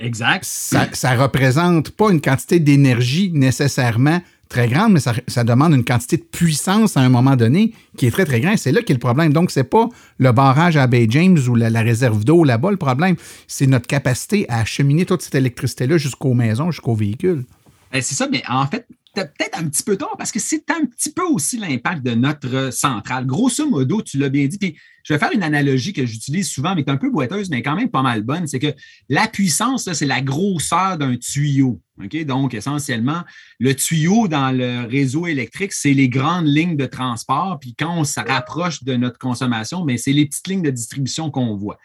Exact. 0.02 0.44
ça, 0.44 0.88
ça 0.92 1.14
représente 1.14 1.90
pas 1.90 2.10
une 2.10 2.20
quantité 2.20 2.60
d'énergie 2.60 3.30
nécessairement 3.32 4.20
très 4.48 4.68
grande, 4.68 4.92
mais 4.92 5.00
ça, 5.00 5.12
ça 5.26 5.42
demande 5.42 5.72
une 5.74 5.84
quantité 5.84 6.18
de 6.18 6.22
puissance 6.22 6.96
à 6.96 7.00
un 7.00 7.08
moment 7.08 7.34
donné 7.34 7.72
qui 7.96 8.06
est 8.06 8.10
très, 8.12 8.24
très 8.24 8.40
grande. 8.40 8.58
C'est 8.58 8.70
là 8.70 8.80
qu'est 8.82 8.92
le 8.94 9.00
problème. 9.00 9.32
Donc, 9.32 9.50
c'est 9.50 9.64
pas 9.64 9.88
le 10.18 10.30
barrage 10.30 10.76
à 10.76 10.86
Bay 10.86 11.06
James 11.10 11.38
ou 11.48 11.56
la, 11.56 11.68
la 11.68 11.82
réserve 11.82 12.24
d'eau 12.24 12.44
là-bas 12.44 12.70
le 12.70 12.76
problème. 12.76 13.16
C'est 13.48 13.66
notre 13.66 13.88
capacité 13.88 14.46
à 14.48 14.60
acheminer 14.60 15.04
toute 15.04 15.22
cette 15.22 15.34
électricité-là 15.34 15.98
jusqu'aux 15.98 16.34
maisons, 16.34 16.70
jusqu'aux 16.70 16.94
véhicules. 16.94 17.44
Eh, 17.92 18.00
C'est 18.02 18.14
ça, 18.14 18.28
mais 18.30 18.42
en 18.48 18.66
fait, 18.68 18.86
peut-être 19.24 19.58
un 19.58 19.68
petit 19.68 19.82
peu 19.82 19.96
tort 19.96 20.16
parce 20.16 20.32
que 20.32 20.38
c'est 20.38 20.70
un 20.70 20.84
petit 20.84 21.12
peu 21.12 21.22
aussi 21.22 21.56
l'impact 21.56 22.04
de 22.04 22.14
notre 22.14 22.72
centrale. 22.72 23.26
Grosso 23.26 23.68
modo, 23.68 24.02
tu 24.02 24.18
l'as 24.18 24.28
bien 24.28 24.46
dit. 24.46 24.58
Puis 24.58 24.76
je 25.06 25.12
vais 25.14 25.20
faire 25.20 25.30
une 25.32 25.44
analogie 25.44 25.92
que 25.92 26.04
j'utilise 26.04 26.48
souvent, 26.48 26.74
mais 26.74 26.82
qui 26.82 26.90
est 26.90 26.92
un 26.92 26.96
peu 26.96 27.10
boiteuse, 27.10 27.48
mais 27.48 27.62
quand 27.62 27.76
même 27.76 27.90
pas 27.90 28.02
mal 28.02 28.22
bonne. 28.22 28.48
C'est 28.48 28.58
que 28.58 28.74
la 29.08 29.28
puissance, 29.28 29.88
c'est 29.92 30.06
la 30.06 30.20
grosseur 30.20 30.98
d'un 30.98 31.16
tuyau. 31.16 31.80
Donc, 32.26 32.54
essentiellement, 32.54 33.22
le 33.60 33.74
tuyau 33.74 34.26
dans 34.26 34.50
le 34.50 34.84
réseau 34.86 35.26
électrique, 35.26 35.72
c'est 35.72 35.94
les 35.94 36.08
grandes 36.08 36.48
lignes 36.48 36.76
de 36.76 36.86
transport. 36.86 37.58
Puis 37.60 37.74
quand 37.78 38.00
on 38.00 38.04
se 38.04 38.18
rapproche 38.18 38.82
de 38.82 38.96
notre 38.96 39.18
consommation, 39.18 39.84
mais 39.84 39.96
c'est 39.96 40.12
les 40.12 40.26
petites 40.26 40.48
lignes 40.48 40.62
de 40.62 40.70
distribution 40.70 41.30
qu'on 41.30 41.56
voit. 41.56 41.78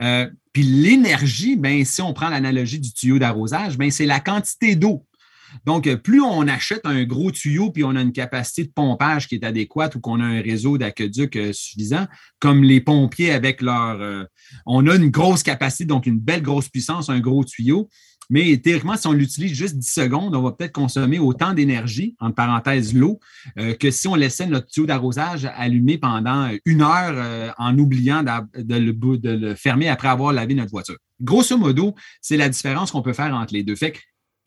Euh, 0.00 0.30
puis 0.52 0.62
l'énergie, 0.62 1.56
ben, 1.56 1.84
si 1.84 2.00
on 2.00 2.12
prend 2.12 2.28
l'analogie 2.28 2.78
du 2.78 2.92
tuyau 2.92 3.18
d'arrosage, 3.18 3.76
ben, 3.76 3.90
c'est 3.90 4.06
la 4.06 4.20
quantité 4.20 4.76
d'eau 4.76 5.04
donc, 5.64 5.86
euh, 5.86 5.96
plus 5.96 6.20
on 6.20 6.46
achète 6.46 6.82
un 6.84 7.04
gros 7.04 7.30
tuyau 7.30 7.70
puis 7.70 7.84
on 7.84 7.96
a 7.96 8.02
une 8.02 8.12
capacité 8.12 8.64
de 8.64 8.72
pompage 8.72 9.28
qui 9.28 9.34
est 9.34 9.44
adéquate 9.44 9.94
ou 9.94 10.00
qu'on 10.00 10.20
a 10.20 10.24
un 10.24 10.40
réseau 10.40 10.78
d'aqueduc 10.78 11.36
euh, 11.36 11.52
suffisant, 11.52 12.06
comme 12.38 12.62
les 12.62 12.80
pompiers 12.80 13.32
avec 13.32 13.62
leur. 13.62 14.00
euh, 14.00 14.24
on 14.66 14.86
a 14.86 14.96
une 14.96 15.10
grosse 15.10 15.42
capacité, 15.42 15.84
donc 15.84 16.06
une 16.06 16.18
belle 16.18 16.42
grosse 16.42 16.68
puissance, 16.68 17.08
un 17.08 17.20
gros 17.20 17.44
tuyau. 17.44 17.88
Mais 18.30 18.58
théoriquement, 18.58 18.96
si 18.96 19.06
on 19.06 19.12
l'utilise 19.12 19.54
juste 19.54 19.78
10 19.78 19.90
secondes, 19.90 20.36
on 20.36 20.42
va 20.42 20.52
peut-être 20.52 20.72
consommer 20.72 21.18
autant 21.18 21.54
d'énergie, 21.54 22.14
entre 22.20 22.34
parenthèses 22.34 22.92
l'eau, 22.92 23.20
que 23.80 23.90
si 23.90 24.06
on 24.06 24.14
laissait 24.16 24.46
notre 24.46 24.66
tuyau 24.66 24.84
d'arrosage 24.84 25.48
allumé 25.54 25.96
pendant 25.96 26.50
une 26.66 26.82
heure 26.82 27.54
en 27.56 27.78
oubliant 27.78 28.22
de 28.22 28.74
le, 28.74 29.54
fermer 29.54 29.88
après 29.88 30.08
avoir 30.08 30.34
lavé 30.34 30.54
notre 30.54 30.72
voiture. 30.72 30.98
Grosso 31.22 31.56
modo, 31.56 31.94
c'est 32.20 32.36
la 32.36 32.50
différence 32.50 32.90
qu'on 32.90 33.00
peut 33.00 33.14
faire 33.14 33.34
entre 33.34 33.54
les 33.54 33.62
deux. 33.62 33.76
Fait 33.76 33.94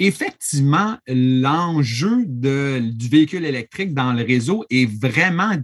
effectivement, 0.01 0.97
l'enjeu 1.07 2.25
du 2.25 3.07
véhicule 3.07 3.45
électrique 3.45 3.93
dans 3.93 4.13
le 4.13 4.23
réseau 4.23 4.65
est 4.69 4.89
vraiment 4.99 5.55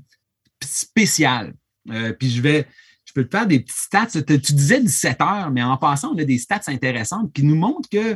spécial. 0.64 1.54
Euh, 1.90 2.14
puis 2.14 2.30
je 2.30 2.42
vais, 2.42 2.68
je 3.06 3.14
peux 3.14 3.26
te 3.26 3.36
faire 3.36 3.48
des 3.48 3.60
petits 3.60 3.74
stats. 3.76 4.22
Tu 4.22 4.54
disais 4.54 4.80
17 4.80 5.22
heures, 5.22 5.52
mais 5.52 5.64
en 5.64 5.78
passant, 5.78 6.14
on 6.14 6.18
a 6.20 6.24
des 6.24 6.38
stats 6.38 6.62
intéressantes 6.68 7.34
qui 7.34 7.44
nous 7.44 7.56
montrent 7.56 7.90
que 7.90 8.16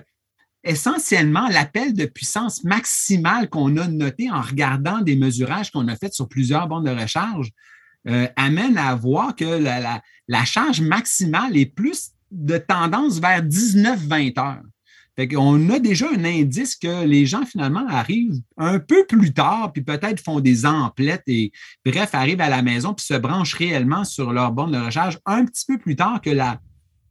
essentiellement, 0.63 1.47
l'appel 1.47 1.93
de 1.93 2.05
puissance 2.05 2.63
maximale 2.63 3.49
qu'on 3.49 3.75
a 3.77 3.87
noté 3.87 4.29
en 4.29 4.41
regardant 4.41 5.01
des 5.01 5.15
mesurages 5.15 5.71
qu'on 5.71 5.87
a 5.87 5.95
faits 5.95 6.13
sur 6.13 6.29
plusieurs 6.29 6.67
bornes 6.67 6.85
de 6.85 6.91
recharge 7.01 7.49
euh, 8.07 8.27
amène 8.35 8.77
à 8.77 8.93
voir 8.93 9.35
que 9.35 9.59
la 10.27 10.45
charge 10.45 10.81
maximale 10.81 11.57
est 11.57 11.65
plus 11.65 12.11
de 12.29 12.59
tendance 12.59 13.19
vers 13.19 13.41
19-20 13.41 14.39
heures. 14.39 14.70
Qu'on 15.27 15.69
a 15.69 15.79
déjà 15.79 16.07
un 16.09 16.23
indice 16.23 16.75
que 16.75 17.05
les 17.05 17.25
gens, 17.25 17.45
finalement, 17.45 17.85
arrivent 17.87 18.39
un 18.57 18.79
peu 18.79 19.05
plus 19.07 19.33
tard, 19.33 19.71
puis 19.73 19.83
peut-être 19.83 20.21
font 20.21 20.39
des 20.39 20.65
emplettes 20.65 21.23
et, 21.27 21.51
bref, 21.85 22.09
arrivent 22.13 22.41
à 22.41 22.49
la 22.49 22.61
maison 22.61 22.93
puis 22.93 23.05
se 23.05 23.13
branchent 23.13 23.55
réellement 23.55 24.03
sur 24.03 24.33
leur 24.33 24.51
borne 24.51 24.71
de 24.71 24.77
recharge 24.77 25.19
un 25.25 25.45
petit 25.45 25.65
peu 25.67 25.77
plus 25.77 25.95
tard 25.95 26.21
que 26.21 26.29
la 26.29 26.59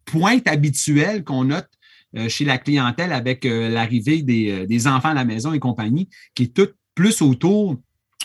pointe 0.04 0.48
habituelle 0.48 1.24
qu'on 1.24 1.44
note 1.44 1.68
euh, 2.16 2.28
chez 2.28 2.44
la 2.44 2.58
clientèle 2.58 3.12
avec 3.12 3.46
euh, 3.46 3.68
l'arrivée 3.68 4.22
des, 4.22 4.50
euh, 4.50 4.66
des 4.66 4.88
enfants 4.88 5.10
à 5.10 5.14
la 5.14 5.24
maison 5.24 5.52
et 5.52 5.60
compagnie, 5.60 6.08
qui 6.34 6.44
est 6.44 6.54
toute 6.54 6.74
plus 6.96 7.22
autour 7.22 7.76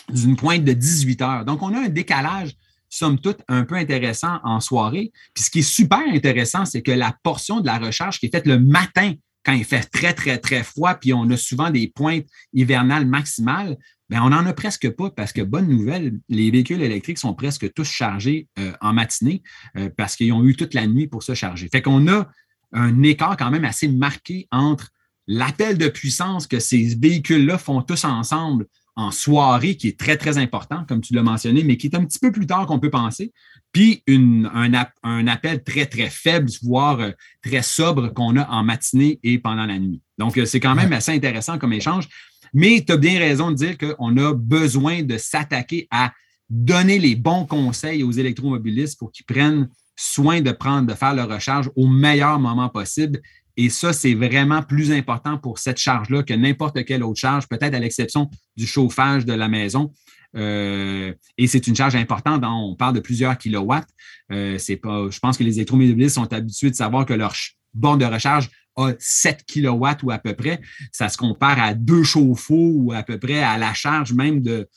d'une 0.08 0.34
pointe 0.34 0.64
de 0.64 0.72
18 0.72 1.22
heures. 1.22 1.44
Donc, 1.44 1.62
on 1.62 1.72
a 1.72 1.78
un 1.78 1.88
décalage, 1.88 2.56
somme 2.88 3.20
toute, 3.20 3.38
un 3.46 3.64
peu 3.64 3.76
intéressant 3.76 4.40
en 4.42 4.58
soirée. 4.58 5.12
Puis 5.34 5.44
ce 5.44 5.50
qui 5.50 5.60
est 5.60 5.62
super 5.62 6.00
intéressant, 6.12 6.64
c'est 6.64 6.82
que 6.82 6.90
la 6.90 7.16
portion 7.22 7.60
de 7.60 7.66
la 7.66 7.78
recharge 7.78 8.18
qui 8.18 8.26
est 8.26 8.30
faite 8.30 8.46
le 8.46 8.58
matin, 8.58 9.12
quand 9.46 9.52
il 9.52 9.64
fait 9.64 9.82
très, 9.82 10.12
très, 10.12 10.38
très 10.38 10.64
froid, 10.64 10.94
puis 10.94 11.14
on 11.14 11.30
a 11.30 11.36
souvent 11.36 11.70
des 11.70 11.86
pointes 11.86 12.26
hivernales 12.52 13.06
maximales, 13.06 13.76
bien, 14.10 14.24
on 14.24 14.30
n'en 14.30 14.44
a 14.44 14.52
presque 14.52 14.90
pas 14.90 15.10
parce 15.10 15.32
que, 15.32 15.40
bonne 15.40 15.68
nouvelle, 15.68 16.18
les 16.28 16.50
véhicules 16.50 16.82
électriques 16.82 17.18
sont 17.18 17.32
presque 17.32 17.72
tous 17.72 17.88
chargés 17.88 18.48
euh, 18.58 18.72
en 18.80 18.92
matinée 18.92 19.44
euh, 19.76 19.88
parce 19.96 20.16
qu'ils 20.16 20.32
ont 20.32 20.44
eu 20.44 20.56
toute 20.56 20.74
la 20.74 20.88
nuit 20.88 21.06
pour 21.06 21.22
se 21.22 21.34
charger. 21.34 21.68
Fait 21.70 21.80
qu'on 21.80 22.08
a 22.08 22.28
un 22.72 23.02
écart 23.04 23.36
quand 23.36 23.52
même 23.52 23.64
assez 23.64 23.86
marqué 23.86 24.48
entre 24.50 24.90
l'appel 25.28 25.78
de 25.78 25.88
puissance 25.88 26.48
que 26.48 26.58
ces 26.58 26.96
véhicules-là 26.96 27.56
font 27.56 27.82
tous 27.82 28.04
ensemble 28.04 28.66
en 28.96 29.12
soirée, 29.12 29.76
qui 29.76 29.88
est 29.88 29.98
très, 29.98 30.16
très 30.16 30.38
important, 30.38 30.84
comme 30.88 31.02
tu 31.02 31.14
l'as 31.14 31.22
mentionné, 31.22 31.62
mais 31.62 31.76
qui 31.76 31.86
est 31.86 31.94
un 31.94 32.04
petit 32.04 32.18
peu 32.18 32.32
plus 32.32 32.46
tard 32.46 32.66
qu'on 32.66 32.80
peut 32.80 32.90
penser, 32.90 33.32
puis 33.76 34.02
une- 34.06 34.50
un, 34.54 34.72
ap- 34.72 34.94
un 35.02 35.26
appel 35.26 35.62
très, 35.62 35.84
très 35.84 36.08
faible, 36.08 36.50
voire 36.62 36.98
euh, 36.98 37.10
très 37.42 37.60
sobre 37.60 38.08
qu'on 38.14 38.34
a 38.38 38.48
en 38.48 38.64
matinée 38.64 39.20
et 39.22 39.38
pendant 39.38 39.66
la 39.66 39.78
nuit. 39.78 40.00
Donc, 40.16 40.38
euh, 40.38 40.46
c'est 40.46 40.60
quand 40.60 40.74
même 40.74 40.94
assez 40.94 41.12
intéressant 41.12 41.58
comme 41.58 41.74
échange. 41.74 42.08
Mais 42.54 42.82
tu 42.86 42.94
as 42.94 42.96
bien 42.96 43.18
raison 43.18 43.50
de 43.50 43.56
dire 43.56 43.76
qu'on 43.76 44.16
a 44.16 44.32
besoin 44.32 45.02
de 45.02 45.18
s'attaquer 45.18 45.88
à 45.90 46.14
donner 46.48 46.98
les 46.98 47.16
bons 47.16 47.44
conseils 47.44 48.02
aux 48.02 48.12
électromobilistes 48.12 48.98
pour 48.98 49.12
qu'ils 49.12 49.26
prennent 49.26 49.68
soin 49.94 50.40
de 50.40 50.52
prendre, 50.52 50.86
de 50.88 50.94
faire 50.94 51.14
leur 51.14 51.28
recharge 51.28 51.70
au 51.76 51.86
meilleur 51.86 52.38
moment 52.40 52.70
possible. 52.70 53.20
Et 53.58 53.68
ça, 53.68 53.92
c'est 53.92 54.14
vraiment 54.14 54.62
plus 54.62 54.90
important 54.90 55.36
pour 55.36 55.58
cette 55.58 55.76
charge-là 55.78 56.22
que 56.22 56.32
n'importe 56.32 56.82
quelle 56.86 57.02
autre 57.02 57.20
charge, 57.20 57.46
peut-être 57.46 57.74
à 57.74 57.78
l'exception 57.78 58.30
du 58.56 58.66
chauffage 58.66 59.26
de 59.26 59.34
la 59.34 59.48
maison. 59.48 59.92
Euh, 60.36 61.12
et 61.38 61.46
c'est 61.46 61.66
une 61.66 61.76
charge 61.76 61.96
importante. 61.96 62.44
hein. 62.44 62.52
on 62.52 62.76
parle 62.76 62.94
de 62.94 63.00
plusieurs 63.00 63.36
kilowatts. 63.38 63.88
Euh, 64.32 64.58
c'est 64.58 64.76
pas, 64.76 65.06
je 65.10 65.18
pense 65.18 65.36
que 65.36 65.44
les 65.44 65.56
électromobilistes 65.56 66.16
sont 66.16 66.32
habitués 66.32 66.70
de 66.70 66.76
savoir 66.76 67.06
que 67.06 67.14
leur 67.14 67.34
borne 67.74 67.98
de 67.98 68.04
recharge 68.04 68.50
a 68.76 68.92
7 68.98 69.44
kilowatts 69.46 70.02
ou 70.02 70.10
à 70.10 70.18
peu 70.18 70.34
près. 70.34 70.60
Ça 70.92 71.08
se 71.08 71.16
compare 71.16 71.60
à 71.60 71.74
deux 71.74 72.02
chauffe-eau 72.02 72.72
ou 72.74 72.92
à 72.92 73.02
peu 73.02 73.18
près 73.18 73.42
à 73.42 73.56
la 73.56 73.72
charge 73.72 74.12
même 74.12 74.40
de 74.42 74.68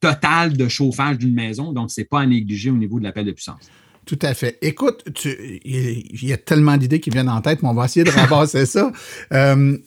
totale 0.00 0.56
de 0.56 0.68
chauffage 0.68 1.18
d'une 1.18 1.34
maison. 1.34 1.72
Donc, 1.72 1.90
ce 1.90 2.00
n'est 2.00 2.06
pas 2.06 2.20
à 2.20 2.26
négliger 2.26 2.70
au 2.70 2.76
niveau 2.76 2.98
de 2.98 3.04
l'appel 3.04 3.26
de 3.26 3.32
puissance. 3.32 3.70
Tout 4.06 4.18
à 4.22 4.34
fait. 4.34 4.58
Écoute, 4.60 5.02
il 5.24 6.24
y 6.24 6.32
a 6.32 6.36
tellement 6.36 6.76
d'idées 6.76 7.00
qui 7.00 7.10
viennent 7.10 7.28
en 7.28 7.40
tête, 7.40 7.62
mais 7.62 7.68
on 7.68 7.74
va 7.74 7.86
essayer 7.86 8.04
de 8.04 8.10
ramasser 8.28 8.66
ça. 8.66 8.92
Euh, 9.32 9.78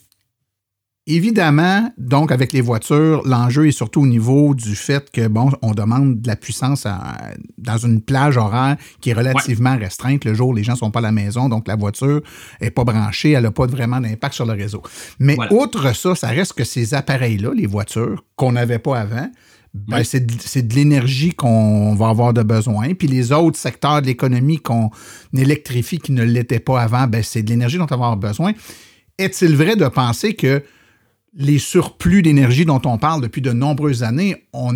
évidemment, 1.08 1.91
donc, 1.97 2.32
avec 2.32 2.53
les 2.53 2.62
voitures, 2.62 3.22
l'enjeu 3.26 3.68
est 3.68 3.72
surtout 3.72 4.01
au 4.01 4.08
niveau 4.08 4.53
du 4.53 4.76
fait 4.76 5.10
que, 5.12 5.28
bon, 5.28 5.49
on 5.62 5.72
demande 5.72 6.22
de 6.22 6.28
la 6.28 6.36
puissance 6.36 6.86
à- 6.86 7.18
dans 7.58 7.78
une 7.78 8.01
plage 8.01 8.38
horaire 8.38 8.78
qui 9.01 9.10
est 9.10 9.14
relativement 9.14 9.78
restreinte. 9.78 10.26
Le 10.26 10.34
jour, 10.34 10.53
les 10.53 10.64
gens 10.64 10.74
ne 10.74 10.78
sont 10.78 10.91
pas 10.91 10.99
à 10.99 11.03
la 11.03 11.12
maison, 11.12 11.49
donc 11.49 11.68
la 11.68 11.76
voiture 11.76 12.22
n'est 12.62 12.72
pas 12.72 12.84
branchée, 12.84 13.32
elle 13.32 13.43
n'a 13.43 13.51
pas 13.51 13.66
vraiment 13.68 13.99
d'impact 13.99 14.34
sur 14.36 14.45
le 14.45 14.53
réseau. 14.53 14.84
Mais 15.20 15.36
Voilà. 15.36 15.53
outre 15.53 15.95
ça, 15.95 16.14
ça 16.16 16.28
reste 16.28 16.53
que 16.53 16.64
ces 16.64 16.93
appareils-là, 16.93 17.51
les 17.55 17.66
voitures, 17.68 18.24
qu'on 18.36 18.51
n'avait 18.51 18.80
pas 18.80 18.99
avant, 18.99 19.30
ben, 19.74 19.97
Oui. 19.99 20.05
c'est 20.05 20.26
de, 20.26 20.34
c'est 20.39 20.68
de 20.68 20.74
l'énergie 20.76 21.34
qu'on 21.34 21.93
va 21.95 22.10
avoir 22.10 22.34
de 22.34 22.41
besoin. 22.43 22.93
Puis 22.95 23.08
les 23.08 23.32
autres 23.32 23.58
secteurs 23.60 24.01
de 24.01 24.08
l'économie 24.08 24.58
qu'on 24.58 24.89
électrifie 25.36 25.99
qui 25.99 26.12
ne 26.12 26.24
l'étaient 26.24 26.60
pas 26.60 26.82
avant, 26.82 27.08
ben, 27.08 27.22
c'est 27.24 27.43
de 27.43 27.49
l'énergie 27.49 27.78
dont 27.78 27.84
on 27.86 27.97
va 27.97 28.05
avoir 28.08 28.18
besoin. 28.18 28.53
Est-il 29.18 29.55
vrai 29.55 29.76
de 29.76 29.88
penser 29.88 30.34
que 30.36 30.64
les 31.38 31.60
surplus 31.60 32.24
d'énergie 32.24 32.66
dont 32.66 32.82
on 32.86 32.98
parle 32.98 33.22
depuis 33.22 33.42
de 33.42 33.52
nombreuses 33.52 34.04
années, 34.04 34.48
on, 34.54 34.74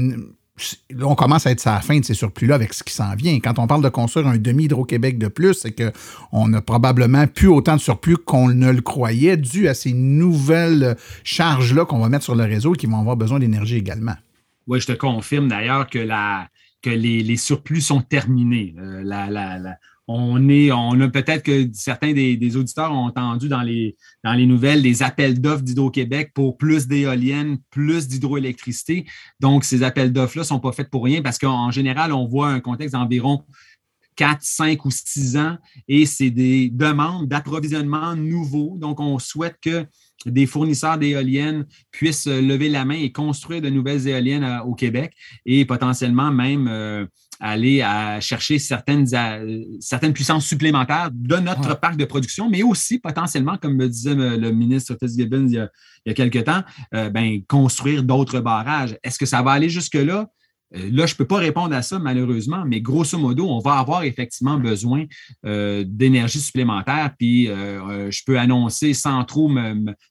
commence 1.15 1.47
à 1.47 1.51
être 1.51 1.65
à 1.65 1.73
la 1.73 1.81
fin 1.81 1.99
de 1.99 2.05
ces 2.05 2.13
surplus-là 2.13 2.53
avec 2.53 2.73
ce 2.73 2.83
qui 2.83 2.93
s'en 2.93 3.15
vient. 3.15 3.39
Quand 3.39 3.57
on 3.57 3.65
parle 3.65 3.83
de 3.83 3.89
construire 3.89 4.27
un 4.27 4.37
demi-Hydro-Québec 4.37 5.17
de 5.17 5.27
plus, 5.27 5.55
c'est 5.55 5.71
qu'on 5.71 6.53
a 6.53 6.61
probablement 6.61 7.25
plus 7.25 7.47
autant 7.47 7.75
de 7.75 7.81
surplus 7.81 8.17
qu'on 8.17 8.49
ne 8.49 8.71
le 8.71 8.81
croyait 8.81 9.37
dû 9.37 9.67
à 9.67 9.73
ces 9.73 9.91
nouvelles 9.91 10.95
charges-là 11.23 11.85
qu'on 11.85 11.97
va 11.97 12.09
mettre 12.09 12.25
sur 12.25 12.35
le 12.35 12.43
réseau 12.43 12.75
et 12.75 12.77
qui 12.77 12.85
vont 12.85 12.99
avoir 12.99 13.17
besoin 13.17 13.39
d'énergie 13.39 13.77
également. 13.77 14.15
Oui, 14.67 14.79
je 14.79 14.85
te 14.85 14.91
confirme 14.93 15.47
d'ailleurs 15.47 15.89
que, 15.89 15.97
la, 15.97 16.47
que 16.83 16.91
les, 16.91 17.23
les 17.23 17.37
surplus 17.37 17.81
sont 17.81 18.01
terminés. 18.01 18.75
Euh, 18.77 19.01
la- 19.03 19.77
on, 20.07 20.49
est, 20.49 20.71
a 20.71 21.07
peut-être 21.09 21.43
que 21.43 21.69
certains 21.73 22.13
des, 22.13 22.57
auditeurs 22.57 22.91
ont 22.91 23.05
entendu 23.05 23.47
dans 23.47 23.61
les, 23.61 23.95
dans 24.23 24.33
les 24.33 24.45
nouvelles 24.45 24.81
des 24.81 25.03
appels 25.03 25.39
d'offres 25.39 25.63
d'Hydro-Québec 25.63 26.31
pour 26.33 26.57
plus 26.57 26.87
d'éoliennes, 26.87 27.57
plus 27.69 28.07
d'hydroélectricité. 28.07 29.05
Donc, 29.39 29.63
ces 29.63 29.83
appels 29.83 30.11
d'offres-là 30.11 30.41
ne 30.41 30.47
sont 30.47 30.59
pas 30.59 30.71
faits 30.71 30.89
pour 30.89 31.03
rien 31.03 31.21
parce 31.21 31.37
qu'en 31.37 31.71
général, 31.71 32.11
on 32.11 32.27
voit 32.27 32.49
un 32.49 32.59
contexte 32.59 32.93
d'environ 32.93 33.43
4, 34.15 34.39
5 34.41 34.85
ou 34.85 34.91
6 34.91 35.37
ans 35.37 35.57
et 35.87 36.05
c'est 36.05 36.29
des 36.29 36.69
demandes 36.69 37.27
d'approvisionnement 37.27 38.15
nouveaux. 38.15 38.77
Donc, 38.77 38.99
on 38.99 39.19
souhaite 39.19 39.57
que 39.61 39.85
des 40.25 40.45
fournisseurs 40.45 40.97
d'éoliennes 40.97 41.65
puissent 41.91 42.27
lever 42.27 42.69
la 42.69 42.85
main 42.85 42.95
et 42.95 43.11
construire 43.11 43.61
de 43.61 43.69
nouvelles 43.69 44.07
éoliennes 44.07 44.43
euh, 44.43 44.61
au 44.61 44.75
Québec 44.75 45.13
et 45.45 45.65
potentiellement 45.65 46.31
même 46.31 46.67
euh, 46.67 47.05
aller 47.41 47.81
à 47.81 48.21
chercher 48.21 48.59
certaines, 48.59 49.05
euh, 49.13 49.63
certaines 49.79 50.13
puissances 50.13 50.45
supplémentaires 50.45 51.09
de 51.11 51.37
notre 51.37 51.79
parc 51.79 51.97
de 51.97 52.05
production, 52.05 52.49
mais 52.49 52.63
aussi 52.63 52.99
potentiellement, 52.99 53.57
comme 53.57 53.75
me 53.75 53.89
disait 53.89 54.15
le 54.15 54.51
ministre 54.51 54.95
Fitzgibbon 54.99 55.47
il 55.47 55.53
y 55.53 55.59
a, 55.59 55.69
il 56.05 56.09
y 56.09 56.11
a 56.11 56.13
quelque 56.13 56.39
temps, 56.39 56.63
ben, 56.91 57.41
construire 57.47 58.03
d'autres 58.03 58.39
barrages. 58.39 58.97
Est-ce 59.03 59.19
que 59.19 59.25
ça 59.25 59.41
va 59.41 59.51
aller 59.51 59.69
jusque-là? 59.69 60.27
Euh, 60.75 60.89
là, 60.91 61.05
je 61.05 61.13
ne 61.13 61.17
peux 61.17 61.25
pas 61.25 61.37
répondre 61.37 61.75
à 61.75 61.81
ça, 61.81 61.99
malheureusement, 61.99 62.63
mais 62.65 62.81
grosso 62.81 63.17
modo, 63.17 63.47
on 63.47 63.59
va 63.59 63.73
avoir 63.73 64.03
effectivement 64.03 64.57
besoin 64.57 65.05
euh, 65.45 65.83
d'énergie 65.85 66.39
supplémentaire. 66.39 67.13
Puis, 67.17 67.47
euh, 67.49 68.09
je 68.11 68.21
peux 68.25 68.39
annoncer 68.39 68.93
sans 68.93 69.23
trop 69.25 69.49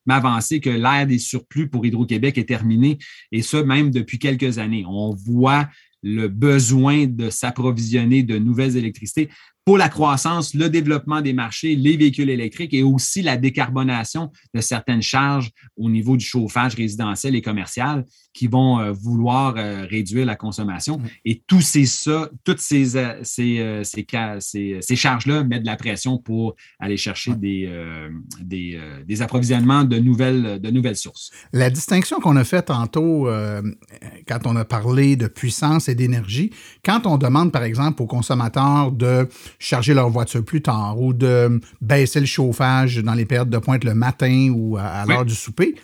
m'avancer 0.06 0.60
que 0.60 0.70
l'ère 0.70 1.06
des 1.06 1.18
surplus 1.18 1.68
pour 1.68 1.84
Hydro-Québec 1.86 2.38
est 2.38 2.48
terminée, 2.48 2.98
et 3.32 3.42
ça, 3.42 3.62
même 3.62 3.90
depuis 3.90 4.18
quelques 4.18 4.58
années. 4.58 4.84
On 4.86 5.14
voit 5.14 5.68
le 6.02 6.28
besoin 6.28 7.06
de 7.06 7.30
s'approvisionner 7.30 8.22
de 8.22 8.38
nouvelles 8.38 8.76
électricités 8.76 9.30
pour 9.70 9.78
la 9.78 9.88
croissance, 9.88 10.52
le 10.52 10.68
développement 10.68 11.20
des 11.20 11.32
marchés, 11.32 11.76
les 11.76 11.96
véhicules 11.96 12.28
électriques 12.28 12.74
et 12.74 12.82
aussi 12.82 13.22
la 13.22 13.36
décarbonation 13.36 14.32
de 14.52 14.60
certaines 14.60 15.00
charges 15.00 15.52
au 15.76 15.88
niveau 15.88 16.16
du 16.16 16.24
chauffage 16.24 16.74
résidentiel 16.74 17.36
et 17.36 17.40
commercial 17.40 18.04
qui 18.32 18.46
vont 18.46 18.80
euh, 18.80 18.90
vouloir 18.92 19.54
euh, 19.56 19.86
réduire 19.88 20.26
la 20.26 20.36
consommation. 20.36 21.00
Et 21.24 21.42
tous 21.46 21.60
ces, 21.60 21.86
ça, 21.86 22.30
toutes 22.44 22.58
ces, 22.58 22.96
euh, 22.96 23.20
ces, 23.22 23.84
ces, 24.80 24.96
charges-là 24.96 25.44
mettent 25.44 25.62
de 25.62 25.66
la 25.66 25.76
pression 25.76 26.18
pour 26.18 26.56
aller 26.80 26.96
chercher 26.96 27.34
des, 27.34 27.70
des, 28.40 29.22
approvisionnements 29.22 29.84
de 29.84 29.98
nouvelles, 29.98 30.60
de 30.60 30.70
nouvelles 30.70 30.96
sources. 30.96 31.30
La 31.52 31.70
distinction 31.70 32.18
qu'on 32.18 32.36
a 32.36 32.44
faite 32.44 32.66
tantôt 32.66 33.28
quand 34.26 34.46
on 34.46 34.56
a 34.56 34.64
parlé 34.64 35.16
de 35.16 35.26
puissance 35.28 35.88
et 35.88 35.94
d'énergie, 35.94 36.50
quand 36.84 37.06
on 37.06 37.18
demande, 37.18 37.52
par 37.52 37.62
exemple, 37.62 38.02
aux 38.02 38.06
consommateurs 38.06 38.92
de 38.92 39.28
charger 39.60 39.94
leur 39.94 40.08
voiture 40.08 40.44
plus 40.44 40.62
tard 40.62 41.00
ou 41.00 41.12
de 41.12 41.60
baisser 41.80 42.18
le 42.18 42.26
chauffage 42.26 42.96
dans 42.96 43.14
les 43.14 43.26
périodes 43.26 43.50
de 43.50 43.58
pointe 43.58 43.84
le 43.84 43.94
matin 43.94 44.50
ou 44.52 44.76
à, 44.76 45.04
l'heure 45.06 45.24
du 45.24 45.34
souper, 45.34 45.76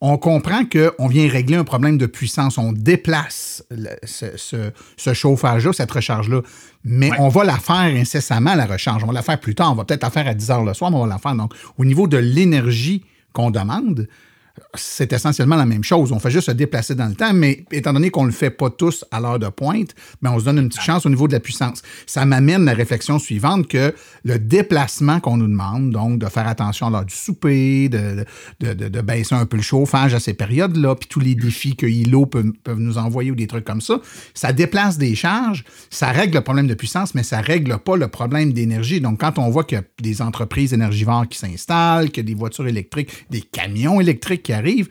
on 0.00 0.18
comprend 0.18 0.64
qu'on 0.64 1.06
vient 1.06 1.28
régler 1.28 1.56
un 1.56 1.64
problème 1.64 1.96
de 1.96 2.06
puissance. 2.06 2.58
On 2.58 2.72
déplace 2.72 3.64
ce, 4.04 5.14
chauffage-là, 5.14 5.72
cette 5.72 5.90
recharge-là. 5.90 6.42
Mais 6.84 7.10
on 7.18 7.28
va 7.28 7.44
la 7.44 7.56
faire 7.56 7.94
incessamment, 7.96 8.54
la 8.54 8.66
recharge. 8.66 9.04
On 9.04 9.06
va 9.06 9.12
la 9.12 9.22
faire 9.22 9.40
plus 9.40 9.54
tard. 9.54 9.72
On 9.72 9.76
va 9.76 9.84
peut-être 9.84 10.02
la 10.02 10.10
faire 10.10 10.26
à 10.26 10.34
10 10.34 10.50
heures 10.50 10.64
le 10.64 10.74
soir, 10.74 10.90
mais 10.90 10.96
on 10.96 11.06
va 11.06 11.14
la 11.14 11.18
faire. 11.18 11.34
Donc, 11.36 11.54
au 11.78 11.84
niveau 11.84 12.08
de 12.08 12.16
l'énergie 12.16 13.04
qu'on 13.32 13.52
demande, 13.52 14.08
c'est 14.74 15.12
essentiellement 15.12 15.56
la 15.56 15.66
même 15.66 15.84
chose. 15.84 16.12
On 16.12 16.18
fait 16.18 16.30
juste 16.30 16.46
se 16.46 16.52
déplacer 16.52 16.94
dans 16.94 17.06
le 17.06 17.14
temps, 17.14 17.32
mais 17.32 17.64
étant 17.72 17.92
donné 17.92 18.10
qu'on 18.10 18.22
ne 18.22 18.28
le 18.28 18.34
fait 18.34 18.50
pas 18.50 18.70
tous 18.70 19.04
à 19.10 19.20
l'heure 19.20 19.38
de 19.38 19.48
pointe, 19.48 19.94
ben 20.20 20.32
on 20.32 20.38
se 20.38 20.44
donne 20.44 20.58
une 20.58 20.68
petite 20.68 20.82
chance 20.82 21.06
au 21.06 21.08
niveau 21.08 21.28
de 21.28 21.32
la 21.32 21.40
puissance. 21.40 21.82
Ça 22.06 22.24
m'amène 22.24 22.68
à 22.68 22.72
la 22.72 22.76
réflexion 22.76 23.18
suivante 23.18 23.68
que 23.68 23.94
le 24.24 24.38
déplacement 24.38 25.20
qu'on 25.20 25.36
nous 25.36 25.46
demande, 25.46 25.90
donc 25.90 26.18
de 26.18 26.26
faire 26.26 26.46
attention 26.46 26.90
lors 26.90 27.04
du 27.04 27.14
souper, 27.14 27.88
de, 27.88 28.24
de, 28.60 29.00
baisser 29.00 29.34
un 29.34 29.46
peu 29.46 29.56
le 29.56 29.62
chauffage 29.62 30.14
à 30.14 30.20
ces 30.20 30.34
périodes-là, 30.34 30.94
puis 30.94 31.08
tous 31.08 31.20
les 31.20 31.34
défis 31.34 31.76
que 31.76 31.86
ILO 31.86 32.26
peuvent 32.26 32.52
nous 32.78 32.98
envoyer 32.98 33.30
ou 33.30 33.34
des 33.34 33.46
trucs 33.46 33.64
comme 33.64 33.80
ça, 33.80 34.00
ça 34.34 34.52
déplace 34.52 34.98
des 34.98 35.14
charges, 35.14 35.64
ça 35.90 36.08
règle 36.08 36.34
le 36.34 36.40
problème 36.42 36.66
de 36.66 36.74
puissance, 36.74 37.14
mais 37.14 37.22
ça 37.22 37.40
ne 37.40 37.44
règle 37.44 37.78
pas 37.78 37.96
le 37.96 38.08
problème 38.08 38.52
d'énergie. 38.52 39.00
Donc, 39.00 39.20
quand 39.20 39.38
on 39.38 39.50
voit 39.50 39.64
qu'il 39.64 39.78
y 39.78 39.80
a 39.80 39.84
des 40.00 40.22
entreprises 40.22 40.72
énergivores 40.72 41.28
qui 41.28 41.38
s'installent, 41.38 42.10
qu'il 42.10 42.24
y 42.24 42.26
a 42.26 42.28
des 42.28 42.38
voitures 42.38 42.68
électriques, 42.68 43.10
des 43.30 43.40
camions 43.40 44.00
électriques 44.00 44.41
qui 44.42 44.52
arrive. 44.52 44.88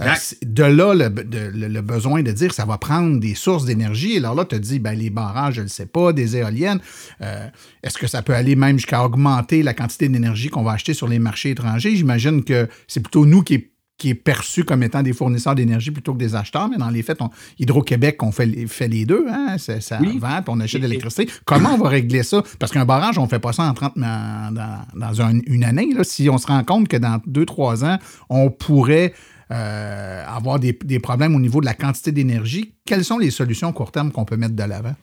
Euh, 0.00 0.12
de 0.42 0.64
là, 0.64 0.92
le, 0.94 1.80
besoin 1.80 2.22
de 2.22 2.32
dire 2.32 2.52
ça 2.52 2.64
va 2.64 2.78
prendre 2.78 3.20
des 3.20 3.34
sources 3.34 3.64
d'énergie. 3.64 4.16
Alors 4.16 4.34
là, 4.34 4.44
tu 4.44 4.56
te 4.56 4.60
dis, 4.60 4.80
ben, 4.80 4.98
les 4.98 5.10
barrages, 5.10 5.54
je 5.54 5.62
ne 5.62 5.68
sais 5.68 5.86
pas, 5.86 6.12
des 6.12 6.36
éoliennes. 6.36 6.80
Euh, 7.20 7.46
est-ce 7.82 7.98
que 7.98 8.08
ça 8.08 8.22
peut 8.22 8.34
aller 8.34 8.56
même 8.56 8.76
jusqu'à 8.76 9.04
augmenter 9.04 9.62
la 9.62 9.72
quantité 9.72 10.08
d'énergie 10.08 10.48
qu'on 10.48 10.64
va 10.64 10.72
acheter 10.72 10.94
sur 10.94 11.06
les 11.06 11.20
marchés 11.20 11.50
étrangers? 11.50 11.94
J'imagine 11.94 12.42
que 12.42 12.68
c'est 12.88 13.00
plutôt 13.00 13.24
nous 13.24 13.42
qui 13.42 13.68
qui 13.96 14.10
est 14.10 14.14
perçu 14.14 14.64
comme 14.64 14.82
étant 14.82 15.02
des 15.02 15.12
fournisseurs 15.12 15.54
d'énergie 15.54 15.90
plutôt 15.90 16.14
que 16.14 16.18
des 16.18 16.34
acheteurs, 16.34 16.68
mais 16.68 16.76
dans 16.76 16.90
les 16.90 17.02
faits, 17.02 17.18
Hydro-Québec, 17.58 18.22
on 18.22 18.32
fait, 18.32 18.66
fait 18.66 18.88
les 18.88 19.06
deux, 19.06 19.26
hein? 19.30 19.56
ça 19.58 19.98
vend, 19.98 20.42
puis 20.42 20.48
on 20.48 20.60
achète 20.60 20.82
de 20.82 20.86
l'électricité. 20.86 21.30
Comment 21.44 21.74
on 21.74 21.78
va 21.78 21.88
régler 21.88 22.22
ça? 22.22 22.42
Parce 22.58 22.72
qu'un 22.72 22.84
barrage, 22.84 23.18
on 23.18 23.24
ne 23.24 23.28
fait 23.28 23.38
pas 23.38 23.52
ça 23.52 23.64
en 23.64 23.74
30, 23.74 23.94
dans, 23.96 25.30
une 25.46 25.64
année. 25.64 25.92
Là. 25.94 26.02
Si 26.02 26.28
on 26.28 26.38
se 26.38 26.46
rend 26.46 26.64
compte 26.64 26.88
que 26.88 26.96
dans 26.96 27.20
deux, 27.26 27.46
trois 27.46 27.84
ans, 27.84 27.98
on 28.28 28.50
pourrait 28.50 29.14
euh, 29.52 30.24
avoir 30.26 30.58
des, 30.58 30.76
des, 30.84 30.98
problèmes 30.98 31.36
au 31.36 31.40
niveau 31.40 31.60
de 31.60 31.66
la 31.66 31.74
quantité 31.74 32.10
d'énergie, 32.10 32.74
quelles 32.86 33.04
sont 33.04 33.18
les 33.18 33.30
solutions 33.30 33.72
court 33.72 33.92
terme 33.92 34.10
qu'on 34.10 34.24
peut 34.24 34.36
mettre 34.36 34.56
de 34.56 34.62
l'avant? 34.64 34.94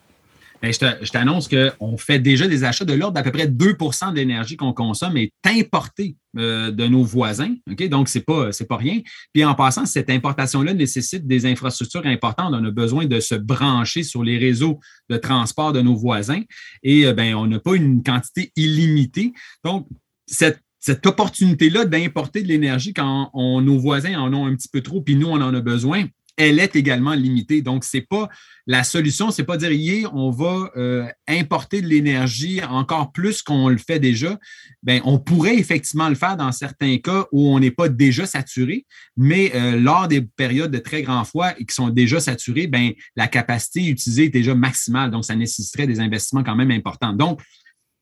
Ben, 0.61 0.71
je 0.71 1.11
t'annonce 1.11 1.49
qu'on 1.49 1.97
fait 1.97 2.19
déjà 2.19 2.47
des 2.47 2.63
achats 2.63 2.85
de 2.85 2.93
l'ordre 2.93 3.13
d'à 3.13 3.23
peu 3.23 3.31
près 3.31 3.47
2% 3.47 4.11
de 4.11 4.15
l'énergie 4.15 4.57
qu'on 4.57 4.73
consomme 4.73 5.17
est 5.17 5.31
importée 5.45 6.17
euh, 6.37 6.69
de 6.69 6.85
nos 6.85 7.03
voisins. 7.03 7.55
Donc, 7.89 8.09
ce 8.09 8.19
n'est 8.19 8.23
pas, 8.23 8.49
pas 8.69 8.77
rien. 8.77 8.99
Puis 9.33 9.43
en 9.43 9.55
passant, 9.55 9.87
cette 9.87 10.09
importation-là 10.09 10.73
nécessite 10.73 11.25
des 11.25 11.47
infrastructures 11.47 12.05
importantes. 12.05 12.53
On 12.53 12.63
a 12.63 12.71
besoin 12.71 13.05
de 13.05 13.19
se 13.19 13.33
brancher 13.33 14.03
sur 14.03 14.23
les 14.23 14.37
réseaux 14.37 14.79
de 15.09 15.17
transport 15.17 15.73
de 15.73 15.81
nos 15.81 15.95
voisins 15.95 16.41
et 16.83 17.07
euh, 17.07 17.13
ben, 17.13 17.33
on 17.33 17.47
n'a 17.47 17.59
pas 17.59 17.75
une 17.75 18.03
quantité 18.03 18.51
illimitée. 18.55 19.33
Donc, 19.63 19.87
cette 20.27 20.59
cette 20.81 21.05
opportunité-là 21.05 21.85
d'importer 21.85 22.41
de 22.41 22.47
l'énergie 22.47 22.91
quand 22.91 23.29
nos 23.35 23.77
voisins 23.77 24.19
en 24.19 24.33
ont 24.33 24.47
un 24.47 24.55
petit 24.55 24.67
peu 24.67 24.81
trop, 24.81 24.99
puis 24.99 25.15
nous, 25.15 25.27
on 25.27 25.39
en 25.39 25.53
a 25.53 25.61
besoin, 25.61 26.05
elle 26.41 26.59
est 26.59 26.75
également 26.75 27.13
limitée. 27.13 27.61
Donc, 27.61 27.83
c'est 27.83 28.01
pas 28.01 28.27
la 28.65 28.83
solution, 28.83 29.29
c'est 29.29 29.43
pas 29.43 29.57
dire 29.57 30.11
on 30.13 30.31
va 30.31 30.71
euh, 30.75 31.07
importer 31.27 31.81
de 31.81 31.87
l'énergie 31.87 32.63
encore 32.63 33.11
plus 33.11 33.43
qu'on 33.43 33.69
le 33.69 33.77
fait 33.77 33.99
déjà. 33.99 34.39
Ben, 34.81 35.01
on 35.05 35.19
pourrait 35.19 35.57
effectivement 35.57 36.09
le 36.09 36.15
faire 36.15 36.37
dans 36.37 36.51
certains 36.51 36.97
cas 36.97 37.27
où 37.31 37.47
on 37.49 37.59
n'est 37.59 37.71
pas 37.71 37.89
déjà 37.89 38.25
saturé, 38.25 38.85
mais 39.15 39.51
euh, 39.53 39.79
lors 39.79 40.07
des 40.07 40.21
périodes 40.21 40.71
de 40.71 40.79
très 40.79 41.03
grand 41.03 41.23
froid 41.25 41.51
et 41.59 41.65
qui 41.65 41.75
sont 41.75 41.89
déjà 41.89 42.19
saturées, 42.19 42.67
ben, 42.67 42.91
la 43.15 43.27
capacité 43.27 43.85
utilisée 43.85 44.25
est 44.25 44.29
déjà 44.29 44.55
maximale. 44.55 45.11
Donc, 45.11 45.25
ça 45.25 45.35
nécessiterait 45.35 45.87
des 45.87 45.99
investissements 45.99 46.43
quand 46.43 46.55
même 46.55 46.71
importants. 46.71 47.13
Donc, 47.13 47.41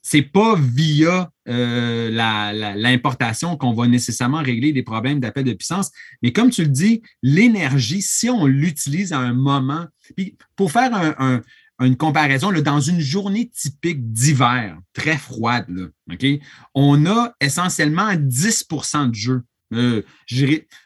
c'est 0.09 0.23
pas 0.23 0.55
via 0.57 1.29
euh, 1.47 2.09
l'importation 2.75 3.57
qu'on 3.57 3.73
va 3.73 3.85
nécessairement 3.85 4.41
régler 4.41 4.73
des 4.73 4.81
problèmes 4.81 5.19
d'appel 5.19 5.43
de 5.43 5.53
puissance. 5.53 5.91
Mais 6.23 6.33
comme 6.33 6.49
tu 6.49 6.63
le 6.63 6.69
dis, 6.69 7.03
l'énergie, 7.21 8.01
si 8.01 8.27
on 8.27 8.47
l'utilise 8.47 9.13
à 9.13 9.19
un 9.19 9.33
moment, 9.33 9.85
puis 10.17 10.35
pour 10.55 10.71
faire 10.71 11.15
une 11.79 11.95
comparaison, 11.95 12.51
dans 12.51 12.79
une 12.79 12.99
journée 12.99 13.51
typique 13.51 14.11
d'hiver, 14.11 14.79
très 14.93 15.15
froide, 15.15 15.67
on 16.73 17.05
a 17.05 17.35
essentiellement 17.39 18.11
10% 18.11 19.11
de 19.11 19.15
jeu. 19.15 19.43
Euh, 19.75 20.01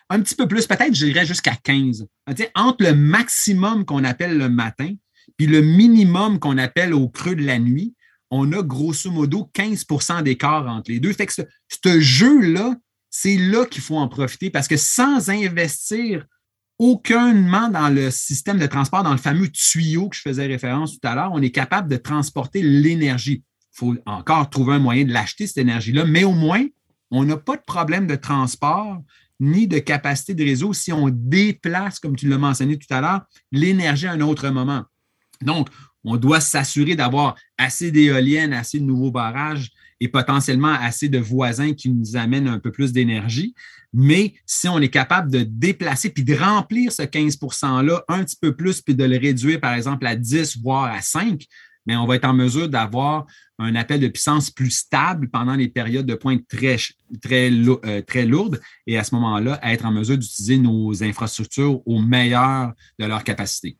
un 0.09 0.19
petit 0.19 0.35
peu 0.35 0.49
plus, 0.49 0.67
peut-être, 0.67 0.93
je 0.93 1.05
dirais 1.05 1.25
jusqu'à 1.25 1.55
15. 1.55 2.07
Entre 2.55 2.83
le 2.83 2.93
maximum 2.93 3.85
qu'on 3.85 4.03
appelle 4.03 4.37
le 4.37 4.49
matin, 4.49 4.93
puis 5.37 5.47
le 5.47 5.61
minimum 5.61 6.39
qu'on 6.39 6.57
appelle 6.57 6.93
au 6.93 7.07
creux 7.07 7.37
de 7.37 7.45
la 7.45 7.57
nuit, 7.57 7.95
on 8.35 8.51
a 8.51 8.63
grosso 8.63 9.11
modo 9.11 9.47
15% 9.53 10.23
d'écart 10.23 10.67
entre 10.67 10.89
les 10.89 10.99
deux. 10.99 11.13
Fait 11.13 11.27
que 11.27 11.33
ce, 11.33 11.99
jeu-là, 11.99 12.75
c'est 13.11 13.37
là, 13.37 13.65
qu'il 13.67 13.83
faut 13.83 13.97
en 13.97 14.07
profiter 14.07 14.49
parce 14.49 14.67
que 14.67 14.75
sans 14.75 15.29
investir 15.29 16.25
aucunement 16.79 17.69
dans 17.69 17.89
le 17.89 18.09
système 18.09 18.57
de 18.57 18.65
transport, 18.65 19.03
dans 19.03 19.11
le 19.11 19.19
fameux 19.19 19.49
tuyau 19.49 20.09
que 20.09 20.15
je 20.15 20.21
faisais 20.21 20.47
référence 20.47 20.99
tout 20.99 21.07
à 21.07 21.13
l'heure, 21.13 21.29
on 21.31 21.43
est 21.43 21.51
capable 21.51 21.87
de 21.87 21.97
transporter 21.97 22.63
l'énergie. 22.63 23.43
Il 23.45 23.77
faut 23.77 23.95
encore 24.07 24.49
trouver 24.49 24.73
un 24.75 24.79
moyen 24.79 25.05
de 25.05 25.13
l'acheter, 25.13 25.45
cette 25.45 25.59
énergie-là, 25.59 26.05
mais 26.05 26.23
au 26.23 26.33
moins, 26.33 26.65
on 27.11 27.25
n'a 27.25 27.37
pas 27.37 27.55
de 27.55 27.61
problème 27.61 28.07
de 28.07 28.15
transport 28.15 28.97
ni 29.39 29.67
de 29.67 29.77
capacité 29.77 30.33
de 30.33 30.43
réseau 30.43 30.73
si 30.73 30.91
on 30.91 31.09
déplace, 31.11 31.99
comme 31.99 32.15
tu 32.15 32.27
l'as 32.27 32.39
mentionné 32.39 32.79
tout 32.79 32.91
à 32.91 32.99
l'heure, 32.99 33.21
l'énergie 33.51 34.07
à 34.07 34.13
un 34.13 34.21
autre 34.21 34.49
moment. 34.49 34.85
Donc, 35.41 35.69
on 36.03 36.17
doit 36.17 36.41
s'assurer 36.41 36.95
d'avoir 36.95 37.35
assez 37.57 37.91
d'éoliennes, 37.91 38.53
assez 38.53 38.79
de 38.79 38.85
nouveaux 38.85 39.11
barrages 39.11 39.71
et 39.99 40.07
potentiellement 40.07 40.73
assez 40.73 41.07
de 41.07 41.19
voisins 41.19 41.73
qui 41.73 41.89
nous 41.89 42.17
amènent 42.17 42.47
un 42.47 42.59
peu 42.59 42.71
plus 42.71 42.91
d'énergie. 42.91 43.55
Mais 43.93 44.33
si 44.45 44.67
on 44.67 44.79
est 44.79 44.89
capable 44.89 45.31
de 45.31 45.43
déplacer 45.43 46.09
puis 46.09 46.23
de 46.23 46.35
remplir 46.35 46.91
ce 46.91 47.03
15 47.03 47.37
%-là 47.37 48.03
un 48.07 48.23
petit 48.23 48.37
peu 48.41 48.55
plus, 48.55 48.81
puis 48.81 48.95
de 48.95 49.03
le 49.03 49.17
réduire, 49.17 49.61
par 49.61 49.73
exemple, 49.73 50.05
à 50.05 50.15
10, 50.15 50.57
voire 50.61 50.91
à 50.91 51.01
5, 51.01 51.45
mais 51.85 51.95
on 51.95 52.05
va 52.05 52.15
être 52.15 52.25
en 52.25 52.33
mesure 52.33 52.69
d'avoir 52.69 53.25
un 53.59 53.75
appel 53.75 53.99
de 53.99 54.07
puissance 54.07 54.49
plus 54.49 54.71
stable 54.71 55.29
pendant 55.29 55.55
les 55.55 55.67
périodes 55.67 56.05
de 56.05 56.15
pointe 56.15 56.47
très, 56.47 56.77
très, 57.21 57.51
euh, 57.51 58.01
très 58.01 58.25
lourdes 58.25 58.59
et 58.87 58.97
à 58.97 59.03
ce 59.03 59.13
moment-là, 59.15 59.59
être 59.63 59.85
en 59.85 59.91
mesure 59.91 60.17
d'utiliser 60.17 60.57
nos 60.57 61.03
infrastructures 61.03 61.85
au 61.87 62.01
meilleur 62.01 62.73
de 62.99 63.05
leur 63.05 63.23
capacité. 63.23 63.77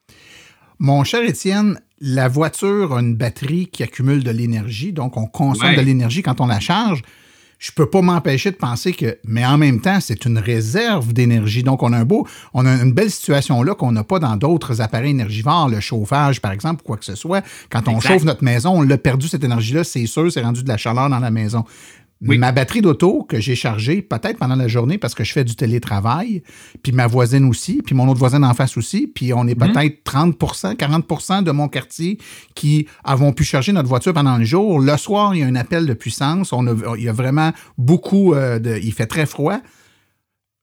Mon 0.86 1.06
cher 1.06 1.24
Étienne, 1.24 1.80
la 2.02 2.28
voiture 2.28 2.94
a 2.94 3.00
une 3.00 3.16
batterie 3.16 3.68
qui 3.68 3.84
accumule 3.84 4.22
de 4.22 4.32
l'énergie, 4.32 4.92
donc 4.92 5.16
on 5.16 5.28
consomme 5.28 5.76
de 5.76 5.80
l'énergie 5.80 6.22
quand 6.22 6.42
on 6.42 6.46
la 6.46 6.60
charge 6.60 7.04
je 7.64 7.72
peux 7.72 7.86
pas 7.86 8.02
m'empêcher 8.02 8.52
de 8.52 8.58
penser 8.58 8.92
que, 8.92 9.18
mais 9.24 9.46
en 9.46 9.58
même 9.58 9.80
temps, 9.80 10.00
c'est 10.02 10.26
une 10.26 10.38
réserve 10.38 11.14
d'énergie. 11.14 11.64
Donc, 11.64 11.82
on 11.82 11.94
a 11.94 11.98
un 11.98 12.04
beau, 12.04 12.28
on 12.54 12.66
a 12.66 12.74
une 12.74 12.92
belle 12.92 13.10
situation 13.10 13.64
là 13.64 13.74
qu'on 13.74 13.94
n'a 13.94 14.04
pas 14.04 14.20
dans 14.20 14.36
d'autres 14.36 14.82
appareils 14.82 15.12
énergivores, 15.12 15.70
le 15.70 15.80
chauffage, 15.80 16.42
par 16.42 16.52
exemple, 16.52 16.82
ou 16.84 16.88
quoi 16.88 16.98
que 16.98 17.06
ce 17.06 17.16
soit. 17.16 17.42
Quand 17.70 17.88
on 17.88 18.02
chauffe 18.02 18.26
notre 18.26 18.44
maison, 18.44 18.80
on 18.80 18.82
l'a 18.82 18.98
perdu 18.98 19.30
cette 19.30 19.46
énergie-là, 19.46 19.86
c'est 19.86 20.06
sûr, 20.08 20.30
c'est 20.30 20.42
rendu 20.42 20.62
de 20.62 20.68
la 20.68 20.76
chaleur 20.76 21.10
dans 21.10 21.20
la 21.20 21.32
maison. 21.32 21.64
Ma 22.24 22.52
batterie 22.52 22.82
d'auto 22.82 23.24
que 23.24 23.40
j'ai 23.40 23.56
chargée 23.56 24.02
peut-être 24.02 24.38
pendant 24.38 24.56
la 24.56 24.68
journée 24.68 24.98
parce 24.98 25.14
que 25.14 25.24
je 25.24 25.32
fais 25.34 25.44
du 25.44 25.56
télétravail, 25.56 26.44
puis 26.82 26.92
ma 26.92 27.08
voisine 27.08 27.46
aussi, 27.46 27.82
puis 27.86 27.96
mon 27.96 28.08
autre 28.08 28.20
voisin 28.20 28.44
en 28.44 28.54
face 28.54 28.78
aussi, 28.78 29.08
puis 29.08 29.34
on 29.34 29.48
est 29.48 29.60
mhm. 29.60 29.74
peut-être 29.74 30.04
30% 30.06 30.76
40% 30.76 31.44
de 31.44 31.52
mon 31.52 31.68
quartier 31.68 32.18
qui 32.56 32.88
avons 33.04 33.34
pu 33.34 33.44
charger 33.44 33.72
notre 33.72 33.90
voiture 33.90 34.14
pendant 34.14 34.38
le 34.38 34.46
jour. 34.46 34.80
Le 34.80 34.98
soir, 34.98 35.36
il 35.36 35.42
y 35.42 35.44
a 35.44 35.48
un 35.48 35.56
appel 35.56 35.86
de 35.86 35.94
puissance. 35.94 36.54
On 36.54 36.64
il 36.96 37.04
y 37.04 37.10
a 37.10 37.14
vraiment 37.14 37.52
beaucoup 37.78 38.34
euh, 38.34 38.60
de. 38.60 38.80
Il 38.82 38.94
fait 38.94 39.06
très 39.06 39.26
froid 39.26 39.60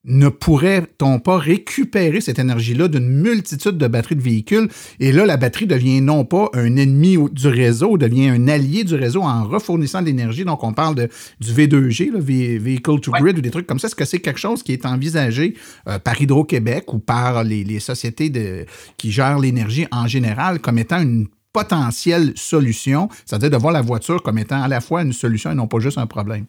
ne 0.05 0.29
pourrait-on 0.29 1.19
pas 1.19 1.37
récupérer 1.37 2.21
cette 2.21 2.39
énergie-là 2.39 2.89
d'une 2.89 3.09
multitude 3.09 3.77
de 3.77 3.87
batteries 3.87 4.17
de 4.17 4.23
véhicules? 4.23 4.69
Et 4.99 5.13
là, 5.13 5.27
la 5.27 5.37
batterie 5.37 5.67
devient 5.67 6.01
non 6.01 6.25
pas 6.25 6.49
un 6.55 6.77
ennemi 6.77 7.19
du 7.33 7.49
réseau, 7.49 7.99
devient 7.99 8.29
un 8.29 8.49
allié 8.49 8.85
du 8.85 8.95
réseau 8.95 9.23
en 9.23 9.45
refournissant 9.45 10.01
de 10.01 10.07
l'énergie. 10.07 10.45
Donc, 10.45 10.65
on 10.65 10.73
parle 10.73 10.95
de, 10.95 11.09
du 11.41 11.53
V2G, 11.53 12.13
le 12.13 12.21
Vehicle 12.21 13.01
to 13.01 13.13
Grid 13.13 13.39
ou 13.39 13.41
des 13.43 13.51
trucs 13.51 13.67
comme 13.67 13.79
ça. 13.79 13.89
Est-ce 13.89 13.95
que 13.95 14.07
c'est 14.07 14.21
quelque 14.21 14.41
chose 14.41 14.63
qui 14.63 14.73
est 14.73 14.87
envisagé 14.87 15.55
euh, 15.87 15.99
par 15.99 16.21
Hydro-Québec 16.21 16.93
ou 16.95 16.99
par 16.99 17.45
les, 17.45 17.63
les 17.65 17.81
sociétés 17.81 18.31
de, 18.31 18.65
qui 18.97 19.13
gèrent 19.13 19.39
l'énergie 19.39 19.87
en 19.93 20.07
général 20.07 20.61
comme 20.61 20.79
étant 20.79 21.01
une 21.01 21.29
potentielle 21.53 22.33
solution, 22.37 23.09
c'est-à-dire 23.27 23.51
de 23.51 23.57
voir 23.57 23.73
la 23.73 23.83
voiture 23.83 24.23
comme 24.23 24.39
étant 24.39 24.63
à 24.63 24.69
la 24.69 24.81
fois 24.81 25.03
une 25.03 25.13
solution 25.13 25.51
et 25.51 25.55
non 25.55 25.67
pas 25.67 25.81
juste 25.81 25.99
un 25.99 26.07
problème? 26.07 26.47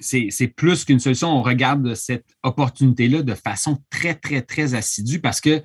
C'est 0.00 0.48
plus 0.48 0.84
qu'une 0.84 1.00
solution. 1.00 1.28
On 1.28 1.42
regarde 1.42 1.94
cette 1.94 2.26
opportunité-là 2.42 3.22
de 3.22 3.34
façon 3.34 3.78
très, 3.90 4.14
très, 4.14 4.42
très 4.42 4.74
assidue 4.74 5.20
parce 5.20 5.40
que 5.40 5.62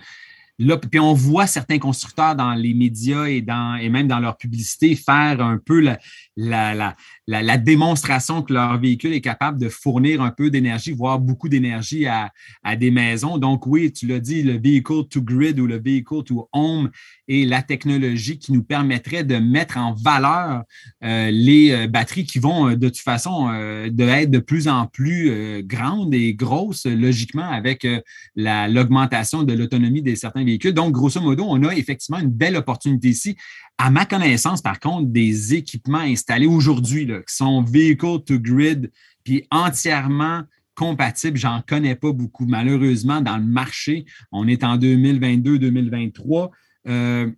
là, 0.59 0.77
puis 0.77 0.99
on 0.99 1.13
voit 1.13 1.47
certains 1.47 1.79
constructeurs 1.79 2.35
dans 2.35 2.53
les 2.53 2.73
médias 2.73 3.25
et, 3.25 3.41
même 3.89 4.07
dans 4.07 4.19
leur 4.19 4.37
publicité 4.37 4.95
faire 4.95 5.41
un 5.41 5.57
peu 5.57 5.79
la, 5.79 5.99
la, 6.37 7.57
démonstration 7.57 8.41
que 8.41 8.53
leur 8.53 8.79
véhicule 8.79 9.13
est 9.13 9.21
capable 9.21 9.59
de 9.59 9.69
fournir 9.69 10.21
un 10.21 10.31
peu 10.31 10.49
d'énergie, 10.49 10.91
voire 10.91 11.19
beaucoup 11.19 11.49
d'énergie 11.49 12.07
à, 12.07 12.31
des 12.77 12.91
maisons. 12.91 13.37
Donc, 13.37 13.67
oui, 13.67 13.91
tu 13.91 14.07
l'as 14.07 14.19
dit, 14.19 14.43
le 14.43 14.53
vehicle 14.53 15.05
to 15.09 15.21
grid 15.21 15.59
ou 15.59 15.67
le 15.67 15.81
vehicle 15.81 16.23
to 16.23 16.49
home 16.53 16.89
est 17.27 17.45
la 17.45 17.61
technologie 17.61 18.39
qui 18.39 18.51
nous 18.51 18.63
permettrait 18.63 19.23
de 19.23 19.37
mettre 19.37 19.77
en 19.77 19.93
valeur 19.93 20.63
euh, 21.03 21.31
les 21.31 21.71
euh, 21.71 21.87
batteries 21.87 22.25
qui 22.25 22.39
vont 22.39 22.69
euh, 22.69 22.75
de 22.75 22.89
toute 22.89 22.97
façon 22.97 23.47
de 23.51 24.03
être 24.03 24.31
de 24.31 24.39
plus 24.39 24.67
en 24.67 24.87
plus 24.87 25.63
grandes 25.63 26.13
et 26.13 26.33
grosses, 26.33 26.85
logiquement, 26.85 27.49
avec 27.49 27.87
l'augmentation 28.35 29.43
de 29.43 29.53
l'autonomie 29.53 30.01
de 30.01 30.15
certains 30.15 30.43
véhicules. 30.43 30.73
Donc, 30.73 30.93
grosso 30.93 31.19
modo, 31.21 31.45
on 31.47 31.63
a 31.63 31.73
effectivement 31.75 32.19
une 32.19 32.29
belle 32.29 32.55
opportunité 32.55 33.09
ici 33.09 33.35
à 33.81 33.89
ma 33.89 34.05
connaissance, 34.05 34.61
par 34.61 34.79
contre, 34.79 35.07
des 35.07 35.55
équipements 35.55 35.97
installés 35.97 36.45
aujourd'hui 36.45 37.07
qui 37.07 37.35
sont 37.35 37.63
vehicle 37.63 38.19
to 38.27 38.39
grid, 38.39 38.91
puis 39.23 39.47
entièrement 39.49 40.43
compatibles, 40.75 41.37
j'en 41.37 41.63
connais 41.67 41.95
pas 41.95 42.11
beaucoup. 42.11 42.45
Malheureusement, 42.45 43.21
dans 43.21 43.37
le 43.37 43.43
marché, 43.43 44.05
on 44.31 44.47
est 44.47 44.63
en 44.63 44.77
2022-2023. 44.77 46.51
Euh, 46.87 47.31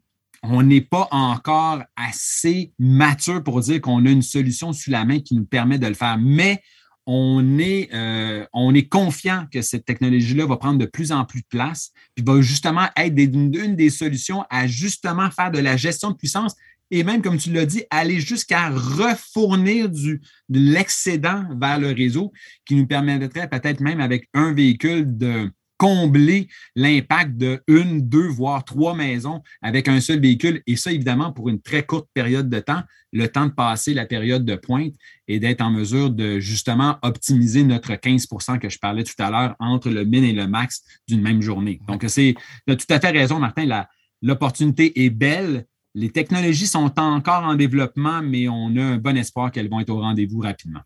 on 0.44 0.64
n'est 0.64 0.82
pas 0.82 1.08
encore 1.12 1.82
assez 1.96 2.74
mature 2.78 3.42
pour 3.42 3.62
dire 3.62 3.80
qu'on 3.80 4.06
a 4.06 4.10
une 4.10 4.22
solution 4.22 4.74
sous 4.74 4.92
la 4.92 5.06
main 5.06 5.22
qui 5.22 5.36
nous 5.36 5.46
permet 5.46 5.80
de 5.80 5.88
le 5.88 5.94
faire. 5.94 6.18
Mais 6.20 6.62
on 7.06 7.60
est, 7.60 7.90
euh, 7.94 8.46
on 8.54 8.74
est 8.74 8.88
confiant 8.88 9.46
que 9.52 9.62
cette 9.62 9.86
technologie-là 9.86 10.46
va 10.46 10.58
prendre 10.58 10.80
de 10.80 10.86
plus 10.86 11.12
en 11.12 11.26
plus 11.26 11.42
de 11.42 11.48
place, 11.48 11.92
puis 12.16 12.24
va 12.26 12.42
justement 12.42 12.88
être 12.96 13.18
une, 13.20 13.76
des 13.76 13.90
solutions 13.90 14.44
à 14.50 14.68
justement 14.68 15.30
faire 15.32 15.52
de 15.52 15.60
la 15.60 15.78
gestion 15.78 16.12
de 16.12 16.16
puissance 16.16 16.56
et 16.92 17.04
même, 17.04 17.24
comme 17.24 17.38
tu 17.38 17.52
l'as 17.52 17.66
dit, 17.66 17.84
aller 17.90 18.20
jusqu'à 18.20 18.70
refournir 18.70 19.90
du, 19.90 20.22
de 20.50 20.60
l'excédent 20.60 21.44
vers 21.60 21.80
le 21.80 21.92
réseau 21.92 22.32
qui 22.66 22.76
nous 22.76 22.86
permettrait 22.86 23.50
peut-être 23.50 23.80
même 23.80 24.00
avec 24.00 24.30
un 24.36 24.54
véhicule 24.54 25.18
de, 25.18 25.50
combler 25.84 26.48
l'impact 26.78 27.36
de 27.36 27.62
une, 27.68 28.08
deux, 28.08 28.30
voire 28.30 28.64
trois 28.64 28.96
maisons 28.96 29.42
avec 29.62 29.90
un 29.90 30.00
seul 30.00 30.22
véhicule. 30.22 30.64
Et 30.66 30.78
ça, 30.78 30.94
évidemment, 30.94 31.34
pour 31.34 31.50
une 31.50 31.60
très 31.60 31.84
courte 31.84 32.08
période 32.14 32.50
de 32.50 32.60
temps, 32.62 32.84
le 33.12 33.28
temps 33.28 33.48
de 33.48 33.52
passer 33.52 33.94
la 33.94 34.06
période 34.06 34.46
de 34.46 34.56
pointe 34.56 34.94
et 35.28 35.42
d'être 35.42 35.60
en 35.60 35.72
mesure 35.72 36.10
de 36.10 36.40
justement 36.40 37.00
optimiser 37.02 37.66
notre 37.66 37.92
15% 37.92 38.60
que 38.60 38.70
je 38.70 38.80
parlais 38.80 39.04
tout 39.04 39.22
à 39.22 39.30
l'heure 39.30 39.58
entre 39.60 39.90
le 39.90 40.06
min 40.06 40.24
et 40.24 40.32
le 40.32 40.48
max 40.48 40.84
d'une 41.06 41.22
même 41.22 41.42
journée. 41.42 41.82
Donc, 41.86 42.06
c'est, 42.08 42.34
tu 42.66 42.74
as 42.74 42.78
tout 42.78 42.86
à 42.90 43.02
fait 43.02 43.12
raison, 43.12 43.40
Martin. 43.40 43.86
l'opportunité 44.22 45.04
est 45.04 45.10
belle. 45.10 45.66
Les 45.96 46.12
technologies 46.12 46.68
sont 46.68 46.98
encore 46.98 47.44
en 47.44 47.56
développement, 47.56 48.22
mais 48.24 48.48
on 48.48 48.74
a 48.78 48.82
un 48.82 48.98
bon 49.00 49.18
espoir 49.18 49.52
qu'elles 49.52 49.70
vont 49.70 49.82
être 49.82 49.90
au 49.90 50.00
rendez-vous 50.00 50.40
rapidement. 50.40 50.80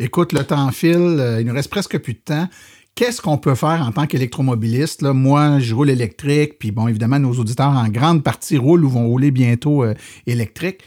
Écoute, 0.00 0.32
le 0.32 0.44
temps 0.44 0.70
file, 0.72 0.96
euh, 0.96 1.40
il 1.40 1.46
nous 1.46 1.54
reste 1.54 1.70
presque 1.70 1.96
plus 1.98 2.14
de 2.14 2.18
temps. 2.18 2.48
Qu'est-ce 2.94 3.22
qu'on 3.22 3.38
peut 3.38 3.54
faire 3.54 3.86
en 3.86 3.90
tant 3.90 4.06
qu'électromobiliste? 4.06 5.02
Moi, 5.02 5.60
je 5.60 5.74
roule 5.74 5.88
électrique, 5.88 6.58
puis 6.58 6.70
bon, 6.70 6.88
évidemment, 6.88 7.18
nos 7.18 7.32
auditeurs 7.32 7.70
en 7.70 7.88
grande 7.88 8.22
partie 8.22 8.58
roulent 8.58 8.84
ou 8.84 8.90
vont 8.90 9.06
rouler 9.06 9.30
bientôt 9.30 9.82
euh, 9.82 9.94
électrique. 10.26 10.82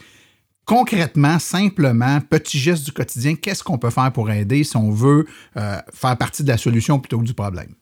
Concrètement, 0.64 1.38
simplement, 1.38 2.20
petit 2.20 2.58
geste 2.58 2.84
du 2.84 2.92
quotidien, 2.92 3.34
qu'est-ce 3.34 3.62
qu'on 3.62 3.78
peut 3.78 3.90
faire 3.90 4.12
pour 4.12 4.30
aider 4.30 4.62
si 4.62 4.76
on 4.76 4.90
veut 4.90 5.26
euh, 5.56 5.78
faire 5.92 6.16
partie 6.16 6.42
de 6.42 6.48
la 6.48 6.56
solution 6.56 6.98
plutôt 7.00 7.18
que 7.18 7.24
du 7.24 7.34
problème? 7.34 7.74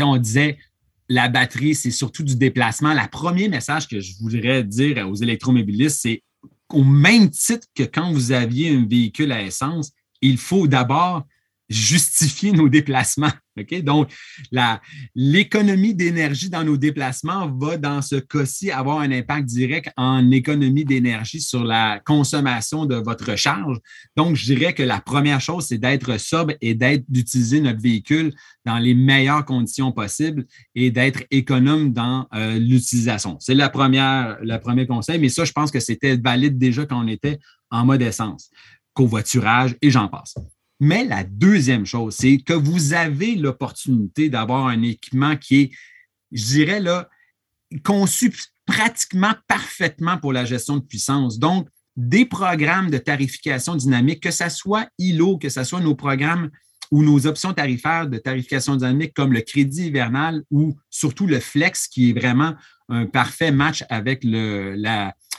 On 0.00 0.16
disait, 0.16 0.58
la 1.08 1.28
batterie, 1.28 1.74
c'est 1.74 1.90
surtout 1.90 2.22
du 2.22 2.36
déplacement. 2.36 2.92
Le 2.92 3.10
premier 3.10 3.48
message 3.48 3.88
que 3.88 4.00
je 4.00 4.14
voudrais 4.20 4.64
dire 4.64 5.08
aux 5.08 5.14
électromobilistes, 5.14 5.98
c'est 6.00 6.22
au 6.70 6.84
même 6.84 7.30
titre 7.30 7.66
que 7.74 7.82
quand 7.82 8.12
vous 8.12 8.32
aviez 8.32 8.74
un 8.74 8.86
véhicule 8.86 9.32
à 9.32 9.42
essence, 9.42 9.92
il 10.22 10.38
faut 10.38 10.66
d'abord 10.66 11.26
justifier 11.72 12.52
nos 12.52 12.68
déplacements. 12.68 13.32
Donc, 13.82 14.10
l'économie 15.14 15.94
d'énergie 15.94 16.48
dans 16.48 16.64
nos 16.64 16.76
déplacements 16.76 17.50
va, 17.50 17.76
dans 17.76 18.00
ce 18.00 18.16
cas-ci, 18.16 18.70
avoir 18.70 19.00
un 19.00 19.10
impact 19.10 19.46
direct 19.46 19.90
en 19.96 20.30
économie 20.30 20.84
d'énergie 20.84 21.40
sur 21.40 21.64
la 21.64 22.00
consommation 22.04 22.86
de 22.86 22.94
votre 22.96 23.36
charge. 23.36 23.78
Donc, 24.16 24.36
je 24.36 24.54
dirais 24.54 24.72
que 24.72 24.82
la 24.82 25.00
première 25.00 25.40
chose, 25.40 25.66
c'est 25.66 25.78
d'être 25.78 26.18
sobre 26.18 26.54
et 26.60 26.74
d'utiliser 26.74 27.60
notre 27.60 27.80
véhicule 27.80 28.32
dans 28.64 28.78
les 28.78 28.94
meilleures 28.94 29.44
conditions 29.44 29.92
possibles 29.92 30.46
et 30.74 30.90
d'être 30.90 31.22
économe 31.30 31.92
dans 31.92 32.26
euh, 32.34 32.58
l'utilisation. 32.58 33.36
C'est 33.40 33.54
le 33.54 33.70
premier 34.58 34.86
conseil, 34.86 35.18
mais 35.18 35.28
ça, 35.28 35.44
je 35.44 35.52
pense 35.52 35.70
que 35.70 35.80
c'était 35.80 36.16
valide 36.16 36.58
déjà 36.58 36.86
quand 36.86 37.04
on 37.04 37.08
était 37.08 37.38
en 37.70 37.84
mode 37.84 38.02
essence, 38.02 38.50
covoiturage 38.94 39.76
et 39.82 39.90
j'en 39.90 40.08
passe. 40.08 40.34
Mais 40.84 41.04
la 41.04 41.22
deuxième 41.22 41.86
chose, 41.86 42.16
c'est 42.18 42.38
que 42.38 42.54
vous 42.54 42.92
avez 42.92 43.36
l'opportunité 43.36 44.28
d'avoir 44.28 44.66
un 44.66 44.82
équipement 44.82 45.36
qui 45.36 45.60
est, 45.60 45.70
je 46.32 46.44
dirais, 46.44 46.80
là, 46.80 47.08
conçu 47.84 48.34
pratiquement 48.66 49.32
parfaitement 49.46 50.18
pour 50.18 50.32
la 50.32 50.44
gestion 50.44 50.78
de 50.78 50.82
puissance. 50.82 51.38
Donc, 51.38 51.68
des 51.94 52.24
programmes 52.24 52.90
de 52.90 52.98
tarification 52.98 53.76
dynamique, 53.76 54.24
que 54.24 54.32
ce 54.32 54.48
soit 54.48 54.88
ILO, 54.98 55.38
que 55.38 55.50
ce 55.50 55.62
soit 55.62 55.78
nos 55.78 55.94
programmes 55.94 56.50
ou 56.90 57.04
nos 57.04 57.28
options 57.28 57.54
tarifaires 57.54 58.08
de 58.08 58.18
tarification 58.18 58.74
dynamique 58.74 59.14
comme 59.14 59.32
le 59.32 59.42
crédit 59.42 59.86
hivernal 59.86 60.42
ou 60.50 60.76
surtout 60.90 61.28
le 61.28 61.38
flex, 61.38 61.86
qui 61.86 62.10
est 62.10 62.12
vraiment 62.12 62.56
un 62.88 63.06
parfait 63.06 63.52
match 63.52 63.84
avec 63.88 64.24
le, 64.24 64.74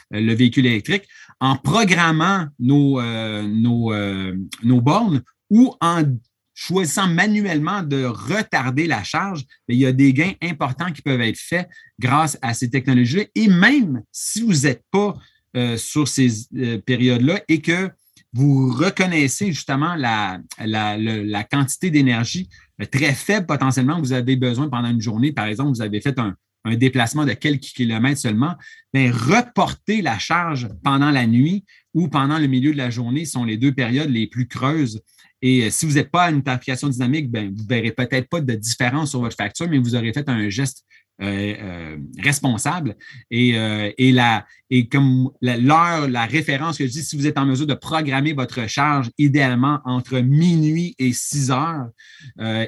le 0.10 0.34
véhicule 0.34 0.68
électrique, 0.68 1.04
en 1.42 1.58
programmant 1.58 2.48
nos, 2.60 3.02
euh, 3.02 3.46
euh, 3.92 4.38
nos 4.64 4.80
bornes, 4.80 5.22
ou 5.54 5.76
en 5.82 6.04
choisissant 6.56 7.08
manuellement 7.08 7.84
de 7.84 8.04
retarder 8.06 8.88
la 8.88 9.04
charge, 9.04 9.46
il 9.68 9.78
y 9.78 9.86
a 9.86 9.92
des 9.92 10.14
gains 10.14 10.34
importants 10.42 10.92
qui 10.92 11.04
peuvent 11.04 11.22
être 11.22 11.38
faits 11.38 11.70
grâce 12.00 12.38
à 12.42 12.56
ces 12.56 12.70
technologies. 12.72 13.28
Et 13.36 13.48
même 13.48 14.02
si 14.12 14.42
vous 14.42 14.62
n'êtes 14.64 14.84
pas 14.92 15.14
euh, 15.56 15.78
sur 15.78 16.08
ces 16.08 16.48
euh, 16.58 16.80
périodes-là 16.80 17.42
et 17.48 17.62
que 17.62 17.92
vous 18.34 18.74
reconnaissez 18.74 19.48
justement 19.48 19.94
la, 19.94 20.40
la, 20.60 21.44
quantité 21.44 21.92
d'énergie 21.92 22.50
très 22.92 23.14
faible 23.14 23.46
potentiellement 23.46 23.98
que 23.98 24.02
vous 24.02 24.14
avez 24.14 24.36
besoin 24.36 24.70
pendant 24.70 24.90
une 24.90 25.02
journée. 25.02 25.32
Par 25.32 25.46
exemple, 25.46 25.70
vous 25.70 25.84
avez 25.84 26.02
fait 26.02 26.18
un, 26.18 26.36
un 26.66 26.76
déplacement 26.76 27.26
de 27.26 27.34
quelques 27.34 27.62
kilomètres 27.62 28.22
seulement, 28.22 28.56
reporter 28.94 30.02
la 30.02 30.18
charge 30.18 30.70
pendant 30.84 31.12
la 31.12 31.28
nuit 31.28 31.66
ou 31.94 32.08
pendant 32.08 32.40
le 32.40 32.48
milieu 32.48 32.72
de 32.72 32.78
la 32.78 32.90
journée 32.90 33.26
sont 33.26 33.44
les 33.44 33.58
deux 33.58 33.74
périodes 33.74 34.10
les 34.10 34.28
plus 34.28 34.48
creuses. 34.48 35.02
Et 35.44 35.66
euh, 35.66 35.70
si 35.70 35.86
vous 35.86 35.96
n'êtes 35.96 36.10
pas 36.10 36.24
à 36.24 36.32
une 36.32 36.42
tarification 36.42 36.88
dynamique, 36.88 37.30
bien, 37.30 37.52
vous 37.54 37.64
ne 37.64 37.68
verrez 37.68 37.92
peut-être 37.92 38.30
pas 38.30 38.40
de 38.40 38.54
différence 38.54 39.10
sur 39.10 39.20
votre 39.20 39.36
facture, 39.36 39.68
mais 39.70 39.78
vous 39.78 39.94
aurez 39.94 40.14
fait 40.14 40.28
un 40.30 40.50
geste 40.50 40.86
euh, 41.22 41.54
euh, 41.60 41.98
responsable. 42.18 42.96
Et, 43.30 43.52
la, 44.14 44.46
et 44.70 44.88
comme 44.88 45.32
l'heure, 45.42 46.08
la, 46.08 46.26
référence 46.26 46.78
que 46.78 46.88
je 46.88 46.92
dis, 46.92 47.04
si 47.04 47.18
vous 47.18 47.28
êtes 47.28 47.38
en 47.38 47.46
mesure 47.46 47.68
de 47.68 47.74
programmer 47.74 48.32
votre 48.32 48.68
charge 48.70 49.12
idéalement 49.18 49.80
entre 49.84 50.20
minuit 50.20 50.96
et 50.98 51.12
6 51.12 51.52
heures 51.52 51.90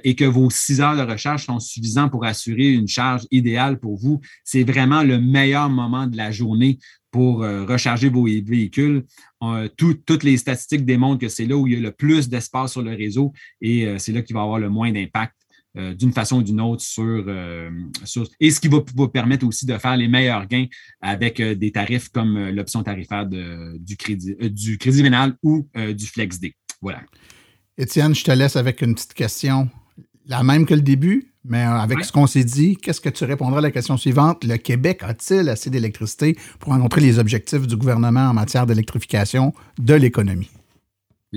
et 0.03 0.15
que 0.15 0.25
vos 0.25 0.49
6 0.49 0.81
heures 0.81 0.97
de 0.97 1.09
recharge 1.09 1.45
sont 1.45 1.59
suffisants 1.59 2.09
pour 2.09 2.25
assurer 2.25 2.73
une 2.73 2.87
charge 2.87 3.23
idéale 3.31 3.79
pour 3.79 3.97
vous, 3.97 4.19
c'est 4.43 4.63
vraiment 4.63 5.01
le 5.01 5.19
meilleur 5.19 5.69
moment 5.69 6.05
de 6.05 6.17
la 6.17 6.31
journée 6.31 6.77
pour 7.15 7.37
recharger 7.39 8.09
vos 8.09 8.25
véhicules. 8.25 9.05
toutes 9.77 10.23
les 10.23 10.35
statistiques 10.35 10.85
démontrent 10.85 11.21
que 11.21 11.29
c'est 11.29 11.45
là 11.45 11.55
où 11.55 11.65
il 11.65 11.73
y 11.73 11.77
a 11.77 11.79
le 11.79 11.91
plus 11.91 12.27
d'espace 12.27 12.73
sur 12.73 12.81
le 12.81 12.93
réseau 12.93 13.31
et 13.61 13.87
c'est 13.97 14.11
là 14.11 14.21
qu'il 14.21 14.35
va 14.35 14.41
avoir 14.41 14.59
le 14.59 14.69
moins 14.69 14.91
d'impact 14.91 15.33
euh, 15.77 15.93
d'une 15.93 16.13
façon 16.13 16.37
ou 16.37 16.43
d'une 16.43 16.61
autre 16.61 16.85
euh, 16.99 17.69
sur, 18.05 18.25
Et 18.39 18.49
ce 18.49 18.61
qui 18.61 18.69
va 18.69 18.79
vous 18.95 19.07
permettre 19.09 19.45
aussi 19.45 19.65
de 19.65 19.77
faire 19.77 19.97
les 19.97 20.07
meilleurs 20.07 20.47
gains 20.47 20.67
avec 21.01 21.41
euh, 21.41 21.53
des 21.53 21.73
tarifs 21.73 22.07
comme 22.07 22.49
l'option 22.49 22.81
tarifaire 22.81 23.25
du, 23.25 23.97
crédit, 23.97 24.35
du 24.39 24.77
crédit 24.77 25.03
vénal 25.03 25.35
ou 25.43 25.67
du 25.75 26.05
FlexD. 26.05 26.53
Voilà. 26.81 27.01
Étienne, 27.77 28.15
je 28.15 28.23
te 28.23 28.31
laisse 28.31 28.55
avec 28.55 28.81
une 28.81 28.95
petite 28.95 29.13
question, 29.13 29.69
la 30.27 30.43
même 30.43 30.65
que 30.65 30.73
le 30.73 30.81
début, 30.81 31.31
mais 31.43 31.61
avec 31.61 32.03
ce 32.03 32.11
qu'on 32.11 32.27
s'est 32.27 32.43
dit, 32.43 32.75
qu'est-ce 32.77 33.01
que 33.01 33.09
tu 33.09 33.23
répondras 33.25 33.59
à 33.59 33.61
la 33.61 33.71
question 33.71 33.97
suivante? 33.97 34.43
Le 34.43 34.57
Québec 34.57 35.01
a-t-il 35.03 35.47
assez 35.49 35.69
d'électricité 35.69 36.35
pour 36.59 36.73
rencontrer 36.73 37.01
les 37.01 37.19
objectifs 37.19 37.67
du 37.67 37.75
gouvernement 37.77 38.29
en 38.29 38.33
matière 38.33 38.65
d'électrification 38.65 39.53
de 39.77 39.93
l'économie? 39.93 40.49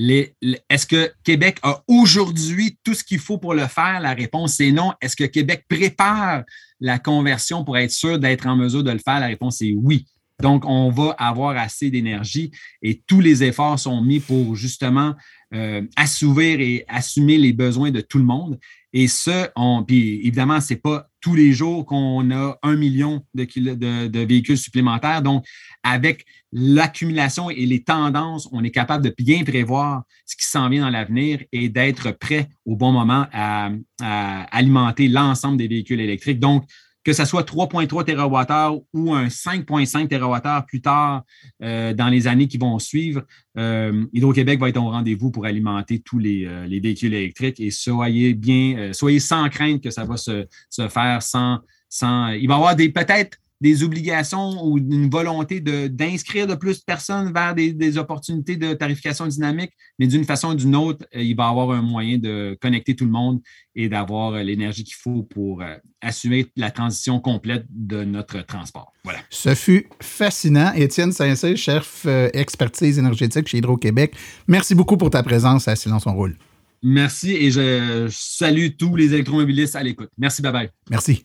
est-ce 0.01 0.86
que 0.86 1.11
Québec 1.24 1.59
a 1.62 1.82
aujourd'hui 1.89 2.78
tout 2.84 2.95
ce 2.95 3.03
qu'il 3.03 3.18
faut 3.18 3.39
pour 3.39 3.55
le 3.55 3.66
faire? 3.66 3.99
La 4.01 4.14
réponse 4.14 4.61
est 4.61 4.70
non. 4.70 4.93
Est-ce 5.01 5.16
que 5.16 5.24
Québec 5.24 5.64
prépare 5.68 6.45
la 6.78 7.01
conversion 7.01 7.64
pour 7.64 7.76
être 7.78 7.91
sûr 7.91 8.18
d'être 8.18 8.47
en 8.47 8.55
mesure 8.55 8.84
de 8.84 8.93
le 8.93 9.01
faire? 9.01 9.18
La 9.18 9.26
réponse 9.26 9.61
est 9.61 9.74
oui. 9.76 10.07
Donc, 10.41 10.64
on 10.66 10.91
va 10.91 11.16
avoir 11.18 11.57
assez 11.57 11.91
d'énergie 11.91 12.53
et 12.80 13.03
tous 13.09 13.20
les 13.20 13.43
efforts 13.43 13.78
sont 13.80 14.01
mis 14.03 14.20
pour 14.20 14.55
justement 14.55 15.16
euh, 15.53 15.82
assouvir 15.97 16.61
et 16.61 16.84
assumer 16.86 17.39
les 17.39 17.53
besoins 17.53 17.91
de 17.91 18.01
tout 18.01 18.18
le 18.18 18.24
monde. 18.24 18.61
Et 18.93 19.07
ce, 19.07 19.49
puis 19.84 20.20
évidemment, 20.20 20.61
ce 20.61 20.72
n'est 20.72 20.80
pas 20.80 21.09
tous 21.20 21.34
les 21.34 21.53
jours 21.53 21.84
qu'on 21.84 22.30
a 22.30 22.59
un 22.62 22.76
million 22.76 23.22
de, 23.34 24.24
véhicules 24.24 24.57
supplémentaires. 24.57 25.20
Donc, 25.22 25.45
avec 25.82 26.24
l'accumulation 26.53 27.51
et 27.51 27.66
les 27.66 27.82
tendances, 27.82 28.49
on 28.53 28.64
est 28.64 28.70
capable 28.70 29.05
de 29.05 29.14
bien 29.16 29.45
prévoir 29.45 30.05
ce 30.24 30.36
qui 30.36 30.47
s'en 30.47 30.68
vient 30.68 30.82
dans 30.82 30.91
l'avenir 30.91 31.41
et 31.53 31.68
d'être 31.68 32.12
prêt 32.12 32.49
au 32.64 32.76
bon 32.76 32.93
moment 32.93 33.26
à, 33.32 33.70
alimenter 34.01 35.09
l'ensemble 35.09 35.59
des 35.59 35.68
véhicules 35.68 36.01
électriques. 36.01 36.41
Que 37.09 37.14
ce 37.14 37.24
soit 37.24 37.42
3,3 37.42 38.04
TWh 38.04 38.82
ou 38.92 39.14
un 39.14 39.28
5,5 39.28 40.09
TWh 40.09 40.66
plus 40.66 40.82
tard 40.82 41.24
euh, 41.62 41.94
dans 41.94 42.09
les 42.09 42.26
années 42.26 42.48
qui 42.48 42.59
vont 42.59 42.78
suivre, 42.78 43.22
euh, 43.56 44.04
Hydro-Québec 44.12 44.61
va 44.61 44.68
être 44.68 44.76
au 44.76 44.90
rendez-vous 44.90 45.30
pour 45.30 45.46
alimenter 45.46 46.00
tous 46.00 46.18
les, 46.18 46.44
euh, 46.44 46.66
véhicules 46.68 47.14
électriques 47.14 47.61
et 47.61 47.70
soyez 47.70 48.34
bien, 48.34 48.92
soyez 48.92 49.20
sans 49.20 49.48
crainte 49.48 49.82
que 49.82 49.88
ça 49.90 50.04
va 50.04 50.18
se, 50.18 50.46
se 50.68 50.86
faire 50.90 51.22
sans, 51.22 51.61
sans. 51.88 52.28
Il 52.28 52.46
va 52.46 52.54
y 52.54 52.56
avoir 52.59 52.76
des 52.76 52.90
peut-être 52.90 53.38
des 53.61 53.82
obligations 53.82 54.64
ou 54.64 54.78
une 54.78 55.11
volonté 55.11 55.61
d'inscrire 55.61 56.46
de, 56.46 56.54
plus 56.54 56.80
de 56.80 56.84
personnes 56.84 57.32
vers 57.32 57.54
des, 57.54 57.98
opportunités 57.98 58.56
de 58.56 58.74
tarification 58.74 59.26
dynamique, 59.26 59.72
mais 59.98 60.06
d'une 60.06 60.24
façon 60.24 60.50
ou 60.50 60.54
d'une 60.54 60.76
autre, 60.76 61.04
euh, 61.16 61.22
il 61.22 61.34
va 61.34 61.46
y 61.46 61.48
avoir 61.48 61.70
un 61.72 61.82
moyen 61.82 62.18
de 62.18 62.56
connecter 62.61 62.94
tout 62.94 63.04
le 63.04 63.11
monde 63.11 63.40
et 63.74 63.88
d'avoir 63.88 64.34
euh, 64.34 64.42
l'énergie 64.42 64.84
qu'il 64.84 64.94
faut 64.94 65.22
pour 65.22 65.62
euh, 65.62 65.74
assumer 66.00 66.46
la 66.56 66.70
transition 66.70 67.18
complète 67.18 67.64
de 67.70 68.04
notre 68.04 68.42
transport. 68.42 68.92
Voilà. 69.02 69.18
Ce 69.30 69.54
fut 69.54 69.88
fascinant. 70.00 70.72
Étienne 70.74 71.12
Saint-Cyr, 71.12 71.56
chef 71.56 72.06
expertise 72.34 72.98
énergétique 72.98 73.48
chez 73.48 73.59
Hydro-Québec, 73.59 74.14
merci 74.46 74.74
beaucoup 74.74 74.96
pour 74.96 75.11
ta 75.11 75.22
présence 75.22 75.66
à 75.66 75.76
Silence 75.76 76.06
on 76.06 76.14
roule. 76.14 76.36
Merci 76.82 77.32
et 77.32 77.50
je 77.50 78.09
salue 78.11 78.68
tous 78.78 78.94
les 78.94 79.12
électromobilistes 79.14 79.74
à 79.74 79.82
l'écoute. 79.82 80.11
Merci, 80.16 80.42
bye 80.42 80.52
bye. 80.52 80.70
Merci. 80.90 81.24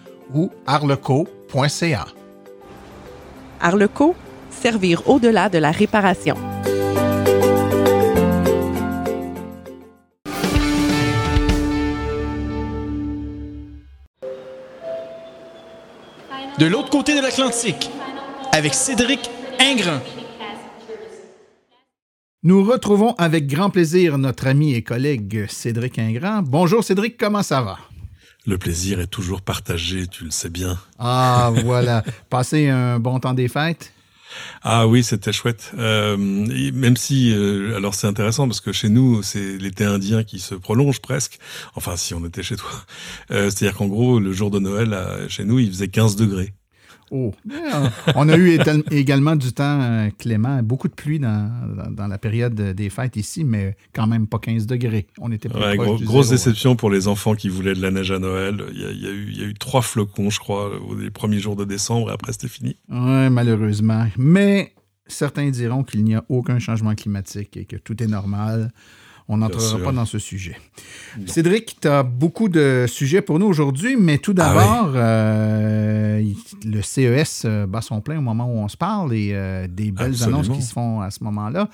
ou 0.33 0.51
arleco.ca. 0.65 2.05
Arleco, 3.59 4.15
servir 4.49 5.07
au-delà 5.07 5.49
de 5.49 5.57
la 5.57 5.71
réparation. 5.71 6.35
De 16.57 16.65
l'autre 16.67 16.89
côté 16.89 17.15
de 17.15 17.21
l'Atlantique, 17.21 17.89
avec 18.51 18.73
Cédric 18.73 19.31
Ingrand. 19.59 19.99
Nous 22.43 22.63
retrouvons 22.63 23.13
avec 23.17 23.47
grand 23.47 23.69
plaisir 23.69 24.17
notre 24.17 24.47
ami 24.47 24.73
et 24.73 24.83
collègue 24.83 25.45
Cédric 25.47 25.99
Ingrand. 25.99 26.41
Bonjour 26.43 26.83
Cédric, 26.83 27.17
comment 27.17 27.43
ça 27.43 27.61
va? 27.61 27.77
Le 28.47 28.57
plaisir 28.57 28.99
est 28.99 29.07
toujours 29.07 29.41
partagé, 29.41 30.07
tu 30.07 30.23
le 30.23 30.31
sais 30.31 30.49
bien. 30.49 30.79
Ah, 30.97 31.51
voilà. 31.63 32.03
Passer 32.29 32.69
un 32.69 32.99
bon 32.99 33.19
temps 33.19 33.33
des 33.33 33.47
fêtes? 33.47 33.93
Ah 34.63 34.87
oui, 34.87 35.03
c'était 35.03 35.33
chouette. 35.33 35.71
Euh, 35.77 36.17
même 36.17 36.97
si, 36.97 37.33
euh, 37.33 37.75
alors 37.75 37.93
c'est 37.93 38.07
intéressant 38.07 38.47
parce 38.47 38.61
que 38.61 38.71
chez 38.71 38.89
nous, 38.89 39.21
c'est 39.23 39.57
l'été 39.57 39.83
indien 39.83 40.23
qui 40.23 40.39
se 40.39 40.55
prolonge 40.55 41.01
presque. 41.01 41.39
Enfin, 41.75 41.95
si 41.97 42.13
on 42.13 42.25
était 42.25 42.43
chez 42.43 42.55
toi. 42.55 42.71
Euh, 43.31 43.49
c'est-à-dire 43.49 43.77
qu'en 43.77 43.87
gros, 43.87 44.19
le 44.19 44.31
jour 44.31 44.49
de 44.49 44.59
Noël, 44.59 44.97
chez 45.27 45.43
nous, 45.43 45.59
il 45.59 45.69
faisait 45.69 45.89
15 45.89 46.15
degrés. 46.15 46.53
Oh. 47.11 47.33
On 48.15 48.29
a 48.29 48.37
eu 48.37 48.57
également 48.89 49.35
du 49.35 49.51
temps 49.51 49.81
euh, 49.81 50.09
clément, 50.17 50.63
beaucoup 50.63 50.87
de 50.87 50.93
pluie 50.93 51.19
dans, 51.19 52.07
la 52.07 52.17
période 52.17 52.55
des 52.55 52.89
fêtes 52.89 53.17
ici, 53.17 53.43
mais 53.43 53.75
quand 53.93 54.07
même 54.07 54.27
pas 54.27 54.39
15 54.39 54.65
degrés. 54.65 55.07
On 55.19 55.29
était 55.31 55.49
pas 55.49 55.75
Grosse 55.75 56.29
déception 56.29 56.77
pour 56.77 56.89
les 56.89 57.09
enfants 57.09 57.35
qui 57.35 57.49
voulaient 57.49 57.73
de 57.73 57.81
la 57.81 57.91
neige 57.91 58.11
à 58.11 58.19
Noël. 58.19 58.63
Il 58.73 58.79
y, 58.79 59.07
a, 59.07 59.45
eu, 59.45 59.53
trois 59.55 59.81
flocons, 59.81 60.29
je 60.29 60.39
crois, 60.39 60.71
les 60.97 61.11
premiers 61.11 61.39
jours 61.39 61.57
de 61.57 61.65
décembre, 61.65 62.09
et 62.09 62.13
après 62.13 62.31
c'était 62.31 62.47
fini. 62.47 62.77
Oui, 62.89 63.29
malheureusement. 63.29 64.07
Mais 64.17 64.73
certains 65.07 65.49
diront 65.49 65.83
qu'il 65.83 66.05
n'y 66.05 66.15
a 66.15 66.23
aucun 66.29 66.59
changement 66.59 66.95
climatique 66.95 67.57
et 67.57 67.65
que 67.65 67.75
tout 67.75 68.01
est 68.01 68.07
normal. 68.07 68.71
On 69.27 69.37
n'entrera 69.37 69.77
pas 69.79 69.91
dans 69.91 70.05
ce 70.05 70.19
sujet. 70.19 70.57
Cédric, 71.25 71.77
tu 71.81 71.87
as 71.87 72.03
beaucoup 72.03 72.49
de 72.49 72.85
sujets 72.87 73.21
pour 73.21 73.39
nous 73.39 73.45
aujourd'hui, 73.45 73.95
mais 73.97 74.17
tout 74.17 74.33
Ah 74.37 74.53
d'abord, 74.53 74.91
euh, 74.95 76.23
le 76.65 76.81
CES 76.81 77.43
euh, 77.45 77.65
bat 77.67 77.81
son 77.81 78.01
plein 78.01 78.17
au 78.17 78.21
moment 78.21 78.45
où 78.45 78.57
on 78.57 78.67
se 78.67 78.77
parle 78.77 79.13
et 79.13 79.31
euh, 79.33 79.67
des 79.67 79.91
belles 79.91 80.11
Absolument. 80.11 80.39
annonces 80.39 80.57
qui 80.57 80.63
se 80.63 80.73
font 80.73 81.01
à 81.01 81.11
ce 81.11 81.23
moment-là. 81.23 81.69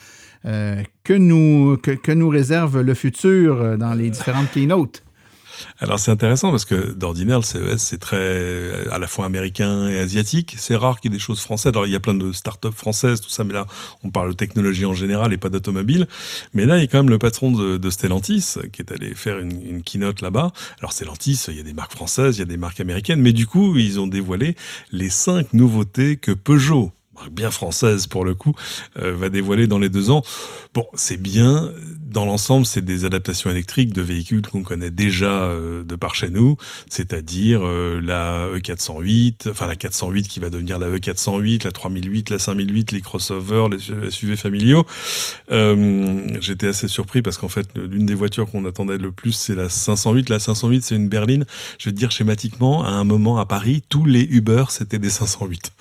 Euh, 0.46 0.82
que, 1.04 1.14
nous, 1.14 1.78
que, 1.78 1.92
que 1.92 2.12
nous 2.12 2.30
réserve 2.30 2.82
le 2.82 2.94
futur 2.94 3.78
dans 3.78 3.94
les 3.94 4.10
différentes 4.10 4.52
keynotes? 4.52 5.04
Alors 5.80 6.00
c'est 6.00 6.12
intéressant 6.12 6.52
parce 6.52 6.66
que 6.66 6.92
d'ordinaire 6.94 7.38
le 7.40 7.44
CES 7.44 7.78
c'est 7.78 8.00
très 8.00 8.88
à 8.90 9.00
la 9.00 9.08
fois 9.08 9.26
américain 9.26 9.88
et 9.88 10.00
asiatique. 10.00 10.56
C'est 10.58 10.76
rare 10.76 11.00
qu'il 11.00 11.12
y 11.12 11.14
ait 11.14 11.18
des 11.18 11.24
choses 11.24 11.42
françaises. 11.42 11.72
Alors 11.72 11.86
il 11.86 11.92
y 11.92 11.96
a 11.96 12.00
plein 12.00 12.14
de 12.14 12.32
startups 12.32 12.72
françaises 12.72 13.22
tout 13.22 13.30
ça, 13.30 13.44
mais 13.44 13.54
là 13.54 13.66
on 14.04 14.10
parle 14.10 14.30
de 14.30 14.36
technologie 14.36 14.86
en 14.86 14.94
général 14.94 15.34
et 15.34 15.38
pas 15.38 15.50
d'automobile. 15.50 16.08
Mais 16.54 16.66
là 16.66 16.78
il 16.78 16.82
y 16.82 16.84
a 16.84 16.88
quand 16.88 17.00
même 17.00 17.10
le 17.10 17.20
patron 17.20 17.52
de, 17.52 17.90
Stellantis 17.90 18.56
qui 18.72 18.82
est 18.82 18.92
allé 18.92 19.14
faire 19.16 19.40
une, 19.40 19.82
keynote 19.84 20.22
là-bas. 20.22 20.52
Alors 20.80 20.92
Stellantis, 20.92 21.46
il 21.48 21.56
y 21.56 21.60
a 21.60 21.64
des 21.64 21.74
marques 21.74 21.94
françaises, 21.94 22.38
il 22.38 22.40
y 22.40 22.44
a 22.44 22.46
des 22.46 22.58
marques 22.58 22.80
américaines, 22.80 23.22
mais 23.22 23.34
du 23.34 23.48
coup 23.48 23.78
ils 23.78 24.00
ont 24.00 24.08
dévoilé 24.08 24.56
les 24.92 25.10
cinq 25.10 25.54
nouveautés 25.54 26.18
que 26.18 26.32
Peugeot 26.32 26.92
bien 27.32 27.52
française 27.52 28.08
pour 28.08 28.26
le 28.26 28.34
coup, 28.34 28.54
euh, 29.00 29.16
va 29.16 29.30
dévoiler 29.30 29.68
dans 29.68 29.80
les 29.80 29.90
deux 29.90 30.10
ans. 30.10 30.24
Bon, 30.74 30.86
c'est 30.94 31.18
bien. 31.18 31.72
Dans 32.10 32.26
l'ensemble, 32.26 32.66
c'est 32.66 32.84
des 32.84 33.04
adaptations 33.04 33.50
électriques 33.50 33.94
de 33.94 34.02
véhicules 34.02 34.42
qu'on 34.42 34.64
connaît 34.64 34.92
déjà 34.92 35.44
euh, 35.44 35.84
de 35.84 35.96
par 35.96 36.16
chez 36.16 36.30
nous, 36.30 36.56
c'est-à-dire 36.90 37.62
euh, 37.64 38.00
la 38.02 38.48
E408, 38.56 39.50
enfin 39.50 39.68
la 39.68 39.76
408 39.76 40.28
qui 40.28 40.40
va 40.40 40.50
devenir 40.50 40.80
la 40.80 40.88
E408, 40.90 41.66
la 41.66 41.72
3008, 41.72 42.30
la 42.30 42.40
5008, 42.40 42.92
les 42.92 43.02
crossovers, 43.02 43.70
les 43.70 44.12
SUV 44.12 44.36
familiaux. 44.38 44.86
Euh, 45.52 46.28
J'étais 46.40 46.68
assez 46.68 46.88
surpris 46.88 47.22
parce 47.22 47.38
qu'en 47.38 47.50
fait, 47.50 47.68
l'une 47.76 48.06
des 48.06 48.14
voitures 48.14 48.50
qu'on 48.50 48.66
attendait 48.66 48.98
le 48.98 49.12
plus, 49.12 49.34
c'est 49.34 49.56
la 49.56 49.70
508. 49.70 50.30
La 50.30 50.40
508, 50.40 50.84
c'est 50.84 50.96
une 50.96 51.10
berline. 51.10 51.46
Je 51.80 51.90
vais 51.90 51.94
te 51.94 51.98
dire 51.98 52.12
schématiquement, 52.12 52.84
à 52.84 52.90
un 52.90 53.04
moment 53.04 53.38
à 53.38 53.46
Paris, 53.46 53.84
tous 53.90 54.06
les 54.06 54.24
Uber, 54.24 54.66
c'était 54.70 55.00
des 55.00 55.10
508. 55.10 55.72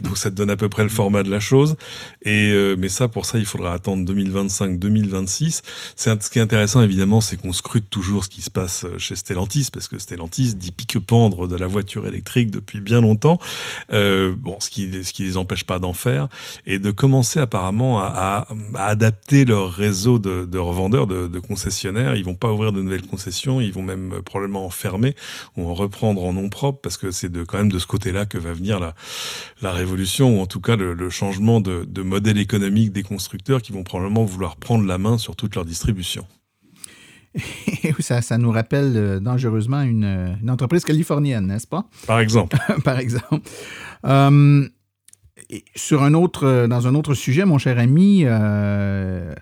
Donc 0.00 0.16
ça 0.16 0.30
te 0.30 0.36
donne 0.36 0.50
à 0.50 0.56
peu 0.56 0.68
près 0.68 0.83
le 0.84 0.90
format 0.90 1.22
de 1.22 1.30
la 1.30 1.40
chose. 1.40 1.76
Et 2.22 2.52
euh, 2.52 2.76
mais 2.78 2.88
ça, 2.88 3.08
pour 3.08 3.26
ça, 3.26 3.38
il 3.38 3.46
faudra 3.46 3.72
attendre 3.72 4.10
2025-2026. 4.12 5.62
C'est 5.96 6.22
ce 6.22 6.30
qui 6.30 6.38
est 6.38 6.42
intéressant, 6.42 6.82
évidemment, 6.82 7.20
c'est 7.20 7.36
qu'on 7.36 7.52
scrute 7.52 7.90
toujours 7.90 8.24
ce 8.24 8.28
qui 8.28 8.42
se 8.42 8.50
passe 8.50 8.84
euh, 8.84 8.98
chez 8.98 9.16
Stellantis, 9.16 9.68
parce 9.72 9.88
que 9.88 9.98
Stellantis 9.98 10.54
dit 10.54 10.72
pique-pendre 10.72 11.48
de 11.48 11.56
la 11.56 11.66
voiture 11.66 12.06
électrique 12.06 12.50
depuis 12.50 12.80
bien 12.80 13.00
longtemps. 13.00 13.38
Euh, 13.92 14.34
bon, 14.36 14.56
ce 14.60 14.70
qui 14.70 15.04
ce 15.04 15.12
qui 15.12 15.24
les 15.24 15.36
empêche 15.36 15.64
pas 15.64 15.78
d'en 15.78 15.92
faire 15.92 16.28
et 16.66 16.78
de 16.78 16.90
commencer 16.90 17.40
apparemment 17.40 18.00
à, 18.00 18.46
adapter 18.74 19.44
leur 19.44 19.72
réseau 19.72 20.18
de, 20.18 20.44
de 20.44 20.58
revendeurs, 20.58 21.06
de, 21.06 21.26
de 21.26 21.38
concessionnaires. 21.40 22.14
Ils 22.14 22.24
vont 22.24 22.34
pas 22.34 22.52
ouvrir 22.52 22.72
de 22.72 22.80
nouvelles 22.80 23.06
concessions, 23.06 23.60
ils 23.60 23.72
vont 23.72 23.82
même 23.82 24.22
probablement 24.24 24.64
en 24.66 24.70
fermer 24.70 25.14
ou 25.56 25.68
en 25.68 25.74
reprendre 25.74 26.24
en 26.24 26.32
nom 26.32 26.48
propre, 26.48 26.80
parce 26.80 26.96
que 26.96 27.10
c'est 27.10 27.30
de 27.30 27.44
quand 27.44 27.58
même 27.58 27.72
de 27.72 27.78
ce 27.78 27.86
côté-là 27.86 28.26
que 28.26 28.38
va 28.38 28.52
venir 28.52 28.80
la 28.80 28.94
la 29.62 29.72
révolution 29.72 30.38
ou 30.38 30.42
en 30.42 30.46
tout 30.46 30.60
cas 30.60 30.73
le, 30.76 30.94
le 30.94 31.10
changement 31.10 31.60
de, 31.60 31.84
de 31.84 32.02
modèle 32.02 32.38
économique 32.38 32.92
des 32.92 33.02
constructeurs 33.02 33.62
qui 33.62 33.72
vont 33.72 33.82
probablement 33.84 34.24
vouloir 34.24 34.56
prendre 34.56 34.84
la 34.84 34.98
main 34.98 35.18
sur 35.18 35.36
toute 35.36 35.54
leur 35.54 35.64
distribution. 35.64 36.26
ça, 37.98 38.22
ça 38.22 38.38
nous 38.38 38.50
rappelle 38.50 38.92
euh, 38.96 39.20
dangereusement 39.20 39.82
une, 39.82 40.36
une 40.40 40.50
entreprise 40.50 40.84
californienne, 40.84 41.46
n'est-ce 41.48 41.66
pas? 41.66 41.84
Par 42.06 42.20
exemple. 42.20 42.56
Par 42.84 42.98
exemple. 42.98 43.48
Euh, 44.06 44.68
sur 45.74 46.02
un 46.02 46.14
autre, 46.14 46.46
euh, 46.46 46.66
dans 46.68 46.86
un 46.86 46.94
autre 46.94 47.14
sujet, 47.14 47.44
mon 47.44 47.58
cher 47.58 47.78
ami, 47.78 48.22
euh, 48.24 49.34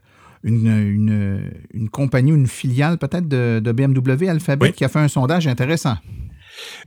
une, 0.43 0.67
une, 0.67 1.51
une 1.75 1.89
compagnie, 1.91 2.33
une 2.33 2.47
filiale 2.47 2.99
peut-être 2.99 3.29
de, 3.29 3.61
de 3.63 3.73
BMW 3.73 4.29
Alphabet 4.29 4.67
Oui. 4.67 4.73
qui 4.73 4.85
a 4.85 4.89
fait 4.89 4.99
un 4.99 5.09
sondage 5.09 5.47
intéressant. 5.47 5.97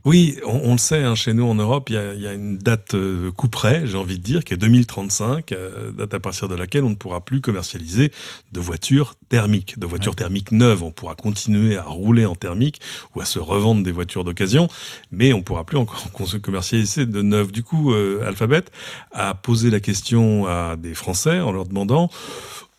Oui, 0.04 0.38
on, 0.44 0.60
on 0.64 0.72
le 0.72 0.78
sait, 0.78 1.02
hein, 1.02 1.14
chez 1.14 1.32
nous 1.32 1.44
en 1.44 1.54
Europe, 1.54 1.90
il 1.90 1.94
y 1.94 1.98
a, 1.98 2.14
il 2.14 2.20
y 2.20 2.26
a 2.26 2.32
une 2.32 2.58
date 2.58 2.94
euh, 2.94 3.30
coup 3.32 3.48
près, 3.48 3.86
j'ai 3.86 3.96
envie 3.96 4.18
de 4.18 4.22
dire, 4.22 4.44
qui 4.44 4.54
est 4.54 4.56
2035, 4.56 5.52
euh, 5.52 5.90
date 5.92 6.14
à 6.14 6.20
partir 6.20 6.48
de 6.48 6.54
laquelle 6.54 6.84
on 6.84 6.90
ne 6.90 6.94
pourra 6.94 7.24
plus 7.24 7.40
commercialiser 7.40 8.12
de 8.52 8.60
voitures 8.60 9.14
thermiques, 9.28 9.78
de 9.78 9.86
voitures 9.86 10.14
thermiques 10.14 10.52
neuves. 10.52 10.82
On 10.82 10.90
pourra 10.90 11.14
continuer 11.14 11.76
à 11.76 11.82
rouler 11.82 12.26
en 12.26 12.34
thermique 12.34 12.80
ou 13.14 13.20
à 13.20 13.24
se 13.24 13.38
revendre 13.38 13.82
des 13.82 13.92
voitures 13.92 14.24
d'occasion, 14.24 14.68
mais 15.10 15.32
on 15.32 15.42
pourra 15.42 15.64
plus 15.64 15.78
encore 15.78 16.10
commercialiser 16.42 17.06
de 17.06 17.22
neuves. 17.22 17.52
Du 17.52 17.62
coup, 17.62 17.92
euh, 17.92 18.24
Alphabet 18.26 18.64
a 19.12 19.34
posé 19.34 19.70
la 19.70 19.80
question 19.80 20.46
à 20.46 20.76
des 20.76 20.94
Français 20.94 21.40
en 21.40 21.52
leur 21.52 21.66
demandant, 21.66 22.10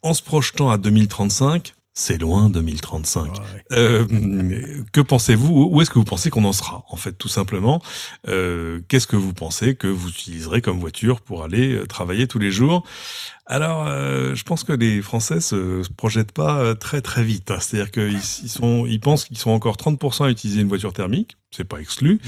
en 0.02 0.14
se 0.14 0.22
projetant 0.24 0.70
à 0.70 0.78
2035, 0.78 1.74
c'est 2.00 2.20
loin 2.20 2.48
2035. 2.52 3.32
Euh, 3.72 4.06
que 4.92 5.02
pensez-vous? 5.02 5.70
Où 5.72 5.82
est-ce 5.82 5.90
que 5.90 5.98
vous 5.98 6.06
pensez 6.06 6.30
qu'on 6.30 6.44
en 6.46 6.54
sera 6.54 6.86
En 6.90 6.96
fait, 6.96 7.14
tout 7.14 7.28
simplement, 7.28 7.82
euh, 8.28 8.82
qu'est-ce 8.88 9.08
que 9.08 9.16
vous 9.16 9.34
pensez 9.34 9.76
que 9.76 9.88
vous 9.88 10.10
utiliserez 10.10 10.62
comme 10.62 10.80
voiture 10.80 11.22
pour 11.22 11.44
aller 11.44 11.74
euh, 11.74 11.88
travailler 11.88 12.28
tous 12.28 12.38
les 12.38 12.52
jours? 12.52 12.84
Alors, 13.48 13.88
euh, 13.88 14.36
je 14.36 14.44
pense 14.44 14.64
que 14.64 14.74
les 14.74 15.02
Français 15.02 15.40
se, 15.42 15.82
se 15.82 15.90
projettent 15.90 16.34
pas 16.34 16.60
euh, 16.60 16.76
très 16.76 17.02
très 17.02 17.24
vite. 17.24 17.50
hein. 17.50 17.58
C'est-à-dire 17.60 17.90
qu'ils 17.90 18.20
ils 18.44 18.50
sont, 18.50 18.86
ils 18.86 19.00
pensent 19.00 19.26
qu'ils 19.26 19.40
sont 19.40 19.50
encore 19.50 19.78
30% 19.78 20.26
à 20.26 20.30
utiliser 20.30 20.62
une 20.62 20.68
voiture 20.68 20.94
thermique, 20.94 21.36
c'est 21.50 21.64
pas 21.68 21.80
exclu. 21.80 22.20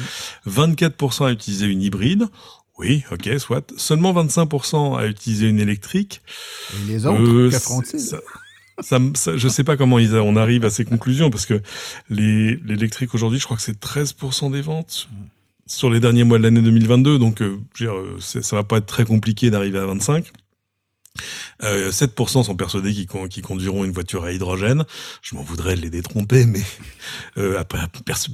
24% 0.48 1.28
à 1.28 1.32
utiliser 1.32 1.68
une 1.68 1.84
hybride. 1.84 2.26
Oui, 2.80 3.04
ok, 3.12 3.30
soit. 3.38 3.72
Seulement 3.78 4.14
25% 4.14 4.98
à 4.98 5.06
utiliser 5.06 5.48
une 5.48 5.60
électrique. 5.60 6.22
Et 6.74 6.88
les 6.94 7.06
autres, 7.06 7.22
Euh, 7.22 7.52
ça- 7.52 8.18
ça, 8.82 9.00
ça- 9.16 9.38
je 9.38 9.48
sais 9.48 9.64
pas 9.64 9.78
comment 9.78 9.98
on 9.98 10.36
arrive 10.36 10.66
à 10.66 10.70
ces 10.70 10.86
conclusions 10.86 11.30
parce 11.30 11.46
que 11.46 11.62
l'électrique 12.10 13.14
aujourd'hui, 13.14 13.40
je 13.40 13.46
crois 13.46 13.58
que 13.58 13.64
c'est 13.64 13.80
13% 13.80 14.50
des 14.52 14.62
ventes 14.62 15.10
sur 15.66 15.90
les 15.90 16.00
derniers 16.00 16.24
mois 16.24 16.38
de 16.38 16.44
l'année 16.44 16.62
2022. 16.62 17.20
Donc, 17.20 17.42
euh, 17.42 17.58
je 17.76 17.86
dire, 17.86 17.96
euh, 17.96 18.18
ça 18.20 18.56
va 18.56 18.64
pas 18.64 18.78
être 18.78 18.86
très 18.88 19.06
compliqué 19.06 19.50
d'arriver 19.52 19.80
à 19.80 19.86
25. 19.86 20.26
Euh, 21.64 21.92
7% 21.92 22.44
sont 22.44 22.56
persuadés 22.56 22.94
qu'ils 22.94 23.08
con- 23.08 23.28
conduiront 23.44 23.84
une 23.84 23.92
voiture 23.92 24.24
à 24.24 24.32
hydrogène. 24.32 24.86
Je 25.22 25.36
m'en 25.36 25.42
voudrais 25.42 25.76
de 25.76 25.82
les 25.82 25.90
détromper, 25.90 26.46
mais 26.46 26.62
euh, 27.38 27.60
après 27.60 27.80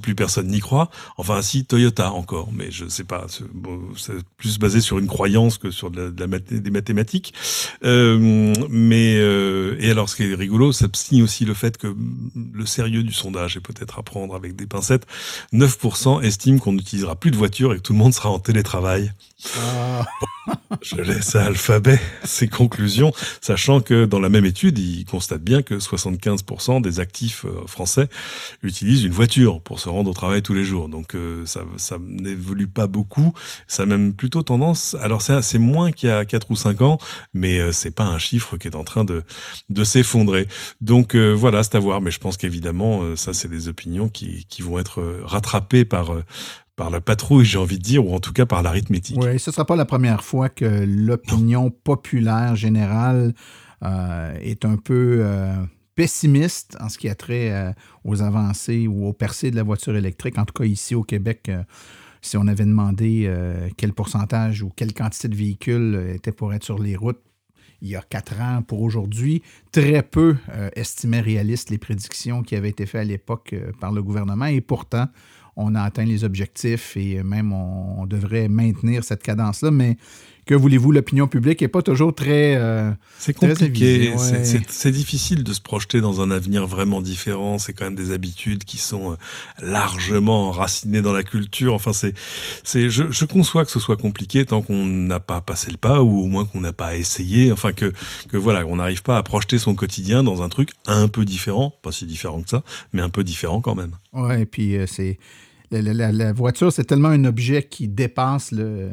plus 0.02 0.14
personne 0.16 0.48
n'y 0.48 0.60
croit. 0.60 0.92
Enfin, 1.18 1.42
si 1.42 1.66
Toyota 1.66 2.12
encore, 2.12 2.52
mais 2.54 2.70
je 2.70 2.88
sais 2.88 3.04
pas. 3.04 3.26
C'est 3.30 3.46
bon, 3.52 3.82
c'est 3.98 4.14
plus 4.38 4.60
basé 4.60 4.82
sur 4.82 5.00
une 5.00 5.08
croyance 5.08 5.58
que 5.58 5.72
sur 5.72 5.90
de 5.90 6.02
la, 6.02 6.12
de 6.12 6.20
la 6.20 6.28
mathé- 6.28 6.60
des 6.62 6.70
mathématiques. 6.70 7.34
Euh, 7.84 8.54
mais 8.70 9.16
euh, 9.18 9.76
et 9.80 9.90
alors, 9.90 10.08
ce 10.10 10.16
qui 10.18 10.24
est 10.24 10.36
rigolo, 10.36 10.72
ça 10.72 10.88
signe 10.94 11.24
aussi 11.24 11.46
le 11.46 11.54
fait 11.56 11.78
que 11.78 11.96
le 12.54 12.66
sérieux 12.66 13.02
du 13.04 13.14
sondage 13.14 13.58
est 13.58 13.62
peut-être 13.62 13.98
à 13.98 14.04
prendre 14.04 14.36
avec 14.36 14.56
des 14.56 14.68
pincettes. 14.68 15.08
9% 15.54 16.22
estiment 16.22 16.60
qu'on 16.60 16.74
n'utilisera 16.74 17.16
plus 17.16 17.32
de 17.32 17.38
voiture 17.38 17.74
et 17.74 17.78
que 17.78 17.82
tout 17.82 17.94
le 17.94 18.00
monde 18.00 18.14
sera 18.14 18.30
en 18.30 18.40
télétravail. 18.40 19.12
Ah. 19.60 20.06
Je 20.82 20.96
laisse 20.98 21.36
à 21.36 21.46
Alphabet 21.46 22.00
ses 22.24 22.48
conclusions, 22.68 23.14
sachant 23.42 23.80
que 23.80 24.06
dans 24.06 24.20
la 24.20 24.30
même 24.30 24.46
étude, 24.46 24.80
il 24.80 25.06
constate 25.06 25.44
bien 25.44 25.62
que 25.62 25.76
75% 25.76 26.82
des 26.82 27.00
actifs 27.00 27.46
euh, 27.46 27.68
français 27.68 28.08
utilisent 28.64 29.04
une 29.04 29.12
voiture 29.12 29.62
pour 29.62 29.80
se 29.80 29.88
rendre 29.88 30.10
au 30.10 30.14
travail 30.14 30.42
tous 30.42 30.56
les 30.56 30.64
jours. 30.64 30.90
Donc 30.90 31.14
euh, 31.14 31.46
ça, 31.46 31.62
ça 31.78 31.98
n'évolue 32.02 32.68
pas 32.68 32.88
beaucoup, 32.88 33.34
ça 33.68 33.84
a 33.84 33.86
même 33.86 34.14
plutôt 34.14 34.42
tendance. 34.42 34.96
Alors 35.00 35.22
c'est 35.22 35.36
c'est 35.42 35.60
moins 35.60 35.92
qu'il 35.92 36.10
y 36.10 36.12
a 36.12 36.26
4 36.26 36.50
ou 36.50 36.56
5 36.56 36.82
ans, 36.82 36.98
mais 37.34 37.60
euh, 37.60 37.72
c'est 37.72 37.92
pas 37.92 38.06
un 38.06 38.18
chiffre 38.18 38.58
qui 38.58 38.68
est 38.68 38.76
en 38.76 38.84
train 38.84 39.04
de, 39.06 39.22
de 39.70 39.84
s'effondrer. 39.84 40.48
Donc 40.82 41.16
voilà, 41.16 41.62
c'est 41.62 41.76
à 41.76 41.80
voir. 41.80 42.02
Mais 42.02 42.12
je 42.12 42.20
pense 42.20 42.38
qu'évidemment, 42.38 43.16
ça 43.16 43.34
c'est 43.34 43.48
des 43.48 43.68
opinions 43.68 44.10
qui, 44.10 44.46
qui 44.50 44.62
vont 44.62 44.80
être 44.80 45.04
rattrapées 45.24 45.86
par 45.86 46.12
par 46.76 46.90
la 46.90 47.02
patrouille, 47.02 47.46
j'ai 47.46 47.58
envie 47.58 47.78
de 47.78 47.84
dire, 47.84 48.06
ou 48.06 48.14
en 48.14 48.20
tout 48.20 48.34
cas 48.34 48.46
par 48.46 48.62
l'arithmétique. 48.62 49.18
Oui, 49.20 49.40
ce 49.40 49.50
ne 49.50 49.54
sera 49.54 49.66
pas 49.66 49.76
la 49.76 49.86
première 49.86 50.24
fois 50.24 50.50
que 50.50 50.66
l'opinion 50.86 51.72
populaire 51.72 52.56
générale 52.56 53.34
euh, 53.84 54.38
est 54.42 54.66
un 54.66 54.78
peu 54.78 55.20
euh, 55.22 55.56
pessimiste 55.96 56.78
en 56.82 56.90
ce 56.90 56.98
qui 56.98 57.08
a 57.08 57.16
trait 57.16 57.52
euh, 57.52 57.72
aux 58.04 58.22
avancées 58.22 58.88
ou 58.88 59.06
aux 59.06 59.14
percées 59.14 59.52
de 59.52 59.56
la 59.56 59.64
voiture 59.64 59.96
électrique. 59.96 60.38
En 60.38 60.46
tout 60.46 60.54
cas, 60.54 60.66
ici 60.66 60.96
au 60.96 61.04
Québec, 61.04 61.50
si 62.22 62.38
on 62.38 62.48
avait 62.48 62.66
demandé 62.66 63.32
quel 63.78 63.94
pourcentage 63.94 64.64
ou 64.64 64.70
quelle 64.76 64.94
quantité 64.94 65.28
de 65.28 65.36
véhicules 65.36 66.14
étaient 66.16 66.32
pour 66.32 66.54
être 66.54 66.64
sur 66.64 66.80
les 66.80 66.96
routes 66.96 67.22
il 67.82 67.90
y 67.90 67.96
a 67.96 68.02
quatre 68.02 68.40
ans 68.42 68.62
pour 68.64 68.82
aujourd'hui, 68.82 69.42
très 69.72 70.02
peu 70.02 70.38
euh, 70.50 70.70
estimaient 70.76 71.22
réalistes 71.22 71.70
les 71.70 71.78
prédictions 71.78 72.42
qui 72.42 72.56
avaient 72.56 72.70
été 72.70 72.86
faites 72.86 73.02
à 73.02 73.04
l'époque 73.04 73.54
euh, 73.54 73.72
par 73.80 73.92
le 73.92 74.02
gouvernement. 74.02 74.46
Et 74.46 74.62
pourtant, 74.62 75.08
on 75.56 75.76
a 75.76 75.82
atteint 75.82 76.06
les 76.06 76.24
objectifs 76.24 76.98
et 76.98 77.24
même 77.24 77.54
on, 77.54 78.02
on 78.02 78.06
devrait 78.06 78.48
maintenir 78.48 79.04
cette 79.04 79.24
cadence-là. 79.24 79.72
Mais 79.72 79.98
que 80.46 80.54
voulez-vous, 80.54 80.92
l'opinion 80.92 81.28
publique 81.28 81.62
n'est 81.62 81.68
pas 81.68 81.82
toujours 81.82 82.14
très. 82.14 82.56
Euh, 82.56 82.92
c'est 83.18 83.34
compliqué. 83.34 84.14
C'est 84.70 84.92
difficile 84.92 85.44
de 85.44 85.54
se 85.54 85.62
projeter 85.62 86.02
dans 86.02 86.22
un 86.22 86.30
avenir 86.30 86.68
vraiment 86.68 87.02
différent. 87.02 87.58
C'est 87.58 87.74
quand 87.74 87.86
même 87.86 87.96
des 87.96 88.12
habitudes 88.12 88.64
qui 88.64 88.78
sont 88.78 89.14
euh, 89.14 89.16
largement 89.60 90.50
enracinées 90.50 91.02
dans 91.02 91.14
la 91.14 91.24
culture. 91.24 91.74
Enfin, 91.74 91.94
c'est, 91.94 92.14
c'est, 92.64 92.92
je, 92.92 93.10
je, 93.10 93.26
conçois 93.26 93.66
que 93.66 93.72
ce 93.72 93.80
soit 93.80 93.98
compliqué 93.98 94.46
tant 94.46 94.62
qu'on 94.62 94.86
n'a 94.86 95.20
pas 95.20 95.42
passé 95.42 95.72
le 95.72 95.78
pas 95.78 96.04
ou 96.04 96.20
au 96.20 96.28
moins 96.28 96.46
qu'on 96.46 96.62
n'a 96.62 96.74
pas 96.74 96.96
essayé. 96.96 97.52
Enfin, 97.52 97.74
que, 97.74 97.92
que 98.30 98.38
voilà, 98.38 98.66
on 98.68 98.76
n'arrive 98.76 99.02
pas 99.02 99.18
à 99.18 99.24
projeter 99.24 99.58
son 99.58 99.74
quotidien 99.74 100.24
dans 100.24 100.44
un 100.44 100.50
truc 100.50 100.70
un 100.86 101.08
peu 101.08 101.26
différent, 101.26 101.74
pas 101.82 101.92
si 101.92 102.06
différent 102.06 102.44
que 102.44 102.50
ça, 102.50 102.64
mais 102.94 103.02
un 103.02 103.10
peu 103.10 103.24
différent 103.24 103.62
quand 103.62 103.74
même. 103.74 103.94
Ouais, 104.14 104.44
et 104.44 104.46
puis 104.46 104.78
euh, 104.78 104.86
c'est 104.86 105.18
la, 105.72 106.34
voiture, 106.34 106.72
c'est 106.72 106.84
tellement 106.84 107.10
un 107.10 107.26
objet 107.26 107.64
qui 107.64 107.88
dépasse 107.88 108.52
le, 108.52 108.92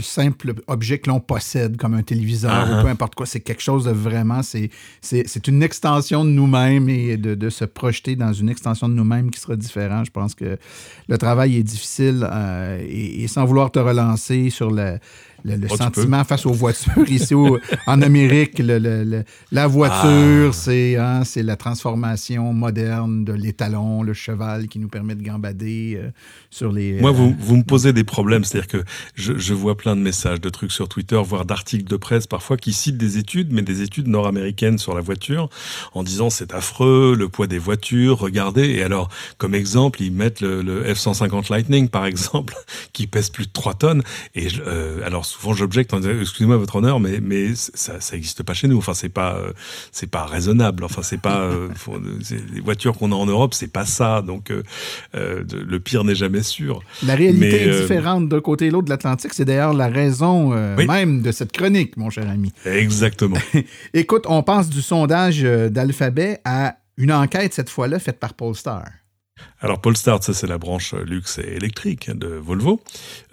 simple 0.00 0.54
objet 0.68 0.98
que 0.98 1.10
l'on 1.10 1.20
possède, 1.20 1.76
comme 1.76 1.92
un 1.94 2.02
téléviseur 2.02 2.66
ou 2.66 2.72
uh-huh. 2.72 2.82
peu 2.82 2.88
importe 2.88 3.14
quoi. 3.14 3.26
C'est 3.26 3.40
quelque 3.40 3.62
chose 3.62 3.84
de 3.84 3.90
vraiment, 3.90 4.40
c'est 4.42 5.48
une 5.48 5.62
extension 5.62 6.24
de 6.24 6.30
nous-mêmes 6.30 6.88
et 6.88 7.16
de, 7.16 7.50
se 7.50 7.64
projeter 7.64 8.16
dans 8.16 8.32
une 8.32 8.48
extension 8.48 8.88
de 8.88 8.94
nous-mêmes 8.94 9.30
qui 9.30 9.40
sera 9.40 9.56
différent. 9.56 10.04
Je 10.04 10.10
pense 10.10 10.34
que 10.34 10.56
le 11.08 11.18
travail 11.18 11.56
est 11.56 11.62
difficile 11.62 12.26
euh, 12.30 12.82
et, 12.88 13.26
sans 13.28 13.44
vouloir 13.44 13.70
te 13.70 13.78
relancer 13.78 14.48
sur 14.50 14.70
le, 15.44 15.56
le, 15.56 15.66
oh, 15.70 15.76
sentiment 15.76 16.24
face 16.24 16.46
aux 16.46 16.52
voitures 16.52 17.08
ici 17.10 17.34
en 17.34 18.02
Amérique. 18.02 18.60
la 18.60 19.66
voiture, 19.66 20.52
ah. 20.54 20.70
hein, 20.70 21.24
c'est 21.24 21.42
la 21.42 21.56
transformation 21.56 22.52
moderne 22.52 23.24
de 23.24 23.32
l'étalon, 23.32 24.02
le 24.02 24.14
cheval 24.14 24.68
qui 24.68 24.78
nous 24.78 24.88
permet 24.88 25.14
de 25.14 25.22
gambader 25.22 25.98
euh, 26.00 26.10
sur 26.50 26.72
les. 26.72 27.00
Moi, 27.00 27.10
vous, 27.10 27.30
euh, 27.30 27.34
vous 27.38 27.56
me 27.56 27.62
posez 27.62 27.92
des 27.92 28.04
problèmes. 28.04 28.44
C'est-à-dire 28.44 28.68
que 28.68 28.84
je, 29.14 29.36
je, 29.38 29.54
vois 29.54 29.76
plein 29.76 29.96
de 29.96 30.00
messages, 30.00 30.40
de 30.40 30.48
trucs 30.48 30.72
sur 30.72 30.88
Twitter, 30.88 31.20
voire 31.24 31.44
d'articles 31.44 31.88
de 31.88 31.96
presse 31.96 32.26
parfois 32.26 32.56
qui 32.56 32.72
citent 32.72 32.98
des 32.98 33.18
études, 33.18 33.52
mais 33.52 33.62
des 33.62 33.82
études 33.82 34.08
nord-américaines 34.08 34.78
sur 34.78 34.94
la 34.94 35.00
voiture, 35.00 35.48
en 35.94 36.02
disant 36.02 36.30
c'est 36.30 36.54
affreux, 36.54 37.14
le 37.18 37.28
poids 37.28 37.46
des 37.46 37.58
voitures, 37.58 38.18
regardez. 38.18 38.70
Et 38.70 38.82
alors, 38.82 39.08
comme 39.38 39.54
exemple, 39.54 40.02
ils 40.02 40.12
mettent 40.12 40.40
le, 40.40 40.62
F-150 40.92 41.50
Lightning, 41.50 41.88
par 41.88 42.06
exemple, 42.12 42.54
qui 42.92 43.06
pèse 43.06 43.30
plus 43.30 43.46
de 43.46 43.52
3 43.52 43.74
tonnes. 43.74 44.02
Et 44.34 44.48
euh, 44.66 45.04
alors, 45.04 45.24
souvent 45.32 45.54
j'objecte 45.54 45.92
en 45.94 46.00
disant 46.00 46.20
excusez-moi 46.20 46.56
votre 46.56 46.76
honneur 46.76 47.00
mais 47.00 47.20
mais 47.20 47.54
ça 47.54 48.00
ça 48.00 48.16
existe 48.16 48.42
pas 48.42 48.54
chez 48.54 48.68
nous. 48.68 48.78
Enfin 48.78 48.94
c'est 48.94 49.08
pas 49.08 49.36
euh, 49.36 49.52
c'est 49.90 50.10
pas 50.10 50.24
raisonnable. 50.24 50.84
Enfin 50.84 51.02
c'est 51.02 51.20
pas 51.20 51.40
euh, 51.40 51.68
les 52.54 52.60
voitures 52.60 52.96
qu'on 52.96 53.12
a 53.12 53.14
en 53.14 53.26
Europe 53.26 53.54
c'est 53.54 53.72
pas 53.72 53.86
ça. 53.86 54.22
Donc 54.22 54.50
euh, 54.50 54.62
le 55.12 55.80
pire 55.80 56.04
n'est 56.04 56.14
jamais 56.14 56.42
sûr. 56.42 56.80
La 57.04 57.14
réalité 57.14 57.62
est 57.62 57.80
différente 57.80 58.28
d'un 58.28 58.40
côté 58.40 58.66
et 58.66 58.70
l'autre 58.70 58.84
de 58.84 58.90
l'Atlantique. 58.90 59.34
C'est 59.34 59.44
d'ailleurs 59.44 59.74
la 59.74 59.88
raison 59.88 60.50
même 60.76 61.22
de 61.22 61.32
cette 61.32 61.52
chronique 61.52 61.96
mon 61.96 62.10
cher 62.10 62.28
ami. 62.28 62.52
Exactement. 62.64 63.38
Écoute 63.94 64.24
on 64.26 64.42
passe 64.42 64.68
du 64.68 64.82
sondage 64.82 65.42
d'Alphabet 65.42 66.40
à 66.44 66.76
une 66.96 67.12
enquête 67.12 67.54
cette 67.54 67.70
fois-là 67.70 67.98
faite 67.98 68.20
par 68.20 68.34
Polestar 68.34 68.84
alors 69.60 69.80
Polestar, 69.80 70.22
ça 70.22 70.34
c'est 70.34 70.48
la 70.48 70.58
branche 70.58 70.92
luxe 70.92 71.38
et 71.38 71.56
électrique 71.56 72.10
de 72.10 72.26
Volvo, 72.26 72.80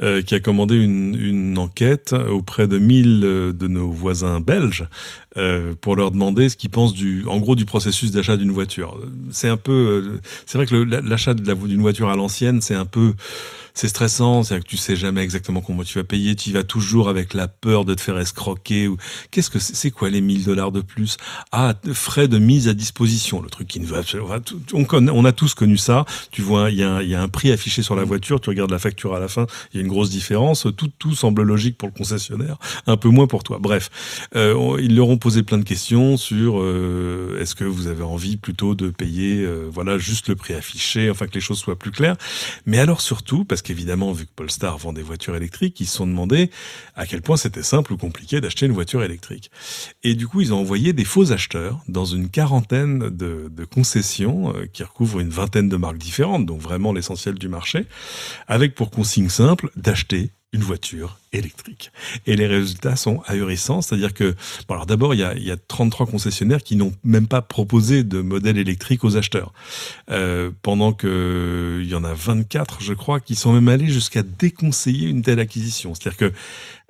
euh, 0.01 0.21
qui 0.21 0.35
a 0.35 0.39
commandé 0.39 0.75
une, 0.75 1.15
une, 1.19 1.57
enquête 1.57 2.13
auprès 2.13 2.67
de 2.67 2.77
1000 2.77 3.21
euh, 3.23 3.51
de 3.51 3.67
nos 3.67 3.89
voisins 3.89 4.39
belges 4.39 4.87
euh, 5.37 5.75
pour 5.79 5.95
leur 5.95 6.11
demander 6.11 6.49
ce 6.49 6.57
qu'ils 6.57 6.71
pensent 6.71 6.93
du, 6.93 7.23
en 7.27 7.37
gros, 7.37 7.55
du 7.55 7.65
processus 7.65 8.11
d'achat 8.11 8.35
d'une 8.35 8.51
voiture. 8.51 8.99
C'est 9.31 9.47
un 9.47 9.57
peu, 9.57 9.71
euh, 9.71 10.21
c'est 10.45 10.57
vrai 10.57 10.65
que 10.65 10.75
l'achat 10.75 11.33
d'une 11.33 11.81
voiture 11.81 12.09
à 12.09 12.15
l'ancienne, 12.15 12.61
c'est 12.61 12.75
un 12.75 12.85
peu 12.85 13.13
c'est 13.79 13.87
stressant, 13.87 14.43
c'est-à-dire 14.43 14.65
que 14.65 14.69
tu 14.69 14.75
sais 14.75 14.97
jamais 14.97 15.21
exactement 15.21 15.61
comment 15.61 15.83
tu 15.83 15.97
vas 15.97 16.03
payer, 16.03 16.35
tu 16.35 16.49
y 16.49 16.51
vas 16.51 16.63
toujours 16.63 17.07
avec 17.07 17.33
la 17.33 17.47
peur 17.47 17.85
de 17.85 17.93
te 17.93 18.01
faire 18.01 18.19
escroquer 18.19 18.89
ou 18.89 18.97
qu'est-ce 19.31 19.49
que 19.49 19.57
c'est 19.57 19.89
quoi 19.89 20.09
les 20.09 20.19
1000 20.19 20.43
dollars 20.43 20.73
de 20.73 20.81
plus? 20.81 21.15
Ah, 21.53 21.73
frais 21.93 22.27
de 22.27 22.39
mise 22.39 22.67
à 22.67 22.73
disposition, 22.73 23.41
le 23.41 23.49
truc 23.49 23.69
qui 23.69 23.79
ne 23.79 23.85
va 23.85 24.01
on, 24.73 24.85
on 24.91 25.25
a 25.25 25.31
tous 25.31 25.53
connu 25.53 25.77
ça. 25.77 26.03
Tu 26.29 26.41
vois, 26.41 26.71
il 26.71 26.77
y, 26.77 26.83
a, 26.83 27.01
y 27.03 27.15
a 27.15 27.21
un 27.21 27.29
prix 27.29 27.53
affiché 27.53 27.81
sur 27.81 27.95
la 27.95 28.03
voiture, 28.03 28.41
tu 28.41 28.49
regardes 28.49 28.71
la 28.71 28.79
facture 28.79 29.15
à 29.15 29.19
la 29.19 29.29
fin, 29.29 29.45
il 29.73 29.77
y 29.77 29.79
a 29.79 29.81
une 29.81 29.89
grosse 29.89 30.09
différence. 30.09 30.67
Tout, 30.75 30.91
tout 30.99 31.15
semble 31.15 31.43
logique 31.43 31.77
pour 31.77 31.87
le 31.87 31.93
concessionnaire, 31.93 32.57
un 32.85 32.97
peu 32.97 33.07
moins 33.07 33.27
pour 33.27 33.43
toi. 33.43 33.59
Bref, 33.61 33.89
euh, 34.35 34.77
ils 34.81 34.93
leur 34.93 35.07
ont 35.07 35.17
posé 35.17 35.41
plein 35.41 35.57
de 35.57 35.63
questions 35.63 36.17
sur 36.17 36.59
euh, 36.59 37.39
est-ce 37.39 37.55
que 37.55 37.63
vous 37.63 37.87
avez 37.87 38.03
envie 38.03 38.35
plutôt 38.35 38.75
de 38.75 38.89
payer, 38.89 39.37
euh, 39.37 39.69
voilà, 39.71 39.97
juste 39.97 40.27
le 40.27 40.35
prix 40.35 40.53
affiché, 40.53 41.09
enfin 41.09 41.27
que 41.27 41.33
les 41.35 41.39
choses 41.39 41.59
soient 41.59 41.79
plus 41.79 41.91
claires. 41.91 42.17
Mais 42.65 42.79
alors 42.79 42.99
surtout, 42.99 43.45
parce 43.45 43.61
que 43.61 43.68
évidemment, 43.69 44.11
vu 44.11 44.25
que 44.25 44.31
Polestar 44.35 44.77
vend 44.77 44.93
des 44.93 45.01
voitures 45.01 45.35
électriques, 45.35 45.79
ils 45.79 45.85
se 45.85 45.97
sont 45.97 46.07
demandé 46.07 46.49
à 46.95 47.05
quel 47.05 47.21
point 47.21 47.37
c'était 47.37 47.63
simple 47.63 47.93
ou 47.93 47.97
compliqué 47.97 48.41
d'acheter 48.41 48.65
une 48.65 48.71
voiture 48.71 49.03
électrique. 49.03 49.51
Et 50.03 50.15
du 50.15 50.27
coup, 50.27 50.41
ils 50.41 50.53
ont 50.53 50.59
envoyé 50.59 50.93
des 50.93 51.05
faux 51.05 51.31
acheteurs 51.31 51.81
dans 51.87 52.05
une 52.05 52.29
quarantaine 52.29 53.09
de, 53.09 53.49
concessions 53.71 54.55
euh, 54.55 54.65
qui 54.71 54.83
recouvrent 54.83 55.19
une 55.19 55.29
vingtaine 55.29 55.69
de 55.69 55.75
marques 55.75 55.97
différentes, 55.97 56.45
donc 56.45 56.59
vraiment 56.61 56.91
l'essentiel 56.93 57.35
du 57.35 57.49
marché, 57.49 57.85
avec 58.47 58.73
pour 58.73 58.89
consigne 58.89 59.29
simple 59.29 59.69
d'acheter 59.75 60.31
une 60.53 60.61
voiture 60.61 61.19
électrique. 61.33 61.91
Et 62.25 62.35
les 62.35 62.47
résultats 62.47 62.95
sont 62.95 63.21
ahurissants, 63.27 63.81
c'est-à-dire 63.81 64.13
que, 64.13 64.35
bon 64.67 64.75
alors 64.75 64.85
d'abord, 64.85 65.13
il 65.13 65.19
y 65.19 65.23
a, 65.23 65.35
y 65.35 65.51
a 65.51 65.57
33 65.57 66.07
concessionnaires 66.07 66.63
qui 66.63 66.75
n'ont 66.75 66.93
même 67.03 67.27
pas 67.27 67.41
proposé 67.41 68.03
de 68.03 68.21
modèle 68.21 68.57
électrique 68.57 69.03
aux 69.03 69.17
acheteurs, 69.17 69.53
euh, 70.09 70.51
pendant 70.61 70.93
que 70.93 71.79
il 71.81 71.89
y 71.89 71.95
en 71.95 72.03
a 72.03 72.13
24, 72.13 72.81
je 72.81 72.93
crois, 72.93 73.19
qui 73.19 73.35
sont 73.35 73.53
même 73.53 73.67
allés 73.67 73.87
jusqu'à 73.87 74.23
déconseiller 74.23 75.07
une 75.07 75.21
telle 75.21 75.39
acquisition. 75.39 75.93
C'est-à-dire 75.93 76.17
que 76.17 76.33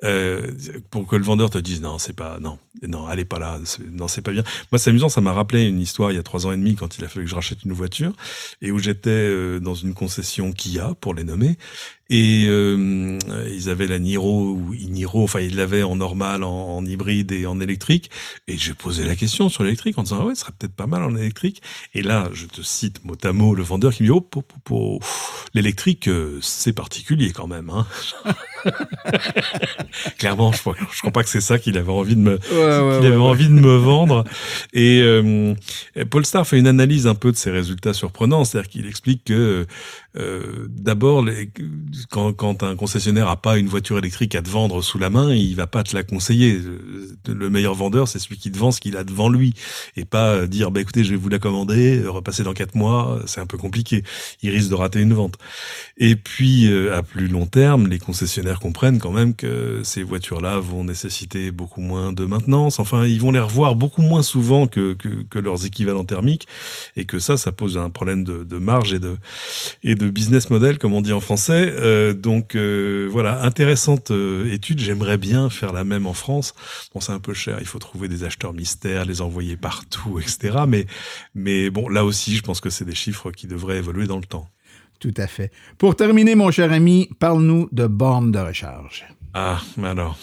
euh, 0.05 0.51
pour 0.91 1.05
que 1.07 1.17
le 1.17 1.23
vendeur 1.23 1.49
te 1.49 1.57
dise 1.57 1.81
non, 1.81 1.97
c'est 1.97 2.13
pas 2.13 2.39
non, 2.39 2.57
non, 2.87 3.05
allez 3.07 3.25
pas 3.25 3.37
là, 3.37 3.59
non, 3.91 4.07
c'est 4.07 4.21
pas 4.21 4.31
bien. 4.31 4.43
Moi, 4.71 4.79
c'est 4.79 4.91
amusant, 4.91 5.09
ça 5.09 5.19
m'a 5.19 5.33
rappelé 5.33 5.67
une 5.67 5.81
histoire 5.81 6.11
il 6.11 6.15
y 6.15 6.19
a 6.19 6.23
trois 6.23 6.47
ans 6.47 6.53
et 6.53 6.57
demi 6.57 6.75
quand 6.75 6.97
il 6.97 7.03
a 7.03 7.09
fallu 7.09 7.25
que 7.25 7.29
je 7.29 7.35
rachète 7.35 7.63
une 7.63 7.73
voiture 7.73 8.13
et 8.61 8.71
où 8.71 8.79
j'étais 8.79 9.09
euh, 9.09 9.59
dans 9.59 9.75
une 9.75 9.93
concession 9.93 10.53
Kia 10.53 10.93
pour 11.01 11.13
les 11.13 11.25
nommer 11.25 11.57
et 12.09 12.45
euh, 12.47 13.19
ils 13.51 13.69
avaient 13.69 13.87
la 13.87 13.99
Niro 13.99 14.28
ou 14.29 14.75
Niro, 14.75 15.23
enfin 15.23 15.39
ils 15.39 15.55
l'avaient 15.55 15.83
en 15.83 15.95
normal, 15.95 16.43
en, 16.43 16.85
hybride 16.85 17.31
et 17.31 17.45
en 17.45 17.59
électrique. 17.59 18.09
Et 18.47 18.57
j'ai 18.57 18.73
posé 18.73 19.05
la 19.05 19.15
question 19.15 19.49
sur 19.49 19.63
l'électrique 19.63 19.97
en 19.97 20.03
disant 20.03 20.19
ah 20.21 20.25
ouais, 20.25 20.35
ce 20.35 20.41
serait 20.41 20.53
peut-être 20.57 20.75
pas 20.75 20.87
mal 20.87 21.03
en 21.03 21.15
électrique. 21.15 21.61
Et 21.93 22.01
là, 22.01 22.29
je 22.33 22.45
te 22.45 22.61
cite 22.61 23.03
mot 23.05 23.17
à 23.23 23.33
mot 23.33 23.55
le 23.55 23.63
vendeur 23.63 23.93
qui 23.93 24.03
me 24.03 24.07
dit 24.09 24.25
oh, 24.71 24.99
l'électrique 25.53 26.09
c'est 26.41 26.73
particulier 26.73 27.31
quand 27.31 27.47
même. 27.47 27.69
Hein. 27.69 27.87
Clairement, 30.17 30.51
je 30.51 30.59
crois, 30.59 30.75
je 30.91 30.99
crois 30.99 31.11
pas 31.11 31.23
que 31.23 31.29
c'est 31.29 31.41
ça 31.41 31.59
qu'il 31.59 31.77
avait 31.77 31.91
envie 31.91 32.15
de 32.15 32.21
me, 32.21 32.37
qu'il 32.37 32.57
avait 32.57 33.15
envie 33.15 33.47
de 33.47 33.53
me 33.53 33.75
vendre. 33.75 34.23
Et 34.73 35.01
euh, 35.01 35.53
Polestar 36.09 36.45
fait 36.45 36.59
une 36.59 36.67
analyse 36.67 37.07
un 37.07 37.15
peu 37.15 37.31
de 37.31 37.37
ces 37.37 37.51
résultats 37.51 37.93
surprenants, 37.93 38.43
c'est-à-dire 38.43 38.69
qu'il 38.69 38.87
explique 38.87 39.25
que 39.25 39.65
euh, 40.17 40.67
d'abord, 40.69 41.25
quand, 42.09 42.33
quand 42.33 42.63
un 42.63 42.75
concessionnaire 42.75 43.27
a 43.29 43.37
pas 43.37 43.57
une 43.57 43.67
voiture 43.67 43.97
électrique 43.97 44.35
à 44.35 44.41
te 44.41 44.49
vendre 44.49 44.81
sous 44.81 44.97
la 44.97 45.09
main, 45.09 45.33
il 45.33 45.55
va 45.55 45.67
pas 45.67 45.83
te 45.83 45.95
la 45.95 46.03
conseiller. 46.03 46.59
Le 47.27 47.49
meilleur 47.49 47.75
vendeur, 47.75 48.07
c'est 48.07 48.19
celui 48.19 48.37
qui 48.37 48.51
te 48.51 48.57
vend 48.57 48.71
ce 48.71 48.79
qu'il 48.79 48.97
a 48.97 49.03
devant 49.03 49.29
lui, 49.29 49.53
et 49.95 50.05
pas 50.05 50.47
dire 50.47 50.71
bah 50.71 50.81
écoutez, 50.81 51.03
je 51.03 51.11
vais 51.11 51.15
vous 51.15 51.29
la 51.29 51.39
commander, 51.39 52.01
repasser 52.05 52.43
dans 52.43 52.53
quatre 52.53 52.75
mois, 52.75 53.19
c'est 53.25 53.41
un 53.41 53.45
peu 53.45 53.57
compliqué. 53.57 54.03
Il 54.41 54.49
risque 54.49 54.69
de 54.69 54.75
rater 54.75 54.99
une 55.01 55.13
vente. 55.13 55.37
Et 55.97 56.15
puis 56.15 56.67
euh, 56.67 56.95
à 56.95 57.03
plus 57.03 57.27
long 57.27 57.45
terme, 57.45 57.87
les 57.87 57.99
concessionnaires 57.99 58.48
comprennent 58.57 58.99
quand 58.99 59.11
même 59.11 59.35
que 59.35 59.81
ces 59.83 60.01
voitures-là 60.01 60.59
vont 60.59 60.83
nécessiter 60.83 61.51
beaucoup 61.51 61.81
moins 61.81 62.13
de 62.13 62.25
maintenance. 62.25 62.79
Enfin, 62.79 63.05
ils 63.05 63.21
vont 63.21 63.31
les 63.31 63.39
revoir 63.39 63.75
beaucoup 63.75 64.01
moins 64.01 64.23
souvent 64.23 64.65
que, 64.65 64.93
que, 64.93 65.09
que 65.29 65.37
leurs 65.37 65.65
équivalents 65.65 66.05
thermiques, 66.05 66.47
et 66.95 67.05
que 67.05 67.19
ça, 67.19 67.37
ça 67.37 67.51
pose 67.51 67.77
un 67.77 67.89
problème 67.89 68.23
de, 68.23 68.43
de 68.43 68.57
marge 68.57 68.93
et 68.93 68.99
de 68.99 69.17
et 69.83 69.95
de 69.95 70.09
business 70.09 70.49
model, 70.49 70.77
comme 70.77 70.93
on 70.93 71.01
dit 71.01 71.13
en 71.13 71.19
français. 71.19 71.73
Euh, 71.77 72.13
donc 72.13 72.55
euh, 72.55 73.07
voilà, 73.11 73.43
intéressante 73.43 74.11
euh, 74.11 74.51
étude. 74.51 74.79
J'aimerais 74.79 75.17
bien 75.17 75.49
faire 75.49 75.73
la 75.73 75.83
même 75.83 76.07
en 76.07 76.13
France. 76.13 76.53
Bon, 76.93 76.99
c'est 76.99 77.11
un 77.11 77.19
peu 77.19 77.33
cher. 77.33 77.57
Il 77.59 77.67
faut 77.67 77.79
trouver 77.79 78.07
des 78.07 78.23
acheteurs 78.23 78.53
mystères, 78.53 79.05
les 79.05 79.21
envoyer 79.21 79.57
partout, 79.57 80.19
etc. 80.21 80.59
Mais, 80.67 80.85
mais 81.35 81.69
bon, 81.69 81.89
là 81.89 82.05
aussi, 82.05 82.35
je 82.35 82.41
pense 82.41 82.61
que 82.61 82.69
c'est 82.69 82.85
des 82.85 82.95
chiffres 82.95 83.31
qui 83.31 83.47
devraient 83.47 83.77
évoluer 83.77 84.07
dans 84.07 84.17
le 84.17 84.25
temps. 84.25 84.49
Tout 84.99 85.13
à 85.17 85.27
fait. 85.27 85.51
Pour 85.77 85.95
terminer, 85.95 86.35
mon 86.35 86.51
cher 86.51 86.71
ami, 86.71 87.09
parle-nous 87.19 87.69
de 87.71 87.87
bornes 87.87 88.31
de 88.31 88.39
recharge. 88.39 89.05
Ah, 89.33 89.61
alors. 89.81 90.17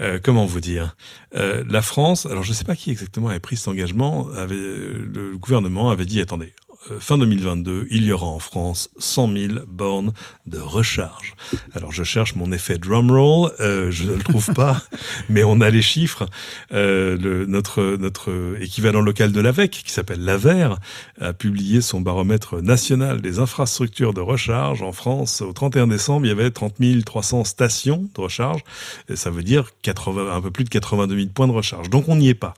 Euh, 0.00 0.18
comment 0.22 0.46
vous 0.46 0.60
dire 0.60 0.96
euh, 1.34 1.64
La 1.68 1.82
France, 1.82 2.26
alors 2.26 2.42
je 2.42 2.50
ne 2.50 2.54
sais 2.54 2.64
pas 2.64 2.76
qui 2.76 2.90
exactement 2.90 3.28
avait 3.28 3.40
pris 3.40 3.56
cet 3.56 3.68
engagement, 3.68 4.28
avait, 4.30 4.54
le 4.54 5.36
gouvernement 5.36 5.90
avait 5.90 6.06
dit 6.06 6.20
attendez, 6.20 6.52
euh, 6.69 6.69
fin 6.98 7.18
2022, 7.18 7.88
il 7.90 8.04
y 8.04 8.12
aura 8.12 8.26
en 8.26 8.38
France 8.38 8.90
100 8.98 9.32
000 9.32 9.52
bornes 9.66 10.12
de 10.46 10.58
recharge. 10.58 11.34
Alors 11.74 11.92
je 11.92 12.02
cherche 12.04 12.34
mon 12.34 12.52
effet 12.52 12.78
drumroll, 12.78 13.52
euh, 13.60 13.90
je 13.90 14.04
ne 14.04 14.14
le 14.14 14.22
trouve 14.22 14.52
pas, 14.54 14.82
mais 15.28 15.44
on 15.44 15.60
a 15.60 15.70
les 15.70 15.82
chiffres. 15.82 16.26
Euh, 16.72 17.16
le, 17.18 17.46
notre, 17.46 17.96
notre 17.96 18.56
équivalent 18.60 19.00
local 19.00 19.32
de 19.32 19.40
l'AVEC, 19.40 19.70
qui 19.70 19.92
s'appelle 19.92 20.24
l'AVER, 20.24 20.74
a 21.20 21.32
publié 21.32 21.80
son 21.80 22.00
baromètre 22.00 22.62
national 22.62 23.20
des 23.20 23.38
infrastructures 23.38 24.14
de 24.14 24.20
recharge 24.20 24.82
en 24.82 24.92
France. 24.92 25.42
Au 25.42 25.52
31 25.52 25.86
décembre, 25.86 26.26
il 26.26 26.28
y 26.30 26.32
avait 26.32 26.50
30 26.50 26.74
300 27.04 27.44
stations 27.44 28.08
de 28.14 28.20
recharge, 28.20 28.60
et 29.08 29.16
ça 29.16 29.30
veut 29.30 29.42
dire 29.42 29.70
80, 29.82 30.34
un 30.34 30.40
peu 30.40 30.50
plus 30.50 30.64
de 30.64 30.70
82 30.70 31.16
000 31.16 31.28
points 31.34 31.46
de 31.46 31.52
recharge. 31.52 31.90
Donc 31.90 32.08
on 32.08 32.16
n'y 32.16 32.28
est 32.28 32.34
pas. 32.34 32.54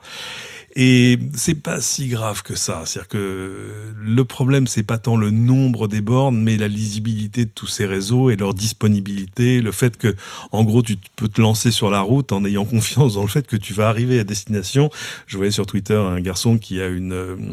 Et 0.74 1.18
c'est 1.34 1.54
pas 1.54 1.80
si 1.80 2.08
grave 2.08 2.42
que 2.42 2.54
ça. 2.54 2.82
C'est-à-dire 2.86 3.08
que 3.08 3.92
le 3.94 4.24
problème, 4.24 4.66
c'est 4.66 4.82
pas 4.82 4.98
tant 4.98 5.16
le 5.16 5.30
nombre 5.30 5.86
des 5.86 6.00
bornes, 6.00 6.40
mais 6.40 6.56
la 6.56 6.68
lisibilité 6.68 7.44
de 7.44 7.50
tous 7.50 7.66
ces 7.66 7.84
réseaux 7.84 8.30
et 8.30 8.36
leur 8.36 8.54
disponibilité, 8.54 9.60
le 9.60 9.70
fait 9.70 9.98
que, 9.98 10.14
en 10.50 10.64
gros, 10.64 10.82
tu 10.82 10.96
peux 11.16 11.28
te 11.28 11.40
lancer 11.40 11.70
sur 11.70 11.90
la 11.90 12.00
route 12.00 12.32
en 12.32 12.44
ayant 12.44 12.64
confiance 12.72 13.14
dans 13.14 13.22
le 13.22 13.28
fait 13.28 13.46
que 13.46 13.56
tu 13.56 13.74
vas 13.74 13.88
arriver 13.88 14.18
à 14.18 14.24
destination. 14.24 14.90
Je 15.26 15.36
voyais 15.36 15.52
sur 15.52 15.66
Twitter 15.66 15.94
un 15.94 16.20
garçon 16.20 16.56
qui 16.56 16.80
a 16.80 16.88
une 16.88 17.52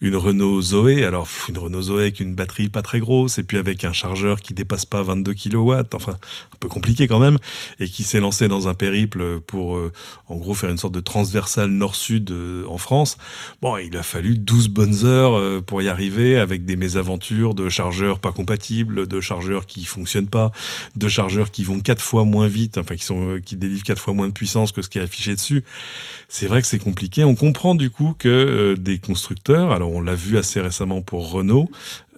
une 0.00 0.16
Renault 0.16 0.60
Zoé. 0.60 1.04
Alors 1.04 1.28
une 1.48 1.58
Renault 1.58 1.82
Zoé 1.82 2.02
avec 2.02 2.20
une 2.20 2.34
batterie 2.34 2.68
pas 2.68 2.82
très 2.82 3.00
grosse 3.00 3.38
et 3.38 3.42
puis 3.42 3.56
avec 3.56 3.84
un 3.84 3.92
chargeur 3.92 4.40
qui 4.40 4.54
dépasse 4.54 4.84
pas 4.84 5.02
22 5.02 5.34
kW. 5.34 5.74
Enfin, 5.94 6.12
un 6.12 6.56
peu 6.58 6.68
compliqué 6.68 7.08
quand 7.08 7.18
même, 7.18 7.38
et 7.78 7.88
qui 7.88 8.02
s'est 8.02 8.20
lancé 8.20 8.48
dans 8.48 8.68
un 8.68 8.74
périple 8.74 9.40
pour, 9.40 9.76
euh, 9.76 9.92
en 10.28 10.36
gros, 10.36 10.54
faire 10.54 10.70
une 10.70 10.78
sorte 10.78 10.94
de 10.94 11.00
transversale 11.00 11.70
nord-sud 11.70 12.30
en 12.68 12.78
France. 12.78 13.16
Bon, 13.62 13.76
il 13.76 13.96
a 13.96 14.02
fallu 14.02 14.36
12 14.36 14.68
bonnes 14.68 15.04
heures 15.04 15.38
euh, 15.38 15.60
pour 15.60 15.82
y 15.82 15.88
arriver 15.88 16.38
avec 16.38 16.64
des 16.64 16.76
mésaventures 16.76 17.54
de 17.54 17.68
chargeurs 17.68 18.18
pas 18.18 18.32
compatibles, 18.32 19.06
de 19.06 19.20
chargeurs 19.20 19.66
qui 19.66 19.84
fonctionnent 19.84 20.28
pas, 20.28 20.52
de 20.96 21.08
chargeurs 21.08 21.50
qui 21.50 21.64
vont 21.64 21.80
quatre 21.80 22.02
fois 22.02 22.24
moins 22.24 22.48
vite, 22.48 22.78
enfin 22.78 22.96
qui 22.96 23.04
sont 23.04 23.36
euh, 23.36 23.40
qui 23.40 23.56
délivrent 23.56 23.84
quatre 23.84 24.00
fois 24.00 24.14
moins 24.14 24.28
de 24.28 24.32
puissance 24.32 24.72
que 24.72 24.82
ce 24.82 24.88
qui 24.88 24.98
est 24.98 25.02
affiché 25.02 25.34
dessus. 25.34 25.64
C'est 26.28 26.46
vrai 26.46 26.62
que 26.62 26.68
c'est 26.68 26.78
compliqué. 26.78 27.24
On 27.24 27.34
comprend 27.34 27.74
du 27.74 27.90
coup 27.90 28.14
que 28.18 28.28
euh, 28.28 28.76
des 28.76 28.98
constructeurs, 28.98 29.72
alors 29.72 29.90
on 29.90 30.00
l'a 30.00 30.14
vu 30.14 30.38
assez 30.38 30.60
récemment 30.60 31.02
pour 31.02 31.30
Renault, 31.30 31.70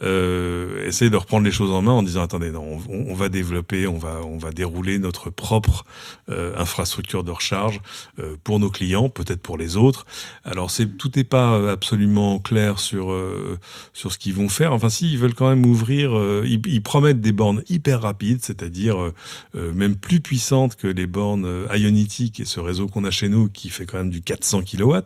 euh, 0.03 0.86
essayer 0.86 1.11
de 1.11 1.16
reprendre 1.16 1.44
les 1.44 1.53
choses 1.53 1.70
en 1.70 1.82
main 1.82 1.92
en 1.92 2.03
disant 2.03 2.22
attendez 2.22 2.50
non 2.50 2.80
on, 2.88 3.11
on 3.11 3.14
va 3.14 3.28
développer 3.28 3.86
on 3.86 3.98
va 3.98 4.20
on 4.24 4.38
va 4.38 4.50
dérouler 4.50 4.98
notre 4.98 5.30
propre 5.30 5.84
euh, 6.28 6.57
infrastructure 6.57 7.24
de 7.24 7.30
recharge 7.30 7.80
euh, 8.18 8.36
pour 8.42 8.59
nos 8.59 8.70
clients 8.70 9.09
peut-être 9.09 9.40
pour 9.40 9.59
les 9.59 9.76
autres. 9.76 10.07
Alors 10.44 10.70
c'est 10.70 10.86
tout 10.96 11.11
n'est 11.14 11.24
pas 11.24 11.70
absolument 11.70 12.38
clair 12.38 12.78
sur 12.78 13.12
euh, 13.12 13.59
sur 13.92 14.12
ce 14.12 14.18
qu'ils 14.18 14.34
vont 14.34 14.48
faire. 14.48 14.72
Enfin 14.72 14.88
si 14.88 15.12
ils 15.12 15.18
veulent 15.18 15.34
quand 15.34 15.48
même 15.48 15.64
ouvrir 15.64 16.16
euh, 16.16 16.42
ils, 16.46 16.61
ils, 16.66 16.82
promettent 16.82 17.20
des 17.20 17.32
bornes 17.32 17.62
hyper 17.68 18.03
rapides 18.03 18.40
c'est-à-dire 18.42 19.12
euh, 19.55 19.72
même 19.72 19.96
plus 19.96 20.20
puissantes 20.20 20.76
que 20.76 20.88
les 20.88 21.07
bornes 21.07 21.66
Ionity 21.72 22.32
et 22.38 22.44
ce 22.44 22.61
réseau 22.61 22.88
qu'on 22.88 23.05
a 23.05 23.11
chez 23.11 23.28
nous 23.28 23.48
qui 23.48 23.70
fait 23.70 23.86
quand 23.86 23.98
même 23.98 24.11
du 24.11 24.22
400 24.22 24.62
kW 24.62 24.96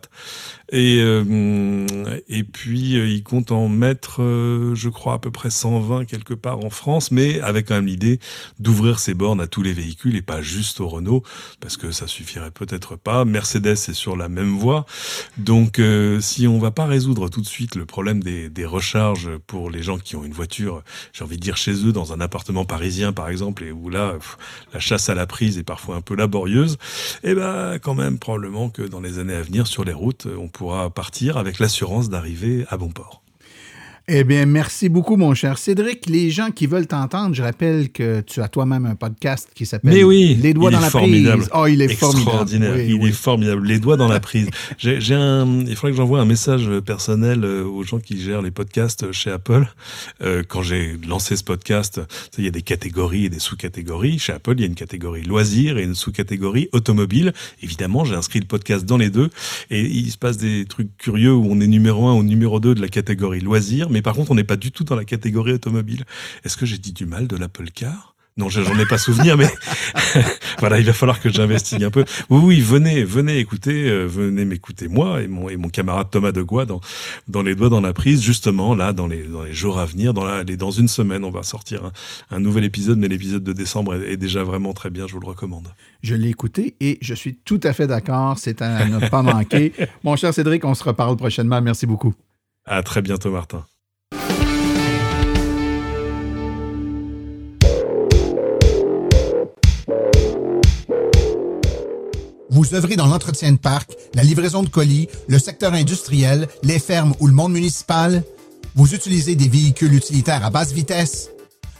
et 0.71 0.97
et 2.27 2.43
puis 2.43 2.93
ils 2.93 3.23
comptent 3.23 3.51
en 3.51 3.69
mettre 3.69 4.21
je 4.73 4.87
je 4.87 4.89
crois, 4.89 5.15
à 5.15 5.19
peu 5.19 5.31
près 5.31 5.49
120 5.49 6.05
quelque 6.05 6.33
part 6.33 6.63
en 6.63 6.69
France, 6.69 7.11
mais 7.11 7.41
avec 7.41 7.67
quand 7.67 7.75
même 7.75 7.87
l'idée 7.87 8.21
d'ouvrir 8.57 8.99
ces 8.99 9.13
bornes 9.13 9.41
à 9.41 9.47
tous 9.47 9.61
les 9.61 9.73
véhicules 9.73 10.15
et 10.15 10.21
pas 10.21 10.41
juste 10.41 10.79
au 10.79 10.87
Renault, 10.87 11.23
parce 11.59 11.75
que 11.75 11.91
ça 11.91 12.07
suffirait 12.07 12.51
peut-être 12.51 12.95
pas. 12.95 13.25
Mercedes 13.25 13.71
est 13.71 13.93
sur 13.93 14.15
la 14.15 14.29
même 14.29 14.57
voie. 14.57 14.85
Donc, 15.37 15.79
euh, 15.79 16.21
si 16.21 16.47
on 16.47 16.57
va 16.57 16.71
pas 16.71 16.85
résoudre 16.85 17.27
tout 17.27 17.41
de 17.41 17.47
suite 17.47 17.75
le 17.75 17.85
problème 17.85 18.23
des, 18.23 18.49
des 18.49 18.65
recharges 18.65 19.29
pour 19.45 19.69
les 19.69 19.83
gens 19.83 19.97
qui 19.97 20.15
ont 20.15 20.23
une 20.23 20.31
voiture, 20.31 20.83
j'ai 21.11 21.25
envie 21.25 21.35
de 21.35 21.41
dire 21.41 21.57
chez 21.57 21.73
eux, 21.85 21.91
dans 21.91 22.13
un 22.13 22.21
appartement 22.21 22.63
parisien 22.63 23.11
par 23.11 23.27
exemple, 23.27 23.65
et 23.65 23.73
où 23.73 23.89
là, 23.89 24.15
la 24.73 24.79
chasse 24.79 25.09
à 25.09 25.15
la 25.15 25.27
prise 25.27 25.57
est 25.57 25.63
parfois 25.63 25.97
un 25.97 26.01
peu 26.01 26.15
laborieuse, 26.15 26.77
eh 27.23 27.33
ben 27.33 27.77
quand 27.79 27.93
même 27.93 28.19
probablement 28.19 28.69
que 28.69 28.83
dans 28.83 29.01
les 29.01 29.19
années 29.19 29.35
à 29.35 29.41
venir 29.41 29.67
sur 29.67 29.83
les 29.83 29.91
routes, 29.91 30.29
on 30.39 30.47
pourra 30.57 30.89
partir 30.89 31.37
avec 31.37 31.59
l'assurance 31.59 32.09
d'arriver 32.09 32.65
à 32.69 32.77
bon 32.77 32.89
port. 32.89 33.21
Eh 34.09 34.23
bien, 34.23 34.45
merci 34.45 34.87
beaucoup, 34.87 35.17
mon 35.17 35.33
cher 35.33 35.57
Cédric. 35.57 36.05
Les 36.09 36.29
gens 36.31 36.49
qui 36.51 36.65
veulent 36.65 36.87
t'entendre, 36.87 37.35
je 37.35 37.43
rappelle 37.43 37.89
que 37.89 38.21
tu 38.21 38.41
as 38.41 38.47
toi-même 38.47 38.85
un 38.85 38.95
podcast 38.95 39.49
qui 39.53 39.65
s'appelle 39.65 39.93
Mais 39.93 40.01
oui, 40.03 40.37
Les 40.41 40.53
doigts 40.53 40.71
dans 40.71 40.79
la 40.79 40.89
formidable. 40.89 41.39
prise. 41.39 41.49
Oh, 41.53 41.67
il 41.67 41.81
est 41.81 41.91
Extraordinaire. 41.91 42.33
formidable. 42.71 42.83
il 42.87 43.05
est 43.05 43.11
formidable. 43.11 43.67
Les 43.67 43.79
doigts 43.79 43.97
dans 43.97 44.07
la 44.07 44.21
prise. 44.21 44.47
J'ai, 44.77 45.01
j'ai 45.01 45.13
un, 45.13 45.45
il 45.67 45.75
faudrait 45.75 45.91
que 45.91 45.97
j'envoie 45.97 46.21
un 46.21 46.25
message 46.25 46.69
personnel 46.85 47.43
euh, 47.43 47.65
aux 47.65 47.83
gens 47.83 47.99
qui 47.99 48.17
gèrent 48.21 48.41
les 48.41 48.49
podcasts 48.51 49.11
chez 49.11 49.29
Apple. 49.29 49.67
Euh, 50.21 50.41
quand 50.47 50.61
j'ai 50.61 50.95
lancé 51.05 51.35
ce 51.35 51.43
podcast, 51.43 51.99
il 52.37 52.45
y 52.45 52.47
a 52.47 52.51
des 52.51 52.61
catégories 52.61 53.25
et 53.25 53.29
des 53.29 53.39
sous-catégories. 53.39 54.19
Chez 54.19 54.31
Apple, 54.31 54.53
il 54.55 54.61
y 54.61 54.63
a 54.63 54.67
une 54.67 54.75
catégorie 54.75 55.23
loisirs 55.23 55.77
et 55.79 55.83
une 55.83 55.95
sous-catégorie 55.95 56.69
automobile. 56.71 57.33
Évidemment, 57.61 58.05
j'ai 58.05 58.15
inscrit 58.15 58.39
le 58.39 58.45
podcast 58.47 58.85
dans 58.85 58.95
les 58.97 59.09
deux 59.09 59.29
et 59.69 59.81
il 59.81 60.09
se 60.11 60.17
passe 60.17 60.37
des 60.37 60.63
trucs 60.63 60.95
curieux 60.97 61.33
où 61.33 61.45
on 61.49 61.59
est 61.59 61.67
numéro 61.67 62.07
un 62.07 62.13
ou 62.15 62.23
numéro 62.23 62.61
deux 62.61 62.73
de 62.73 62.79
la 62.79 62.87
catégorie 62.87 63.41
loisirs 63.41 63.89
mais 63.97 64.03
par 64.03 64.13
contre, 64.13 64.29
on 64.29 64.35
n'est 64.35 64.43
pas 64.43 64.57
du 64.57 64.71
tout 64.71 64.83
dans 64.83 64.95
la 64.95 65.05
catégorie 65.05 65.53
automobile. 65.53 66.05
Est-ce 66.43 66.55
que 66.55 66.67
j'ai 66.67 66.77
dit 66.77 66.93
du 66.93 67.07
mal 67.07 67.25
de 67.25 67.35
l'Apple 67.35 67.71
Car? 67.71 68.15
Non, 68.37 68.49
j'en 68.49 68.77
ai 68.77 68.85
pas 68.85 68.99
souvenir, 68.99 69.35
mais 69.35 69.47
voilà, 70.59 70.77
il 70.77 70.85
va 70.85 70.93
falloir 70.93 71.19
que 71.19 71.29
j'investigue 71.29 71.83
un 71.83 71.89
peu. 71.89 72.05
Oui, 72.29 72.39
oui, 72.43 72.61
venez, 72.61 73.03
venez 73.03 73.39
écouter, 73.39 73.89
euh, 73.89 74.05
venez 74.05 74.45
m'écouter 74.45 74.87
moi 74.87 75.23
et 75.23 75.27
mon 75.27 75.49
et 75.49 75.57
mon 75.57 75.69
camarade 75.69 76.11
Thomas 76.11 76.31
Degois 76.31 76.67
dans 76.67 76.79
dans 77.27 77.41
les 77.41 77.55
doigts 77.55 77.69
dans 77.69 77.81
la 77.81 77.93
prise, 77.93 78.21
justement 78.21 78.75
là 78.75 78.93
dans 78.93 79.07
les 79.07 79.23
dans 79.23 79.41
les 79.41 79.53
jours 79.53 79.79
à 79.79 79.85
venir, 79.85 80.13
dans 80.13 80.23
la 80.23 80.43
dans 80.43 80.69
une 80.69 80.87
semaine, 80.87 81.23
on 81.23 81.31
va 81.31 81.41
sortir 81.41 81.85
un, 81.85 81.91
un 82.35 82.39
nouvel 82.39 82.63
épisode, 82.63 82.99
mais 82.99 83.07
l'épisode 83.07 83.43
de 83.43 83.53
décembre 83.53 83.95
est, 83.95 84.11
est, 84.11 84.17
déjà 84.17 84.43
vraiment 84.43 84.73
très 84.73 84.91
bien, 84.91 85.07
je 85.07 85.13
vous 85.13 85.19
le 85.19 85.27
recommande. 85.27 85.69
Je 86.03 86.13
l'ai 86.13 86.29
écouté 86.29 86.75
et 86.79 86.99
je 87.01 87.15
suis 87.15 87.37
tout 87.37 87.61
à 87.63 87.73
fait 87.73 87.87
d'accord, 87.87 88.37
c'est 88.37 88.61
à 88.61 88.85
ne 88.85 89.09
pas 89.09 89.23
manquer. 89.23 89.73
Mon 90.03 90.15
cher 90.15 90.31
Cédric, 90.31 90.63
on 90.63 90.75
se 90.75 90.83
reparle 90.83 91.17
prochainement. 91.17 91.59
Merci 91.59 91.87
beaucoup. 91.87 92.13
À 92.65 92.83
très 92.83 93.01
bientôt, 93.01 93.31
Martin. 93.31 93.65
Vous 102.57 102.73
œuvrez 102.73 102.95
dans 102.95 103.05
l'entretien 103.05 103.51
de 103.51 103.57
parc, 103.57 103.91
la 104.15 104.23
livraison 104.23 104.63
de 104.63 104.67
colis, 104.67 105.07
le 105.27 105.37
secteur 105.37 105.73
industriel, 105.73 106.47
les 106.63 106.79
fermes 106.79 107.13
ou 107.19 107.27
le 107.27 107.33
monde 107.33 107.51
municipal? 107.51 108.23
Vous 108.73 108.95
utilisez 108.95 109.35
des 109.35 109.47
véhicules 109.47 109.93
utilitaires 109.93 110.43
à 110.43 110.49
basse 110.49 110.71
vitesse? 110.71 111.29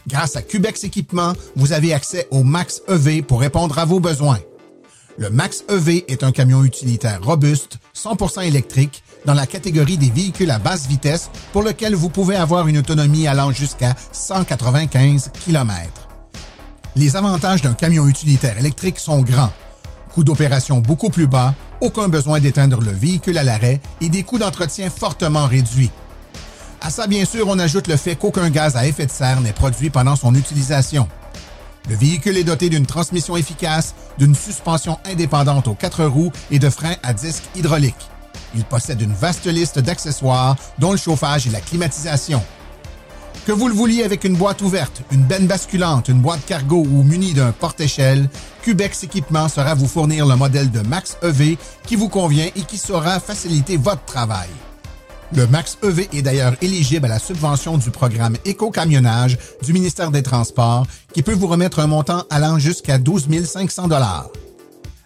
Grâce 0.06 0.36
à 0.36 0.42
Cubex 0.42 0.84
Équipement, 0.84 1.32
vous 1.56 1.72
avez 1.72 1.92
accès 1.92 2.28
au 2.30 2.44
Max 2.44 2.82
EV 2.86 3.22
pour 3.22 3.40
répondre 3.40 3.76
à 3.76 3.86
vos 3.86 3.98
besoins. 3.98 4.38
Le 5.16 5.30
Max 5.30 5.64
EV 5.68 6.04
est 6.06 6.22
un 6.22 6.30
camion 6.30 6.62
utilitaire 6.62 7.24
robuste, 7.24 7.78
100% 7.96 8.46
électrique, 8.46 9.02
dans 9.24 9.34
la 9.34 9.48
catégorie 9.48 9.98
des 9.98 10.10
véhicules 10.10 10.52
à 10.52 10.60
basse 10.60 10.86
vitesse 10.86 11.28
pour 11.52 11.64
lequel 11.64 11.96
vous 11.96 12.08
pouvez 12.08 12.36
avoir 12.36 12.68
une 12.68 12.78
autonomie 12.78 13.26
allant 13.26 13.50
jusqu'à 13.50 13.96
195 14.12 15.32
km. 15.44 15.74
Les 16.94 17.16
avantages 17.16 17.62
d'un 17.62 17.74
camion 17.74 18.06
utilitaire 18.06 18.56
électrique 18.58 19.00
sont 19.00 19.22
grands 19.22 19.50
coût 20.18 20.24
d'opération 20.24 20.80
beaucoup 20.80 21.10
plus 21.10 21.28
bas, 21.28 21.54
aucun 21.80 22.08
besoin 22.08 22.40
d'éteindre 22.40 22.80
le 22.80 22.90
véhicule 22.90 23.38
à 23.38 23.44
l'arrêt 23.44 23.80
et 24.00 24.08
des 24.08 24.24
coûts 24.24 24.40
d'entretien 24.40 24.90
fortement 24.90 25.46
réduits. 25.46 25.92
À 26.80 26.90
ça, 26.90 27.06
bien 27.06 27.24
sûr, 27.24 27.46
on 27.46 27.56
ajoute 27.60 27.86
le 27.86 27.96
fait 27.96 28.16
qu'aucun 28.16 28.50
gaz 28.50 28.74
à 28.74 28.84
effet 28.88 29.06
de 29.06 29.12
serre 29.12 29.40
n'est 29.40 29.52
produit 29.52 29.90
pendant 29.90 30.16
son 30.16 30.34
utilisation. 30.34 31.06
Le 31.88 31.94
véhicule 31.94 32.36
est 32.36 32.42
doté 32.42 32.68
d'une 32.68 32.84
transmission 32.84 33.36
efficace, 33.36 33.94
d'une 34.18 34.34
suspension 34.34 34.98
indépendante 35.08 35.68
aux 35.68 35.74
quatre 35.74 36.04
roues 36.04 36.32
et 36.50 36.58
de 36.58 36.68
freins 36.68 36.96
à 37.04 37.12
disque 37.12 37.44
hydraulique. 37.54 38.08
Il 38.56 38.64
possède 38.64 39.00
une 39.00 39.14
vaste 39.14 39.46
liste 39.46 39.78
d'accessoires, 39.78 40.56
dont 40.80 40.90
le 40.90 40.98
chauffage 40.98 41.46
et 41.46 41.50
la 41.50 41.60
climatisation. 41.60 42.42
Que 43.48 43.54
vous 43.54 43.68
le 43.68 43.74
vouliez 43.74 44.02
avec 44.02 44.24
une 44.24 44.36
boîte 44.36 44.60
ouverte, 44.60 45.00
une 45.10 45.22
benne 45.22 45.46
basculante, 45.46 46.08
une 46.08 46.20
boîte 46.20 46.44
cargo 46.44 46.82
ou 46.82 47.02
muni 47.02 47.32
d'un 47.32 47.50
porte-échelle, 47.50 48.28
Cubex 48.60 49.04
Équipement 49.04 49.48
sera 49.48 49.74
vous 49.74 49.88
fournir 49.88 50.26
le 50.26 50.36
modèle 50.36 50.70
de 50.70 50.80
Max 50.80 51.16
EV 51.22 51.56
qui 51.86 51.96
vous 51.96 52.10
convient 52.10 52.48
et 52.54 52.60
qui 52.60 52.76
saura 52.76 53.18
faciliter 53.20 53.78
votre 53.78 54.04
travail. 54.04 54.50
Le 55.34 55.46
Max 55.46 55.78
EV 55.82 56.10
est 56.12 56.20
d'ailleurs 56.20 56.56
éligible 56.60 57.06
à 57.06 57.08
la 57.08 57.18
subvention 57.18 57.78
du 57.78 57.90
programme 57.90 58.36
Éco-camionnage 58.44 59.38
du 59.62 59.72
ministère 59.72 60.10
des 60.10 60.22
Transports 60.22 60.86
qui 61.14 61.22
peut 61.22 61.32
vous 61.32 61.46
remettre 61.46 61.78
un 61.80 61.86
montant 61.86 62.24
allant 62.28 62.58
jusqu'à 62.58 62.98
12 62.98 63.28
500 63.46 63.88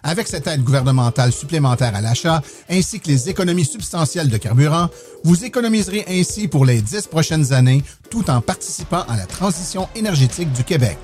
avec 0.03 0.27
cette 0.27 0.45
aide 0.47 0.63
gouvernementale 0.63 1.31
supplémentaire 1.31 1.95
à 1.95 2.01
l'achat, 2.01 2.41
ainsi 2.69 2.99
que 2.99 3.07
les 3.07 3.29
économies 3.29 3.65
substantielles 3.65 4.29
de 4.29 4.37
carburant, 4.37 4.89
vous 5.23 5.45
économiserez 5.45 6.05
ainsi 6.07 6.47
pour 6.47 6.65
les 6.65 6.81
dix 6.81 7.07
prochaines 7.07 7.53
années 7.53 7.83
tout 8.09 8.27
en 8.29 8.41
participant 8.41 9.03
à 9.07 9.17
la 9.17 9.25
transition 9.25 9.87
énergétique 9.95 10.51
du 10.51 10.63
Québec. 10.63 10.99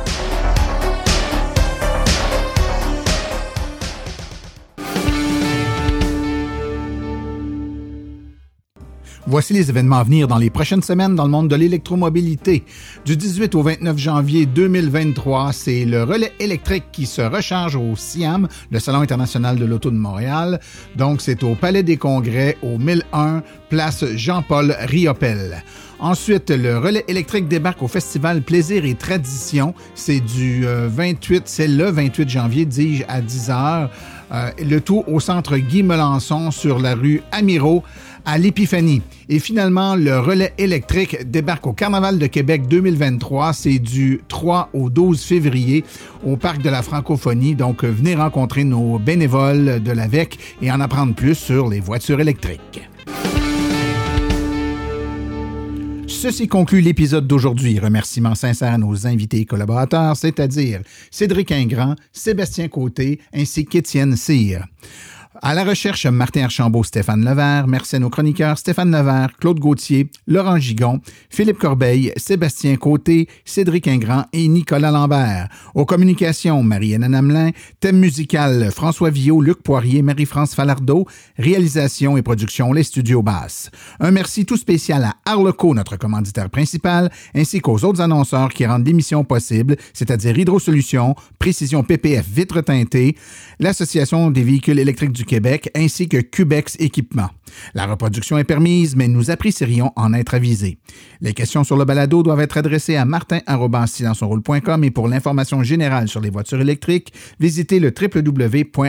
Voici 9.30 9.52
les 9.52 9.70
événements 9.70 9.98
à 9.98 10.02
venir 10.02 10.26
dans 10.26 10.38
les 10.38 10.50
prochaines 10.50 10.82
semaines 10.82 11.14
dans 11.14 11.22
le 11.22 11.30
monde 11.30 11.46
de 11.46 11.54
l'électromobilité. 11.54 12.64
Du 13.04 13.16
18 13.16 13.54
au 13.54 13.62
29 13.62 13.96
janvier 13.96 14.44
2023, 14.44 15.52
c'est 15.52 15.84
le 15.84 16.02
relais 16.02 16.32
électrique 16.40 16.86
qui 16.90 17.06
se 17.06 17.22
recharge 17.22 17.76
au 17.76 17.94
SIAM, 17.94 18.48
le 18.72 18.80
Salon 18.80 19.02
international 19.02 19.54
de 19.54 19.64
l'auto 19.64 19.92
de 19.92 19.96
Montréal. 19.96 20.58
Donc, 20.96 21.20
c'est 21.20 21.44
au 21.44 21.54
Palais 21.54 21.84
des 21.84 21.96
Congrès, 21.96 22.58
au 22.60 22.76
1001, 22.76 23.44
place 23.68 24.04
Jean-Paul 24.16 24.74
Riopel. 24.80 25.62
Ensuite, 26.00 26.50
le 26.50 26.78
relais 26.78 27.04
électrique 27.06 27.46
débarque 27.46 27.84
au 27.84 27.88
festival 27.88 28.42
Plaisir 28.42 28.84
et 28.84 28.96
Tradition. 28.96 29.74
C'est 29.94 30.18
du 30.18 30.64
28, 30.66 31.42
c'est 31.44 31.68
le 31.68 31.88
28 31.88 32.28
janvier, 32.28 32.64
dis-je, 32.64 33.04
à 33.06 33.20
10 33.20 33.50
heures. 33.50 33.90
Euh, 34.32 34.50
le 34.60 34.80
tout 34.80 35.02
au 35.08 35.18
centre 35.18 35.56
Guy 35.56 35.82
Melançon 35.82 36.52
sur 36.52 36.78
la 36.78 36.94
rue 36.94 37.20
Amiro 37.32 37.82
à 38.24 38.38
l'Épiphanie. 38.38 39.02
Et 39.28 39.38
finalement, 39.38 39.96
le 39.96 40.18
relais 40.18 40.52
électrique 40.58 41.30
débarque 41.30 41.66
au 41.66 41.72
Carnaval 41.72 42.18
de 42.18 42.26
Québec 42.26 42.68
2023. 42.68 43.52
C'est 43.52 43.78
du 43.78 44.20
3 44.28 44.70
au 44.72 44.90
12 44.90 45.22
février 45.22 45.84
au 46.24 46.36
Parc 46.36 46.62
de 46.62 46.70
la 46.70 46.82
Francophonie. 46.82 47.54
Donc, 47.54 47.84
venez 47.84 48.14
rencontrer 48.14 48.64
nos 48.64 48.98
bénévoles 48.98 49.82
de 49.82 49.92
l'AVEC 49.92 50.38
et 50.62 50.70
en 50.70 50.80
apprendre 50.80 51.14
plus 51.14 51.34
sur 51.34 51.68
les 51.68 51.80
voitures 51.80 52.20
électriques. 52.20 52.82
Ceci 56.22 56.48
conclut 56.48 56.82
l'épisode 56.82 57.26
d'aujourd'hui. 57.26 57.78
Remerciements 57.78 58.34
sincères 58.34 58.74
à 58.74 58.78
nos 58.78 59.06
invités 59.06 59.38
et 59.38 59.44
collaborateurs, 59.46 60.16
c'est-à-dire 60.16 60.82
Cédric 61.10 61.50
Ingrand, 61.50 61.94
Sébastien 62.12 62.68
Côté 62.68 63.20
ainsi 63.32 63.64
qu'Étienne 63.64 64.16
Cyr. 64.16 64.66
À 65.42 65.54
la 65.54 65.64
recherche, 65.64 66.04
Martin 66.04 66.42
Archambault, 66.42 66.84
Stéphane 66.84 67.24
Levert. 67.24 67.66
Merci 67.66 67.96
à 67.96 67.98
nos 67.98 68.10
chroniqueurs 68.10 68.58
Stéphane 68.58 68.90
Levert, 68.90 69.30
Claude 69.40 69.58
Gauthier, 69.58 70.10
Laurent 70.26 70.58
Gigon, 70.58 71.00
Philippe 71.30 71.58
Corbeil, 71.58 72.12
Sébastien 72.18 72.76
Côté, 72.76 73.26
Cédric 73.46 73.88
Ingrand 73.88 74.26
et 74.34 74.46
Nicolas 74.48 74.90
Lambert. 74.90 75.48
Aux 75.74 75.86
communications, 75.86 76.62
Marie-Hélène 76.62 77.14
Hamelin. 77.14 77.52
Thème 77.80 78.00
musical, 78.00 78.70
François 78.70 79.08
Villot, 79.08 79.40
Luc 79.40 79.62
Poirier, 79.62 80.02
Marie-France 80.02 80.54
Falardeau. 80.54 81.06
Réalisation 81.38 82.18
et 82.18 82.22
production, 82.22 82.74
les 82.74 82.82
studios 82.82 83.22
basses. 83.22 83.70
Un 83.98 84.10
merci 84.10 84.44
tout 84.44 84.58
spécial 84.58 85.04
à 85.04 85.14
Arleco, 85.24 85.72
notre 85.72 85.96
commanditaire 85.96 86.50
principal, 86.50 87.10
ainsi 87.34 87.60
qu'aux 87.62 87.82
autres 87.82 88.02
annonceurs 88.02 88.50
qui 88.50 88.66
rendent 88.66 88.86
l'émission 88.86 89.24
possible, 89.24 89.76
c'est-à-dire 89.94 90.38
Hydro 90.38 90.58
Solutions, 90.58 91.14
Précision 91.38 91.82
PPF 91.82 92.26
Vitre 92.28 92.60
teintée, 92.60 93.16
l'Association 93.58 94.30
des 94.30 94.42
véhicules 94.42 94.78
électriques 94.78 95.12
du 95.12 95.24
Québec 95.30 95.70
ainsi 95.76 96.08
que 96.08 96.16
Cubex 96.16 96.74
Équipement. 96.80 97.28
La 97.74 97.86
reproduction 97.86 98.36
est 98.36 98.42
permise, 98.42 98.96
mais 98.96 99.06
nous 99.06 99.30
apprécierions 99.30 99.92
en 99.94 100.12
être 100.12 100.34
avisés. 100.34 100.78
Les 101.20 101.34
questions 101.34 101.62
sur 101.62 101.76
le 101.76 101.84
balado 101.84 102.24
doivent 102.24 102.40
être 102.40 102.58
adressées 102.58 102.96
à 102.96 103.04
martin.silenceonroule.com 103.04 104.82
et 104.82 104.90
pour 104.90 105.06
l'information 105.06 105.62
générale 105.62 106.08
sur 106.08 106.20
les 106.20 106.30
voitures 106.30 106.60
électriques, 106.60 107.12
visitez 107.38 107.78
le 107.78 107.94
www.aveq.ca. 107.96 108.84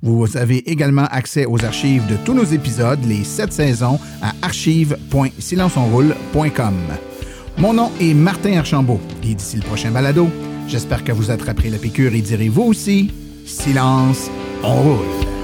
Vous 0.00 0.36
avez 0.36 0.70
également 0.70 1.06
accès 1.06 1.44
aux 1.44 1.64
archives 1.64 2.06
de 2.06 2.14
tous 2.24 2.34
nos 2.34 2.44
épisodes, 2.44 3.04
les 3.04 3.24
sept 3.24 3.52
saisons, 3.52 3.98
à 4.22 4.32
archive.silenceonroule.com. 4.42 6.74
Mon 7.58 7.72
nom 7.72 7.90
est 8.00 8.14
Martin 8.14 8.58
Archambault 8.58 9.00
et 9.24 9.34
d'ici 9.34 9.56
le 9.56 9.62
prochain 9.62 9.90
balado, 9.90 10.28
j'espère 10.68 11.02
que 11.02 11.10
vous 11.10 11.32
attraperez 11.32 11.70
la 11.70 11.78
piqûre 11.78 12.14
et 12.14 12.20
direz 12.20 12.48
vous 12.48 12.62
aussi, 12.62 13.10
silence 13.48 14.28
on 14.62 14.84
roule. 14.84 15.37